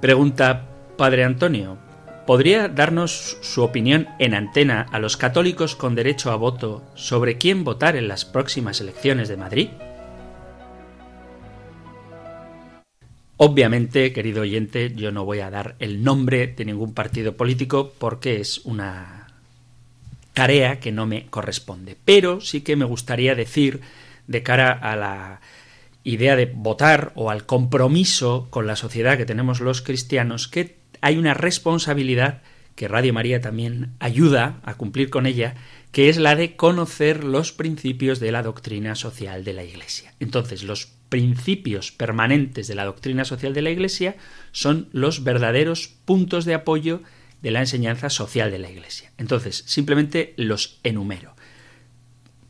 Pregunta 0.03 0.67
Padre 0.99 1.25
Antonio. 1.25 1.79
¿Podría 2.27 2.69
darnos 2.69 3.39
su 3.41 3.63
opinión 3.63 4.09
en 4.19 4.35
antena 4.35 4.87
a 4.93 4.99
los 4.99 5.17
católicos 5.17 5.75
con 5.75 5.95
derecho 5.95 6.33
a 6.33 6.37
voto 6.37 6.83
sobre 6.97 7.39
quién 7.39 7.65
votar 7.65 7.97
en 7.97 8.09
las 8.09 8.27
próximas 8.27 8.83
elecciones 8.83 9.29
de 9.31 9.39
Madrid? 9.39 9.71
Obviamente, 13.37 14.13
querido 14.13 14.43
oyente, 14.43 14.93
yo 14.95 15.11
no 15.11 15.25
voy 15.25 15.41
a 15.41 15.51
dar 15.51 15.75
el 15.81 16.05
nombre 16.05 16.47
de 16.47 16.65
ningún 16.65 16.95
partido 16.95 17.37
político 17.37 17.93
porque 17.99 18.41
es 18.41 18.59
una 18.59 19.27
tarea 20.35 20.79
que 20.79 20.93
no 20.93 21.07
me 21.07 21.27
corresponde. 21.27 21.97
Pero 22.05 22.41
sí 22.41 22.61
que 22.61 22.77
me 22.77 22.85
gustaría 22.85 23.35
decir, 23.35 23.81
de 24.27 24.43
cara 24.43 24.73
a 24.73 24.97
la 24.97 25.41
idea 26.05 26.37
de 26.37 26.47
votar 26.47 27.13
o 27.15 27.31
al 27.31 27.47
compromiso 27.47 28.47
con 28.51 28.67
la 28.67 28.77
sociedad 28.77 29.17
que 29.17 29.27
tenemos 29.27 29.61
los 29.61 29.83
cristianos, 29.83 30.49
que 30.49 30.77
hay 31.01 31.17
una 31.17 31.35
responsabilidad 31.35 32.43
que 32.75 32.89
Radio 32.89 33.13
María 33.13 33.41
también 33.41 33.93
ayuda 34.01 34.61
a 34.65 34.75
cumplir 34.75 35.11
con 35.11 35.27
ella, 35.27 35.55
que 35.93 36.09
es 36.09 36.19
la 36.19 36.35
de 36.35 36.57
conocer 36.57 37.25
los 37.25 37.53
principios 37.53 38.21
de 38.21 38.33
la 38.33 38.43
doctrina 38.43 38.95
social 38.97 39.45
de 39.45 39.53
la 39.53 39.65
Iglesia. 39.65 40.13
Entonces, 40.19 40.65
los 40.65 40.89
principios 41.15 41.93
permanentes 41.93 42.67
de 42.67 42.75
la 42.75 42.87
doctrina 42.87 43.25
social 43.25 43.55
de 43.55 43.63
la 43.63 43.71
Iglesia 43.71 44.17
son 44.51 44.89
los 44.91 45.23
verdaderos 45.23 45.87
puntos 45.87 46.45
de 46.45 46.55
apoyo 46.55 47.03
de 47.41 47.53
la 47.53 47.61
enseñanza 47.61 48.11
social 48.11 48.51
de 48.51 48.59
la 48.59 48.69
Iglesia. 48.69 49.13
Entonces, 49.17 49.63
simplemente 49.65 50.35
los 50.37 50.81
enumero. 50.83 51.37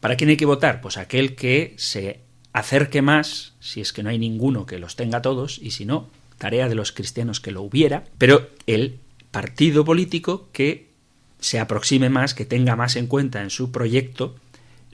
¿Para 0.01 0.17
quién 0.17 0.31
hay 0.31 0.39
que 0.39 0.47
votar? 0.47 0.81
Pues 0.81 0.97
aquel 0.97 1.35
que 1.35 1.75
se 1.77 2.21
acerque 2.55 3.03
más, 3.03 3.53
si 3.61 3.83
es 3.83 3.93
que 3.93 4.03
no 4.03 4.09
hay 4.09 4.19
ninguno 4.19 4.65
que 4.65 4.79
los 4.79 4.97
tenga 4.97 5.21
todos, 5.21 5.59
y 5.59 5.73
si 5.73 5.85
no, 5.85 6.09
tarea 6.39 6.67
de 6.71 6.75
los 6.75 6.91
cristianos 6.91 7.41
que 7.41 7.51
lo 7.51 7.61
hubiera, 7.61 8.05
pero 8.17 8.49
el 8.67 8.99
partido 9.31 9.85
político 9.85 10.49
que 10.53 10.89
se 11.39 11.61
aproxime 11.61 12.09
más, 12.09 12.33
que 12.33 12.47
tenga 12.47 12.77
más 12.77 12.97
en 12.97 13.09
cuenta 13.09 13.43
en 13.43 13.51
su 13.51 13.73
proyecto 13.73 14.37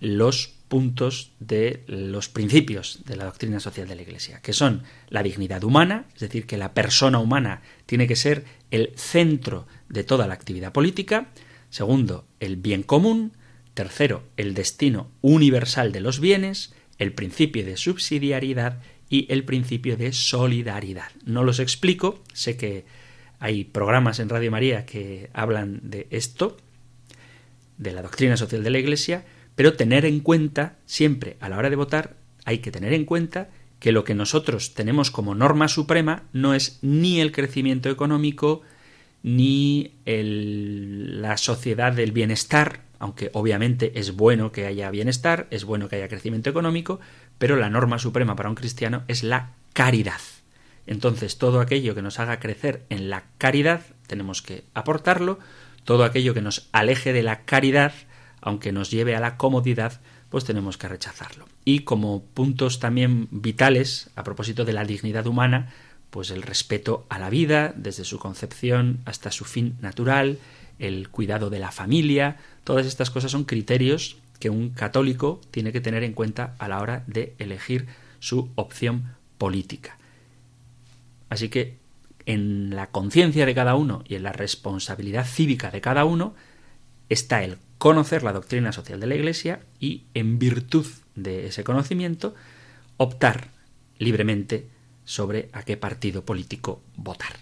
los 0.01 0.55
puntos 0.71 1.33
de 1.41 1.83
los 1.89 2.29
principios 2.29 3.01
de 3.05 3.17
la 3.17 3.25
doctrina 3.25 3.59
social 3.59 3.89
de 3.89 3.97
la 3.97 4.03
Iglesia, 4.03 4.41
que 4.41 4.53
son 4.53 4.85
la 5.09 5.25
dignidad 5.25 5.65
humana, 5.65 6.07
es 6.15 6.21
decir, 6.21 6.47
que 6.47 6.57
la 6.57 6.75
persona 6.75 7.19
humana 7.19 7.61
tiene 7.87 8.07
que 8.07 8.15
ser 8.15 8.45
el 8.71 8.93
centro 8.95 9.67
de 9.89 10.05
toda 10.05 10.29
la 10.29 10.35
actividad 10.35 10.73
política, 10.73 11.33
segundo, 11.71 12.25
el 12.39 12.55
bien 12.55 12.85
común, 12.85 13.33
tercero, 13.75 14.23
el 14.37 14.55
destino 14.55 15.11
universal 15.23 15.91
de 15.91 16.01
los 16.01 16.21
bienes, 16.21 16.73
el 16.99 17.15
principio 17.15 17.65
de 17.65 17.77
subsidiariedad 17.77 18.81
y 19.09 19.27
el 19.33 19.43
principio 19.43 19.97
de 19.97 20.13
solidaridad. 20.13 21.11
No 21.25 21.43
los 21.43 21.59
explico, 21.59 22.23
sé 22.33 22.57
que 22.57 22.85
hay 23.41 23.65
programas 23.65 24.21
en 24.21 24.29
Radio 24.29 24.53
María 24.53 24.87
que 24.87 25.31
hablan 25.33 25.81
de 25.83 26.07
esto, 26.11 26.57
de 27.77 27.91
la 27.91 28.03
doctrina 28.03 28.37
social 28.37 28.63
de 28.63 28.71
la 28.71 28.79
Iglesia, 28.79 29.25
pero 29.61 29.75
tener 29.75 30.07
en 30.07 30.21
cuenta, 30.21 30.79
siempre 30.87 31.37
a 31.39 31.51
la 31.51 31.59
hora 31.59 31.69
de 31.69 31.77
votar, 31.77 32.17
hay 32.47 32.61
que 32.61 32.71
tener 32.71 32.95
en 32.95 33.05
cuenta 33.05 33.51
que 33.79 33.93
lo 33.93 34.05
que 34.05 34.15
nosotros 34.15 34.73
tenemos 34.73 35.11
como 35.11 35.35
norma 35.35 35.69
suprema 35.69 36.23
no 36.33 36.55
es 36.55 36.79
ni 36.81 37.21
el 37.21 37.31
crecimiento 37.31 37.91
económico, 37.91 38.63
ni 39.23 39.93
la 40.07 41.37
sociedad 41.37 41.93
del 41.93 42.13
bienestar, 42.13 42.85
aunque 42.99 43.29
obviamente 43.35 44.01
es 44.01 44.17
bueno 44.17 44.51
que 44.51 44.65
haya 44.65 44.91
bienestar, 44.91 45.47
es 45.51 45.67
bueno 45.67 45.91
que 45.91 45.97
haya 45.97 46.09
crecimiento 46.09 46.49
económico, 46.49 46.99
pero 47.37 47.57
la 47.57 47.69
norma 47.69 47.99
suprema 47.99 48.37
para 48.37 48.49
un 48.49 48.55
cristiano 48.55 49.03
es 49.09 49.23
la 49.23 49.57
caridad. 49.75 50.23
Entonces, 50.87 51.37
todo 51.37 51.61
aquello 51.61 51.95
que 51.95 52.01
nos 52.01 52.19
haga 52.19 52.41
crecer 52.41 52.87
en 52.89 53.11
la 53.11 53.25
caridad, 53.37 53.83
tenemos 54.07 54.41
que 54.41 54.65
aportarlo, 54.73 55.39
todo 55.85 56.05
aquello 56.05 56.33
que 56.33 56.41
nos 56.41 56.71
aleje 56.73 57.13
de 57.13 57.23
la 57.23 57.43
caridad, 57.43 57.93
aunque 58.41 58.73
nos 58.73 58.91
lleve 58.91 59.17
a 59.17 59.21
la 59.21 59.37
comodidad, 59.37 60.01
pues 60.29 60.45
tenemos 60.45 60.79
que 60.79 60.89
rechazarlo. 60.89 61.47
Y 61.65 61.81
como 61.81 62.23
puntos 62.23 62.81
también 62.81 63.29
vitales, 63.31 64.11
a 64.17 64.25
propósito 64.25 64.65
de 64.65 64.73
la 64.73 64.85
dignidad 64.85 65.27
humana, 65.27 65.73
pues 66.11 66.31
el 66.31 66.43
respeto 66.43 67.07
a 67.09 67.19
la 67.19 67.31
vida, 67.31 67.73
desde 67.77 68.05
su 68.05 68.19
concepción 68.19 69.01
hasta 69.05 69.31
su 69.31 69.45
fin 69.45 69.77
natural, 69.81 70.39
el 70.79 71.09
cuidado 71.11 71.51
de 71.51 71.59
la 71.59 71.73
familia, 71.73 72.39
todas 72.65 72.87
estas 72.87 73.11
cosas 73.11 73.31
son 73.31 73.45
criterios 73.45 74.17
que 74.39 74.51
un 74.51 74.71
católico 74.71 75.41
tiene 75.51 75.73
que 75.73 75.81
tener 75.81 76.03
en 76.03 76.15
cuenta 76.15 76.55
a 76.59 76.69
la 76.69 76.81
hora 76.81 77.05
de 77.07 77.35
elegir 77.39 77.87
su 78.19 78.51
opción 78.55 79.15
política. 79.39 79.99
Así 81.29 81.49
que 81.49 81.79
en 82.27 82.75
la 82.75 82.89
conciencia 82.89 83.47
de 83.47 83.55
cada 83.55 83.75
uno 83.75 84.03
y 84.07 84.15
en 84.15 84.23
la 84.23 84.33
responsabilidad 84.33 85.27
cívica 85.27 85.71
de 85.71 85.81
cada 85.81 86.05
uno 86.05 86.35
está 87.09 87.45
el 87.45 87.59
conocer 87.81 88.23
la 88.23 88.35
doctrina 88.35 88.73
social 88.73 89.01
de 89.01 89.07
la 89.07 89.15
Iglesia 89.15 89.61
y, 89.81 90.03
en 90.13 90.39
virtud 90.39 90.85
de 91.15 91.47
ese 91.47 91.65
conocimiento, 91.65 92.35
optar 92.99 93.49
libremente 93.99 94.67
sobre 95.07 95.49
a 95.55 95.63
qué 95.63 95.79
partido 95.79 96.23
político 96.23 96.83
votar. 96.97 97.33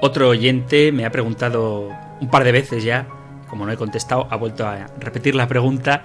Otro 0.00 0.30
oyente 0.30 0.90
me 0.90 1.04
ha 1.04 1.12
preguntado 1.12 1.90
un 2.18 2.30
par 2.30 2.44
de 2.44 2.52
veces 2.52 2.82
ya, 2.82 3.06
como 3.50 3.66
no 3.66 3.72
he 3.72 3.76
contestado, 3.76 4.26
ha 4.30 4.36
vuelto 4.36 4.66
a 4.66 4.86
repetir 4.98 5.34
la 5.34 5.46
pregunta, 5.46 6.02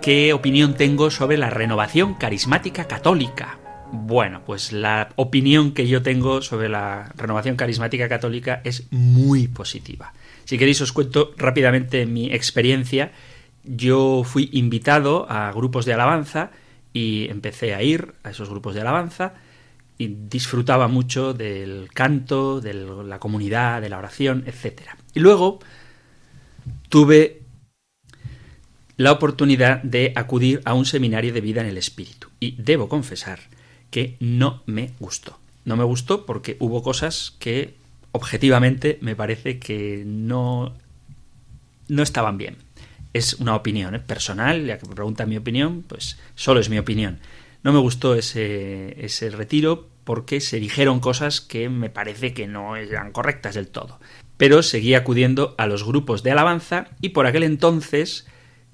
¿qué 0.00 0.32
opinión 0.32 0.76
tengo 0.76 1.10
sobre 1.10 1.36
la 1.36 1.50
renovación 1.50 2.14
carismática 2.14 2.86
católica? 2.86 3.58
Bueno, 3.92 4.40
pues 4.46 4.72
la 4.72 5.10
opinión 5.16 5.72
que 5.72 5.88
yo 5.88 6.00
tengo 6.00 6.40
sobre 6.40 6.70
la 6.70 7.12
renovación 7.16 7.56
carismática 7.56 8.08
católica 8.08 8.62
es 8.64 8.86
muy 8.90 9.46
positiva. 9.46 10.14
Si 10.48 10.56
queréis 10.56 10.80
os 10.80 10.96
cuento 10.96 11.36
rápidamente 11.36 12.06
mi 12.06 12.32
experiencia. 12.32 13.12
Yo 13.64 14.24
fui 14.24 14.48
invitado 14.54 15.28
a 15.28 15.52
grupos 15.52 15.84
de 15.84 15.92
alabanza 15.92 16.52
y 16.94 17.28
empecé 17.28 17.74
a 17.74 17.82
ir 17.82 18.14
a 18.24 18.30
esos 18.30 18.48
grupos 18.48 18.72
de 18.72 18.80
alabanza 18.80 19.34
y 19.98 20.06
disfrutaba 20.08 20.88
mucho 20.88 21.34
del 21.34 21.90
canto, 21.92 22.62
de 22.62 22.72
la 22.72 23.18
comunidad, 23.18 23.82
de 23.82 23.90
la 23.90 23.98
oración, 23.98 24.44
etc. 24.46 24.88
Y 25.12 25.20
luego 25.20 25.58
tuve 26.88 27.42
la 28.96 29.12
oportunidad 29.12 29.82
de 29.82 30.14
acudir 30.16 30.62
a 30.64 30.72
un 30.72 30.86
seminario 30.86 31.34
de 31.34 31.42
vida 31.42 31.60
en 31.60 31.66
el 31.66 31.76
espíritu. 31.76 32.28
Y 32.40 32.52
debo 32.52 32.88
confesar 32.88 33.40
que 33.90 34.16
no 34.18 34.62
me 34.64 34.92
gustó. 34.98 35.38
No 35.66 35.76
me 35.76 35.84
gustó 35.84 36.24
porque 36.24 36.56
hubo 36.58 36.82
cosas 36.82 37.36
que 37.38 37.76
objetivamente 38.12 38.98
me 39.00 39.16
parece 39.16 39.58
que 39.58 40.02
no, 40.06 40.74
no 41.88 42.02
estaban 42.02 42.38
bien. 42.38 42.56
Es 43.12 43.34
una 43.34 43.54
opinión 43.54 43.94
¿eh? 43.94 44.00
personal, 44.00 44.66
ya 44.66 44.78
que 44.78 44.86
me 44.86 44.94
preguntan 44.94 45.28
mi 45.28 45.36
opinión, 45.36 45.84
pues 45.86 46.18
solo 46.34 46.60
es 46.60 46.68
mi 46.68 46.78
opinión. 46.78 47.20
No 47.62 47.72
me 47.72 47.78
gustó 47.78 48.14
ese, 48.14 49.04
ese 49.04 49.30
retiro 49.30 49.88
porque 50.04 50.40
se 50.40 50.60
dijeron 50.60 51.00
cosas 51.00 51.40
que 51.40 51.68
me 51.68 51.90
parece 51.90 52.32
que 52.32 52.46
no 52.46 52.76
eran 52.76 53.12
correctas 53.12 53.54
del 53.54 53.68
todo. 53.68 53.98
Pero 54.36 54.62
seguí 54.62 54.94
acudiendo 54.94 55.54
a 55.58 55.66
los 55.66 55.84
grupos 55.84 56.22
de 56.22 56.30
alabanza 56.30 56.88
y 57.00 57.10
por 57.10 57.26
aquel 57.26 57.42
entonces 57.42 58.26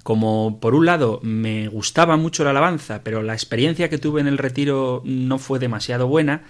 como 0.05 0.59
por 0.59 0.75
un 0.75 0.85
lado 0.85 1.19
me 1.23 1.67
gustaba 1.67 2.15
mucho 2.15 2.43
la 2.43 2.51
alabanza, 2.51 3.01
pero 3.03 3.23
la 3.23 3.33
experiencia 3.33 3.89
que 3.89 3.97
tuve 3.97 4.21
en 4.21 4.27
el 4.27 4.37
retiro 4.37 5.01
no 5.03 5.39
fue 5.39 5.57
demasiado 5.57 6.07
buena, 6.07 6.43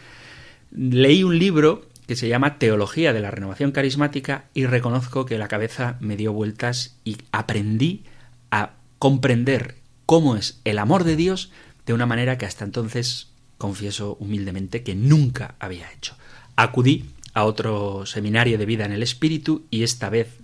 leí 0.72 1.24
un 1.24 1.40
libro 1.40 1.86
que 2.08 2.16
se 2.16 2.28
llama 2.28 2.60
Teología 2.60 3.14
de 3.14 3.22
la 3.22 3.32
Renovación 3.32 3.72
Carismática 3.72 4.46
y 4.54 4.66
reconozco 4.66 5.26
que 5.26 5.38
la 5.38 5.48
cabeza 5.48 5.98
me 6.00 6.18
dio 6.18 6.34
vueltas 6.34 6.98
y 7.04 7.18
aprendí 7.32 8.04
a 8.52 8.74
comprender 9.00 9.76
cómo 10.06 10.36
es 10.36 10.60
el 10.64 10.80
amor 10.80 11.04
de 11.04 11.16
Dios 11.16 11.52
de 11.86 11.94
una 11.94 12.06
manera 12.06 12.38
que 12.38 12.46
hasta 12.46 12.66
entonces 12.66 13.32
confieso 13.58 14.18
humildemente 14.20 14.84
que 14.84 14.96
nunca 14.96 15.56
había 15.60 15.92
hecho. 15.92 16.16
Acudí 16.56 17.06
a 17.34 17.44
otro 17.44 18.06
seminario 18.06 18.58
de 18.58 18.66
vida 18.66 18.86
en 18.86 18.92
el 18.92 19.04
Espíritu 19.04 19.66
y 19.70 19.84
esta 19.84 20.10
vez 20.10 20.38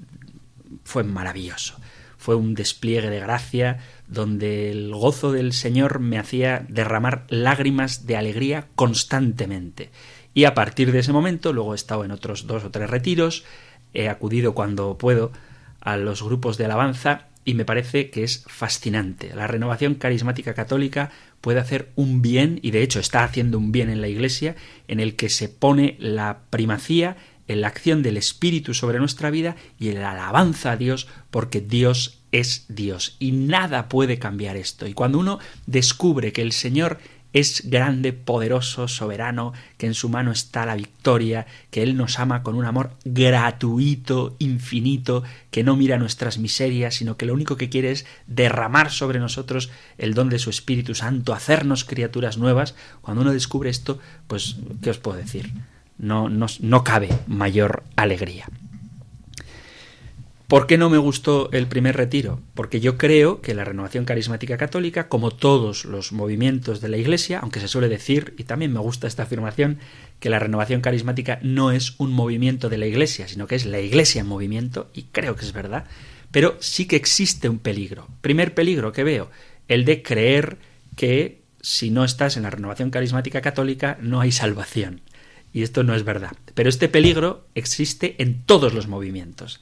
fue 0.83 1.03
maravilloso 1.03 1.75
fue 2.21 2.35
un 2.35 2.53
despliegue 2.53 3.09
de 3.09 3.19
gracia 3.19 3.79
donde 4.07 4.69
el 4.69 4.93
gozo 4.93 5.31
del 5.31 5.53
Señor 5.53 5.99
me 5.99 6.19
hacía 6.19 6.63
derramar 6.69 7.25
lágrimas 7.29 8.05
de 8.05 8.15
alegría 8.15 8.67
constantemente. 8.75 9.89
Y 10.33 10.45
a 10.45 10.53
partir 10.53 10.91
de 10.91 10.99
ese 10.99 11.13
momento, 11.13 11.53
luego 11.53 11.73
he 11.73 11.75
estado 11.75 12.05
en 12.05 12.11
otros 12.11 12.47
dos 12.47 12.63
o 12.63 12.71
tres 12.71 12.89
retiros, 12.89 13.43
he 13.93 14.09
acudido 14.09 14.53
cuando 14.53 14.97
puedo 14.97 15.31
a 15.81 15.97
los 15.97 16.23
grupos 16.23 16.57
de 16.57 16.65
alabanza 16.65 17.27
y 17.43 17.55
me 17.55 17.65
parece 17.65 18.09
que 18.11 18.23
es 18.23 18.43
fascinante. 18.47 19.33
La 19.35 19.47
renovación 19.47 19.95
carismática 19.95 20.53
católica 20.53 21.11
puede 21.41 21.59
hacer 21.59 21.91
un 21.95 22.21
bien, 22.21 22.59
y 22.61 22.71
de 22.71 22.83
hecho 22.83 22.99
está 22.99 23.23
haciendo 23.23 23.57
un 23.57 23.71
bien 23.71 23.89
en 23.89 23.99
la 23.99 24.07
Iglesia, 24.07 24.55
en 24.87 24.99
el 24.99 25.15
que 25.15 25.29
se 25.29 25.49
pone 25.49 25.97
la 25.99 26.41
primacía 26.49 27.17
en 27.47 27.61
la 27.61 27.67
acción 27.67 28.03
del 28.03 28.17
Espíritu 28.17 28.73
sobre 28.73 28.99
nuestra 28.99 29.29
vida 29.29 29.55
y 29.79 29.89
en 29.89 30.01
la 30.01 30.11
alabanza 30.11 30.71
a 30.71 30.77
Dios 30.77 31.07
porque 31.31 31.59
Dios 31.59 32.21
es 32.31 32.65
Dios 32.69 33.17
y 33.19 33.31
nada 33.33 33.89
puede 33.89 34.19
cambiar 34.19 34.55
esto. 34.55 34.87
Y 34.87 34.93
cuando 34.93 35.19
uno 35.19 35.39
descubre 35.65 36.31
que 36.31 36.43
el 36.43 36.53
Señor 36.53 36.99
es 37.33 37.69
grande, 37.69 38.13
poderoso, 38.13 38.87
soberano, 38.87 39.53
que 39.77 39.87
en 39.87 39.93
su 39.93 40.09
mano 40.09 40.31
está 40.31 40.65
la 40.65 40.75
victoria, 40.75 41.47
que 41.69 41.83
Él 41.83 41.95
nos 41.97 42.19
ama 42.19 42.43
con 42.43 42.55
un 42.55 42.65
amor 42.65 42.91
gratuito, 43.05 44.35
infinito, 44.39 45.23
que 45.49 45.63
no 45.63 45.75
mira 45.75 45.97
nuestras 45.97 46.37
miserias, 46.37 46.95
sino 46.95 47.17
que 47.17 47.25
lo 47.25 47.33
único 47.33 47.57
que 47.57 47.69
quiere 47.69 47.91
es 47.91 48.05
derramar 48.27 48.91
sobre 48.91 49.19
nosotros 49.19 49.71
el 49.97 50.13
don 50.13 50.29
de 50.29 50.39
su 50.39 50.49
Espíritu 50.49 50.95
Santo, 50.95 51.33
hacernos 51.33 51.85
criaturas 51.85 52.37
nuevas. 52.37 52.75
Cuando 53.01 53.21
uno 53.21 53.33
descubre 53.33 53.69
esto, 53.69 53.99
pues, 54.27 54.57
¿qué 54.81 54.89
os 54.89 54.97
puedo 54.97 55.17
decir? 55.17 55.51
no, 56.01 56.29
no, 56.29 56.83
cabe 56.83 57.09
mayor 57.27 57.83
alegría. 57.95 58.47
¿Por 60.51 60.67
qué 60.67 60.77
no 60.77 60.89
me 60.89 60.97
gustó 60.97 61.49
el 61.53 61.65
primer 61.67 61.95
retiro? 61.95 62.41
Porque 62.55 62.81
yo 62.81 62.97
creo 62.97 63.39
que 63.39 63.53
la 63.53 63.63
renovación 63.63 64.03
carismática 64.03 64.57
católica, 64.57 65.07
como 65.07 65.31
todos 65.31 65.85
los 65.85 66.11
movimientos 66.11 66.81
de 66.81 66.89
la 66.89 66.97
Iglesia, 66.97 67.39
aunque 67.39 67.61
se 67.61 67.69
suele 67.69 67.87
decir, 67.87 68.33
y 68.37 68.43
también 68.43 68.73
me 68.73 68.81
gusta 68.81 69.07
esta 69.07 69.23
afirmación, 69.23 69.79
que 70.19 70.29
la 70.29 70.39
renovación 70.39 70.81
carismática 70.81 71.39
no 71.41 71.71
es 71.71 71.97
un 71.99 72.11
movimiento 72.11 72.67
de 72.67 72.77
la 72.77 72.85
Iglesia, 72.85 73.29
sino 73.29 73.47
que 73.47 73.55
es 73.55 73.65
la 73.65 73.79
Iglesia 73.79 74.19
en 74.19 74.27
movimiento, 74.27 74.91
y 74.93 75.03
creo 75.03 75.37
que 75.37 75.45
es 75.45 75.53
verdad, 75.53 75.85
pero 76.31 76.57
sí 76.59 76.85
que 76.85 76.97
existe 76.97 77.47
un 77.47 77.59
peligro. 77.59 78.09
Primer 78.19 78.53
peligro 78.53 78.91
que 78.91 79.05
veo, 79.05 79.31
el 79.69 79.85
de 79.85 80.03
creer 80.03 80.57
que 80.97 81.43
si 81.61 81.91
no 81.91 82.03
estás 82.03 82.35
en 82.35 82.43
la 82.43 82.49
renovación 82.49 82.89
carismática 82.89 83.39
católica 83.39 83.97
no 84.01 84.19
hay 84.19 84.33
salvación. 84.33 84.99
Y 85.53 85.63
esto 85.63 85.83
no 85.83 85.95
es 85.95 86.03
verdad. 86.03 86.35
Pero 86.55 86.67
este 86.67 86.89
peligro 86.89 87.47
existe 87.55 88.21
en 88.21 88.43
todos 88.43 88.73
los 88.73 88.87
movimientos. 88.87 89.61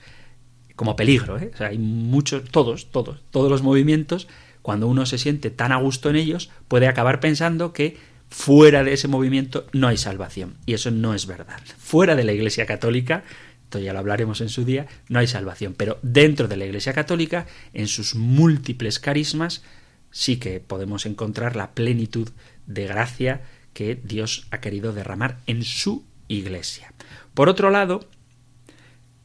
Como 0.80 0.96
peligro, 0.96 1.38
¿eh? 1.38 1.52
O 1.54 1.58
sea, 1.58 1.68
hay 1.68 1.78
muchos, 1.78 2.46
todos, 2.46 2.90
todos, 2.90 3.22
todos 3.32 3.52
los 3.52 3.64
movimientos, 3.64 4.30
cuando 4.62 4.88
uno 4.88 5.06
se 5.06 5.18
siente 5.18 5.50
tan 5.50 5.74
a 5.74 5.76
gusto 5.76 6.10
en 6.10 6.16
ellos, 6.16 6.52
puede 6.70 6.88
acabar 6.88 7.20
pensando 7.20 7.74
que 7.74 7.98
fuera 8.30 8.86
de 8.86 8.94
ese 8.94 9.10
movimiento 9.10 9.68
no 9.74 9.90
hay 9.90 9.98
salvación. 9.98 10.56
Y 10.66 10.76
eso 10.76 10.90
no 10.90 11.14
es 11.14 11.26
verdad. 11.26 11.60
Fuera 11.78 12.16
de 12.16 12.24
la 12.24 12.32
Iglesia 12.32 12.66
Católica, 12.66 13.26
esto 13.66 13.80
ya 13.80 13.92
lo 13.92 14.00
hablaremos 14.00 14.40
en 14.40 14.48
su 14.48 14.64
día, 14.64 14.88
no 15.10 15.20
hay 15.20 15.28
salvación. 15.28 15.74
Pero 15.76 16.00
dentro 16.02 16.48
de 16.48 16.56
la 16.56 16.64
Iglesia 16.64 16.94
Católica, 16.94 17.46
en 17.74 17.90
sus 17.90 18.16
múltiples 18.16 19.00
carismas, 19.00 19.64
sí 20.12 20.38
que 20.38 20.62
podemos 20.62 21.06
encontrar 21.06 21.58
la 21.58 21.72
plenitud 21.72 22.30
de 22.68 22.88
gracia 22.88 23.42
que 23.74 24.00
Dios 24.02 24.48
ha 24.50 24.62
querido 24.62 24.94
derramar 24.94 25.40
en 25.46 25.66
su 25.66 26.06
iglesia. 26.30 26.94
Por 27.34 27.50
otro 27.50 27.70
lado, 27.70 28.08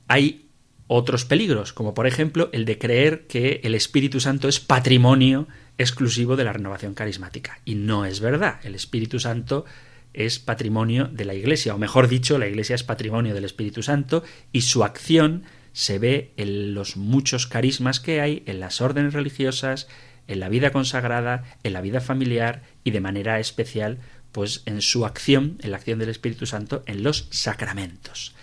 hay 0.08 0.43
otros 0.86 1.24
peligros, 1.24 1.72
como 1.72 1.94
por 1.94 2.06
ejemplo 2.06 2.50
el 2.52 2.64
de 2.64 2.78
creer 2.78 3.26
que 3.26 3.60
el 3.64 3.74
Espíritu 3.74 4.20
Santo 4.20 4.48
es 4.48 4.60
patrimonio 4.60 5.48
exclusivo 5.78 6.36
de 6.36 6.44
la 6.44 6.52
renovación 6.52 6.94
carismática. 6.94 7.60
Y 7.64 7.74
no 7.74 8.04
es 8.04 8.20
verdad. 8.20 8.60
El 8.64 8.74
Espíritu 8.74 9.18
Santo 9.18 9.64
es 10.12 10.38
patrimonio 10.38 11.08
de 11.10 11.24
la 11.24 11.34
Iglesia, 11.34 11.74
o 11.74 11.78
mejor 11.78 12.08
dicho, 12.08 12.38
la 12.38 12.46
Iglesia 12.46 12.76
es 12.76 12.84
patrimonio 12.84 13.34
del 13.34 13.44
Espíritu 13.44 13.82
Santo 13.82 14.22
y 14.52 14.60
su 14.60 14.84
acción 14.84 15.44
se 15.72 15.98
ve 15.98 16.32
en 16.36 16.72
los 16.74 16.96
muchos 16.96 17.48
carismas 17.48 17.98
que 17.98 18.20
hay 18.20 18.44
en 18.46 18.60
las 18.60 18.80
órdenes 18.80 19.12
religiosas, 19.12 19.88
en 20.28 20.38
la 20.38 20.48
vida 20.48 20.70
consagrada, 20.70 21.42
en 21.64 21.72
la 21.72 21.80
vida 21.80 22.00
familiar 22.00 22.62
y 22.84 22.92
de 22.92 23.00
manera 23.00 23.40
especial 23.40 23.98
pues 24.30 24.62
en 24.66 24.82
su 24.82 25.04
acción, 25.04 25.58
en 25.62 25.70
la 25.70 25.76
acción 25.76 25.98
del 25.98 26.08
Espíritu 26.08 26.46
Santo, 26.46 26.82
en 26.86 27.02
los 27.02 27.28
sacramentos. 27.30 28.34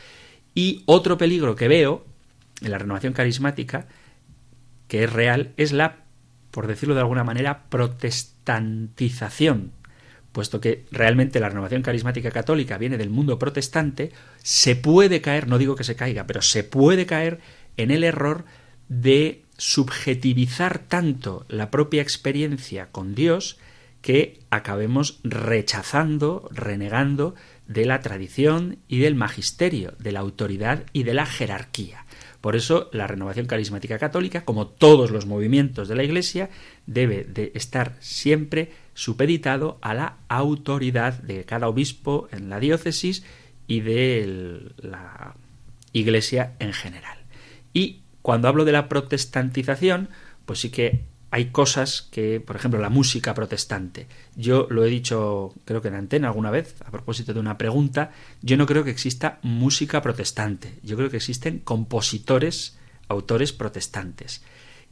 Y 0.56 0.84
otro 0.86 1.18
peligro 1.18 1.56
que 1.56 1.68
veo 1.68 2.06
en 2.62 2.72
la 2.72 2.78
renovación 2.78 3.14
carismática, 3.14 3.88
que 4.88 5.04
es 5.04 5.12
real, 5.12 5.54
es 5.58 5.72
la, 5.72 5.98
por 6.52 6.68
decirlo 6.68 6.96
de 6.96 7.02
alguna 7.02 7.24
manera, 7.24 7.64
protestantización. 7.70 9.72
Puesto 10.32 10.62
que 10.62 10.86
realmente 10.92 11.40
la 11.40 11.50
renovación 11.50 11.82
carismática 11.82 12.32
católica 12.32 12.78
viene 12.78 12.98
del 12.98 13.10
mundo 13.10 13.38
protestante, 13.38 14.12
se 14.38 14.76
puede 14.76 15.22
caer, 15.22 15.48
no 15.48 15.58
digo 15.58 15.76
que 15.76 15.84
se 15.84 15.96
caiga, 15.96 16.26
pero 16.26 16.42
se 16.42 16.64
puede 16.64 17.06
caer 17.06 17.40
en 17.78 17.92
el 17.92 18.04
error 18.04 18.46
de 18.88 19.44
subjetivizar 19.58 20.80
tanto 20.80 21.46
la 21.48 21.70
propia 21.70 22.02
experiencia 22.02 22.88
con 22.92 23.14
Dios 23.14 23.60
que 24.02 24.40
acabemos 24.50 25.20
rechazando, 25.24 26.50
renegando 26.52 27.36
de 27.68 27.86
la 27.86 28.02
tradición 28.02 28.80
y 28.88 29.00
del 29.00 29.16
magisterio, 29.16 29.94
de 30.00 30.12
la 30.12 30.20
autoridad 30.20 30.84
y 30.94 31.04
de 31.04 31.14
la 31.14 31.26
jerarquía. 31.26 32.01
Por 32.42 32.56
eso 32.56 32.90
la 32.92 33.06
renovación 33.06 33.46
carismática 33.46 34.00
católica, 34.00 34.44
como 34.44 34.68
todos 34.68 35.12
los 35.12 35.28
movimientos 35.28 35.88
de 35.88 35.96
la 35.96 36.04
Iglesia, 36.04 36.50
debe 36.88 37.24
de 37.24 37.52
estar 37.54 37.96
siempre 38.00 38.72
supeditado 38.96 39.78
a 39.82 39.94
la 39.94 40.18
autoridad 40.28 41.14
de 41.14 41.46
cada 41.46 41.70
obispo 41.70 42.28
en 42.32 42.50
la 42.50 42.60
diócesis 42.60 43.24
y 43.68 43.82
de 43.82 44.74
la 44.78 45.36
Iglesia 45.94 46.56
en 46.60 46.74
general. 46.74 47.20
Y 47.74 48.02
cuando 48.24 48.48
hablo 48.48 48.66
de 48.66 48.72
la 48.72 48.90
protestantización, 48.90 50.10
pues 50.46 50.60
sí 50.60 50.72
que 50.72 51.11
hay 51.32 51.46
cosas 51.46 52.10
que, 52.12 52.42
por 52.42 52.58
ejemplo, 52.58 52.80
la 52.82 52.90
música 52.90 53.34
protestante. 53.34 54.08
Yo 54.36 54.68
lo 54.70 54.84
he 54.84 54.90
dicho, 54.90 55.54
creo 55.64 55.82
que 55.82 55.88
en 55.88 55.96
antena 55.96 56.28
alguna 56.28 56.52
vez, 56.52 56.76
a 56.86 56.92
propósito 56.92 57.34
de 57.34 57.40
una 57.40 57.58
pregunta, 57.58 58.12
yo 58.42 58.58
no 58.58 58.66
creo 58.66 58.84
que 58.84 58.92
exista 58.92 59.40
música 59.42 60.02
protestante. 60.02 60.78
Yo 60.84 60.98
creo 60.98 61.10
que 61.10 61.18
existen 61.18 61.60
compositores, 61.60 62.78
autores 63.08 63.54
protestantes, 63.54 64.44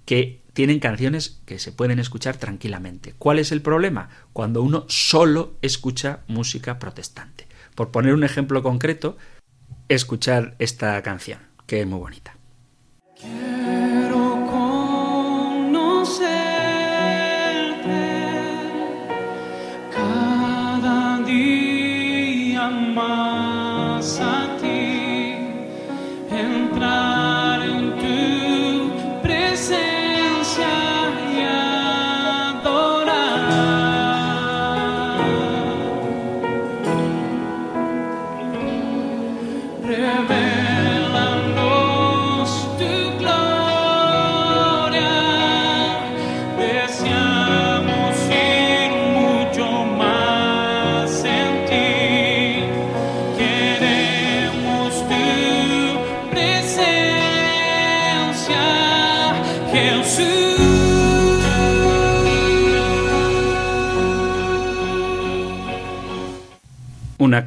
que 0.05 0.41
tienen 0.53 0.79
canciones 0.79 1.41
que 1.45 1.59
se 1.59 1.73
pueden 1.73 1.99
escuchar 1.99 2.37
tranquilamente. 2.37 3.13
¿Cuál 3.17 3.37
es 3.39 3.51
el 3.51 3.61
problema? 3.61 4.09
Cuando 4.31 4.63
uno 4.63 4.85
solo 4.87 5.57
escucha 5.61 6.21
música 6.27 6.79
protestante. 6.79 7.47
Por 7.75 7.91
poner 7.91 8.13
un 8.13 8.23
ejemplo 8.23 8.63
concreto, 8.63 9.17
escuchar 9.89 10.55
esta 10.59 11.01
canción, 11.01 11.39
que 11.67 11.81
es 11.81 11.87
muy 11.87 11.99
bonita. 11.99 12.37
Una 22.89 24.01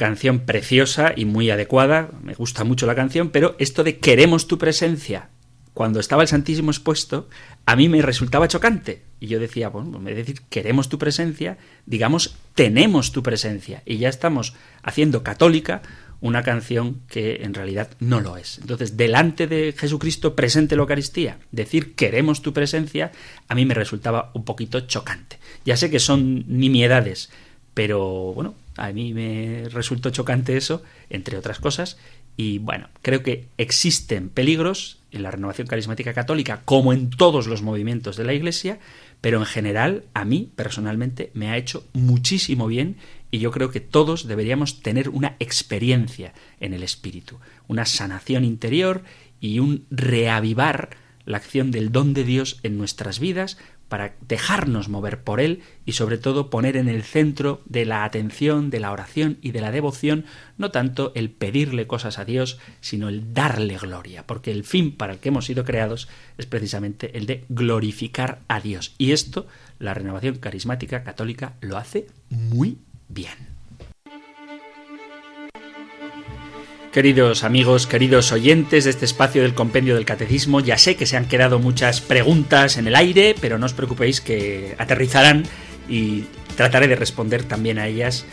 canción 0.03 0.41
preciosa 0.41 1.13
y 1.15 1.27
muy 1.27 1.49
adecuada, 1.51 2.11
me 2.25 2.35
gusta 2.35 2.65
mucho 2.65 2.87
la 2.87 2.97
canción, 2.97 3.31
pero 3.31 3.55
esto 3.61 3.85
de 3.85 4.01
queremos 4.01 4.49
tu 4.49 4.59
presencia, 4.59 5.29
cuando 5.75 6.01
estaba 6.01 6.23
el 6.23 6.29
Santísimo 6.29 6.73
expuesto, 6.73 7.29
a 7.67 7.77
mí 7.77 7.89
me 7.89 8.03
resultaba 8.03 8.49
chocante. 8.49 9.05
Y 9.21 9.29
yo 9.29 9.39
decía, 9.39 9.69
bueno, 9.69 9.99
en 9.99 10.05
vez 10.05 10.17
de 10.17 10.25
decir 10.25 10.43
queremos 10.51 10.89
tu 10.89 10.99
presencia, 10.99 11.57
digamos 11.87 12.35
tenemos 12.57 13.13
tu 13.13 13.23
presencia. 13.23 13.85
Y 13.87 13.99
ya 13.99 14.09
estamos 14.09 14.55
haciendo 14.83 15.23
católica 15.23 15.83
una 16.21 16.43
canción 16.43 17.03
que 17.09 17.45
en 17.45 17.55
realidad 17.55 17.91
no 18.01 18.19
lo 18.19 18.37
es. 18.37 18.59
Entonces, 18.59 18.97
delante 18.97 19.47
de 19.47 19.73
Jesucristo 19.73 20.35
presente 20.35 20.75
la 20.75 20.83
Eucaristía, 20.83 21.39
decir 21.53 21.95
queremos 21.95 22.43
tu 22.43 22.53
presencia, 22.53 23.13
a 23.47 23.55
mí 23.55 23.65
me 23.67 23.75
resultaba 23.75 24.33
un 24.35 24.45
poquito 24.45 24.81
chocante. 24.81 25.39
Ya 25.65 25.77
sé 25.77 25.91
que 25.93 26.01
son 26.01 26.45
nimiedades, 26.49 27.31
pero 27.73 28.33
bueno, 28.35 28.57
a 28.77 28.93
mí 28.93 29.13
me 29.13 29.69
resultó 29.69 30.11
chocante 30.11 30.57
eso, 30.57 30.83
entre 31.11 31.37
otras 31.37 31.59
cosas, 31.59 31.99
y 32.37 32.59
bueno, 32.59 32.89
creo 33.03 33.23
que 33.23 33.49
existen 33.59 34.29
peligros 34.29 34.99
en 35.11 35.23
la 35.23 35.31
renovación 35.31 35.67
carismática 35.67 36.15
católica, 36.15 36.63
como 36.65 36.93
en 36.93 37.11
todos 37.11 37.47
los 37.47 37.63
movimientos 37.63 38.17
de 38.17 38.25
la 38.25 38.33
Iglesia, 38.33 38.79
pero 39.21 39.39
en 39.39 39.45
general 39.45 40.05
a 40.15 40.25
mí 40.25 40.51
personalmente 40.57 41.31
me 41.35 41.51
ha 41.51 41.59
hecho 41.59 41.87
muchísimo 41.93 42.67
bien 42.67 42.97
y 43.31 43.39
yo 43.39 43.51
creo 43.51 43.71
que 43.71 43.81
todos 43.81 44.27
deberíamos 44.27 44.81
tener 44.81 45.11
una 45.11 45.37
experiencia 45.39 46.33
en 46.61 46.73
el 46.73 46.83
espíritu, 46.83 47.39
una 47.69 47.85
sanación 47.85 48.45
interior 48.45 49.03
y 49.41 49.59
un 49.59 49.87
reavivar 49.91 50.91
la 51.25 51.37
acción 51.37 51.71
del 51.71 51.93
don 51.93 52.15
de 52.15 52.25
Dios 52.25 52.59
en 52.63 52.79
nuestras 52.79 53.21
vidas 53.21 53.59
para 53.93 54.15
dejarnos 54.27 54.89
mover 54.89 55.23
por 55.23 55.39
Él 55.39 55.61
y 55.85 55.93
sobre 55.93 56.17
todo 56.17 56.49
poner 56.49 56.79
en 56.79 56.89
el 56.89 57.03
centro 57.03 57.61
de 57.67 57.85
la 57.85 58.05
atención, 58.05 58.71
de 58.71 58.81
la 58.81 58.91
oración 58.91 59.37
y 59.43 59.51
de 59.51 59.61
la 59.61 59.71
devoción 59.71 60.25
no 60.57 60.71
tanto 60.71 61.13
el 61.15 61.31
pedirle 61.31 61.87
cosas 61.87 62.19
a 62.19 62.25
Dios, 62.25 62.59
sino 62.81 63.11
el 63.11 63.35
darle 63.35 63.77
gloria, 63.77 64.27
porque 64.27 64.51
el 64.51 64.65
fin 64.65 64.97
para 64.97 65.13
el 65.13 65.19
que 65.19 65.29
hemos 65.29 65.45
sido 65.45 65.67
creados 65.67 66.09
es 66.39 66.47
precisamente 66.47 67.19
el 67.19 67.27
de 67.27 67.45
glorificar 67.51 68.41
a 68.49 68.61
Dios. 68.63 68.95
Y 68.97 69.13
esto 69.13 69.47
la 69.79 69.93
renovación 69.93 70.37
carismática 70.37 71.03
católica 71.03 71.53
lo 71.61 71.77
hace 71.77 72.07
muy 72.31 72.79
bien. 73.11 73.52
Queridos 76.93 77.43
amigos, 77.43 77.87
queridos 77.87 78.33
oyentes 78.33 78.85
de 78.85 78.91
este 78.91 79.07
espacio 79.07 79.41
del 79.41 79.55
compendio 79.55 79.95
del 79.95 80.05
catecismo, 80.05 80.61
ya 80.61 80.77
sé 80.77 80.95
que 80.95 81.07
se 81.07 81.17
han 81.17 81.25
quedado 81.25 81.59
muchas 81.59 82.03
preguntas 82.03 82.77
en 82.77 82.87
el 82.87 82.97
aire, 82.97 83.35
pero 83.41 83.57
no 83.57 83.65
os 83.65 83.73
preocupéis 83.73 84.21
que 84.21 84.75
aterrizarán 84.77 85.45
y 85.89 86.27
trataré 86.55 86.89
de 86.89 86.97
responder 86.97 87.45
también 87.45 87.79
a 87.79 87.89
ellas 87.89 88.27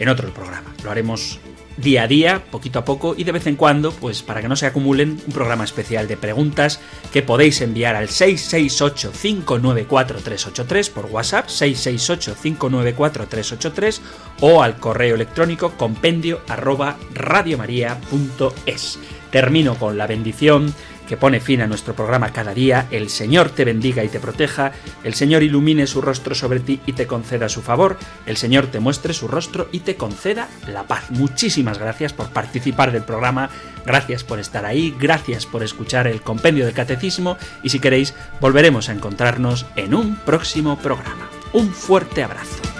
en 0.00 0.08
otro 0.08 0.34
programa. 0.34 0.74
Lo 0.82 0.90
haremos 0.90 1.38
día 1.80 2.02
a 2.04 2.08
día, 2.08 2.44
poquito 2.50 2.78
a 2.78 2.84
poco 2.84 3.14
y 3.16 3.24
de 3.24 3.32
vez 3.32 3.46
en 3.46 3.56
cuando, 3.56 3.92
pues 3.92 4.22
para 4.22 4.40
que 4.40 4.48
no 4.48 4.56
se 4.56 4.64
acumulen, 4.66 5.20
un 5.26 5.32
programa 5.32 5.64
especial 5.64 6.08
de 6.08 6.16
preguntas 6.16 6.80
que 7.12 7.22
podéis 7.22 7.60
enviar 7.60 7.96
al 7.96 8.08
668-594-383 8.08 10.90
por 10.90 11.04
WhatsApp, 11.06 11.48
668-594-383 11.48 14.00
o 14.40 14.62
al 14.62 14.76
correo 14.76 15.14
electrónico 15.14 15.72
compendio 15.76 16.40
arroba 16.48 16.96
radiomaria.es. 17.14 18.98
Termino 19.30 19.76
con 19.76 19.96
la 19.96 20.06
bendición 20.06 20.74
que 21.10 21.16
pone 21.16 21.40
fin 21.40 21.60
a 21.60 21.66
nuestro 21.66 21.94
programa 21.94 22.32
cada 22.32 22.54
día, 22.54 22.86
el 22.92 23.10
Señor 23.10 23.50
te 23.50 23.64
bendiga 23.64 24.04
y 24.04 24.08
te 24.08 24.20
proteja, 24.20 24.70
el 25.02 25.14
Señor 25.14 25.42
ilumine 25.42 25.88
su 25.88 26.00
rostro 26.00 26.36
sobre 26.36 26.60
ti 26.60 26.80
y 26.86 26.92
te 26.92 27.08
conceda 27.08 27.48
su 27.48 27.62
favor, 27.62 27.98
el 28.26 28.36
Señor 28.36 28.68
te 28.68 28.78
muestre 28.78 29.12
su 29.12 29.26
rostro 29.26 29.68
y 29.72 29.80
te 29.80 29.96
conceda 29.96 30.48
la 30.68 30.84
paz. 30.84 31.10
Muchísimas 31.10 31.78
gracias 31.78 32.12
por 32.12 32.30
participar 32.30 32.92
del 32.92 33.02
programa, 33.02 33.50
gracias 33.84 34.22
por 34.22 34.38
estar 34.38 34.64
ahí, 34.64 34.94
gracias 35.00 35.46
por 35.46 35.64
escuchar 35.64 36.06
el 36.06 36.22
compendio 36.22 36.64
del 36.64 36.74
catecismo 36.74 37.36
y 37.64 37.70
si 37.70 37.80
queréis 37.80 38.14
volveremos 38.40 38.88
a 38.88 38.92
encontrarnos 38.92 39.66
en 39.74 39.96
un 39.96 40.14
próximo 40.14 40.78
programa. 40.78 41.28
Un 41.52 41.72
fuerte 41.72 42.22
abrazo. 42.22 42.79